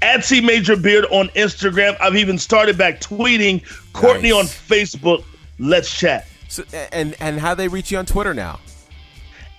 [0.02, 1.96] At C Major Beard on Instagram.
[2.00, 3.64] I've even started back tweeting.
[3.94, 4.38] Courtney Nice.
[4.38, 5.24] on Facebook.
[5.58, 6.26] Let's chat.
[6.52, 8.60] So, and and how they reach you on Twitter now?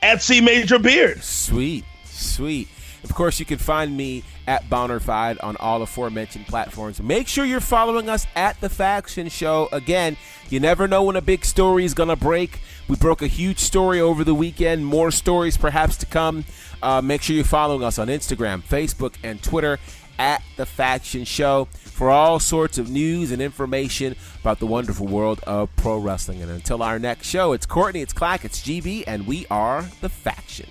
[0.04, 1.24] At C Major Beard.
[1.24, 2.68] Sweet, sweet.
[3.04, 7.02] Of course, you can find me at Bonnerfied on all aforementioned platforms.
[7.02, 9.68] Make sure you're following us at The Faction Show.
[9.72, 10.16] Again,
[10.50, 12.62] you never know when a big story is going to break.
[12.88, 14.86] We broke a huge story over the weekend.
[14.86, 16.46] More stories perhaps to come.
[16.82, 19.80] Uh, make sure you're following us on Instagram, Facebook, and Twitter
[20.20, 25.40] at The Faction Show for all sorts of news and information about the wonderful world
[25.48, 26.42] of pro wrestling.
[26.42, 30.10] And until our next show, it's Courtney, it's Clack, it's GB, and we are The
[30.10, 30.68] Faction.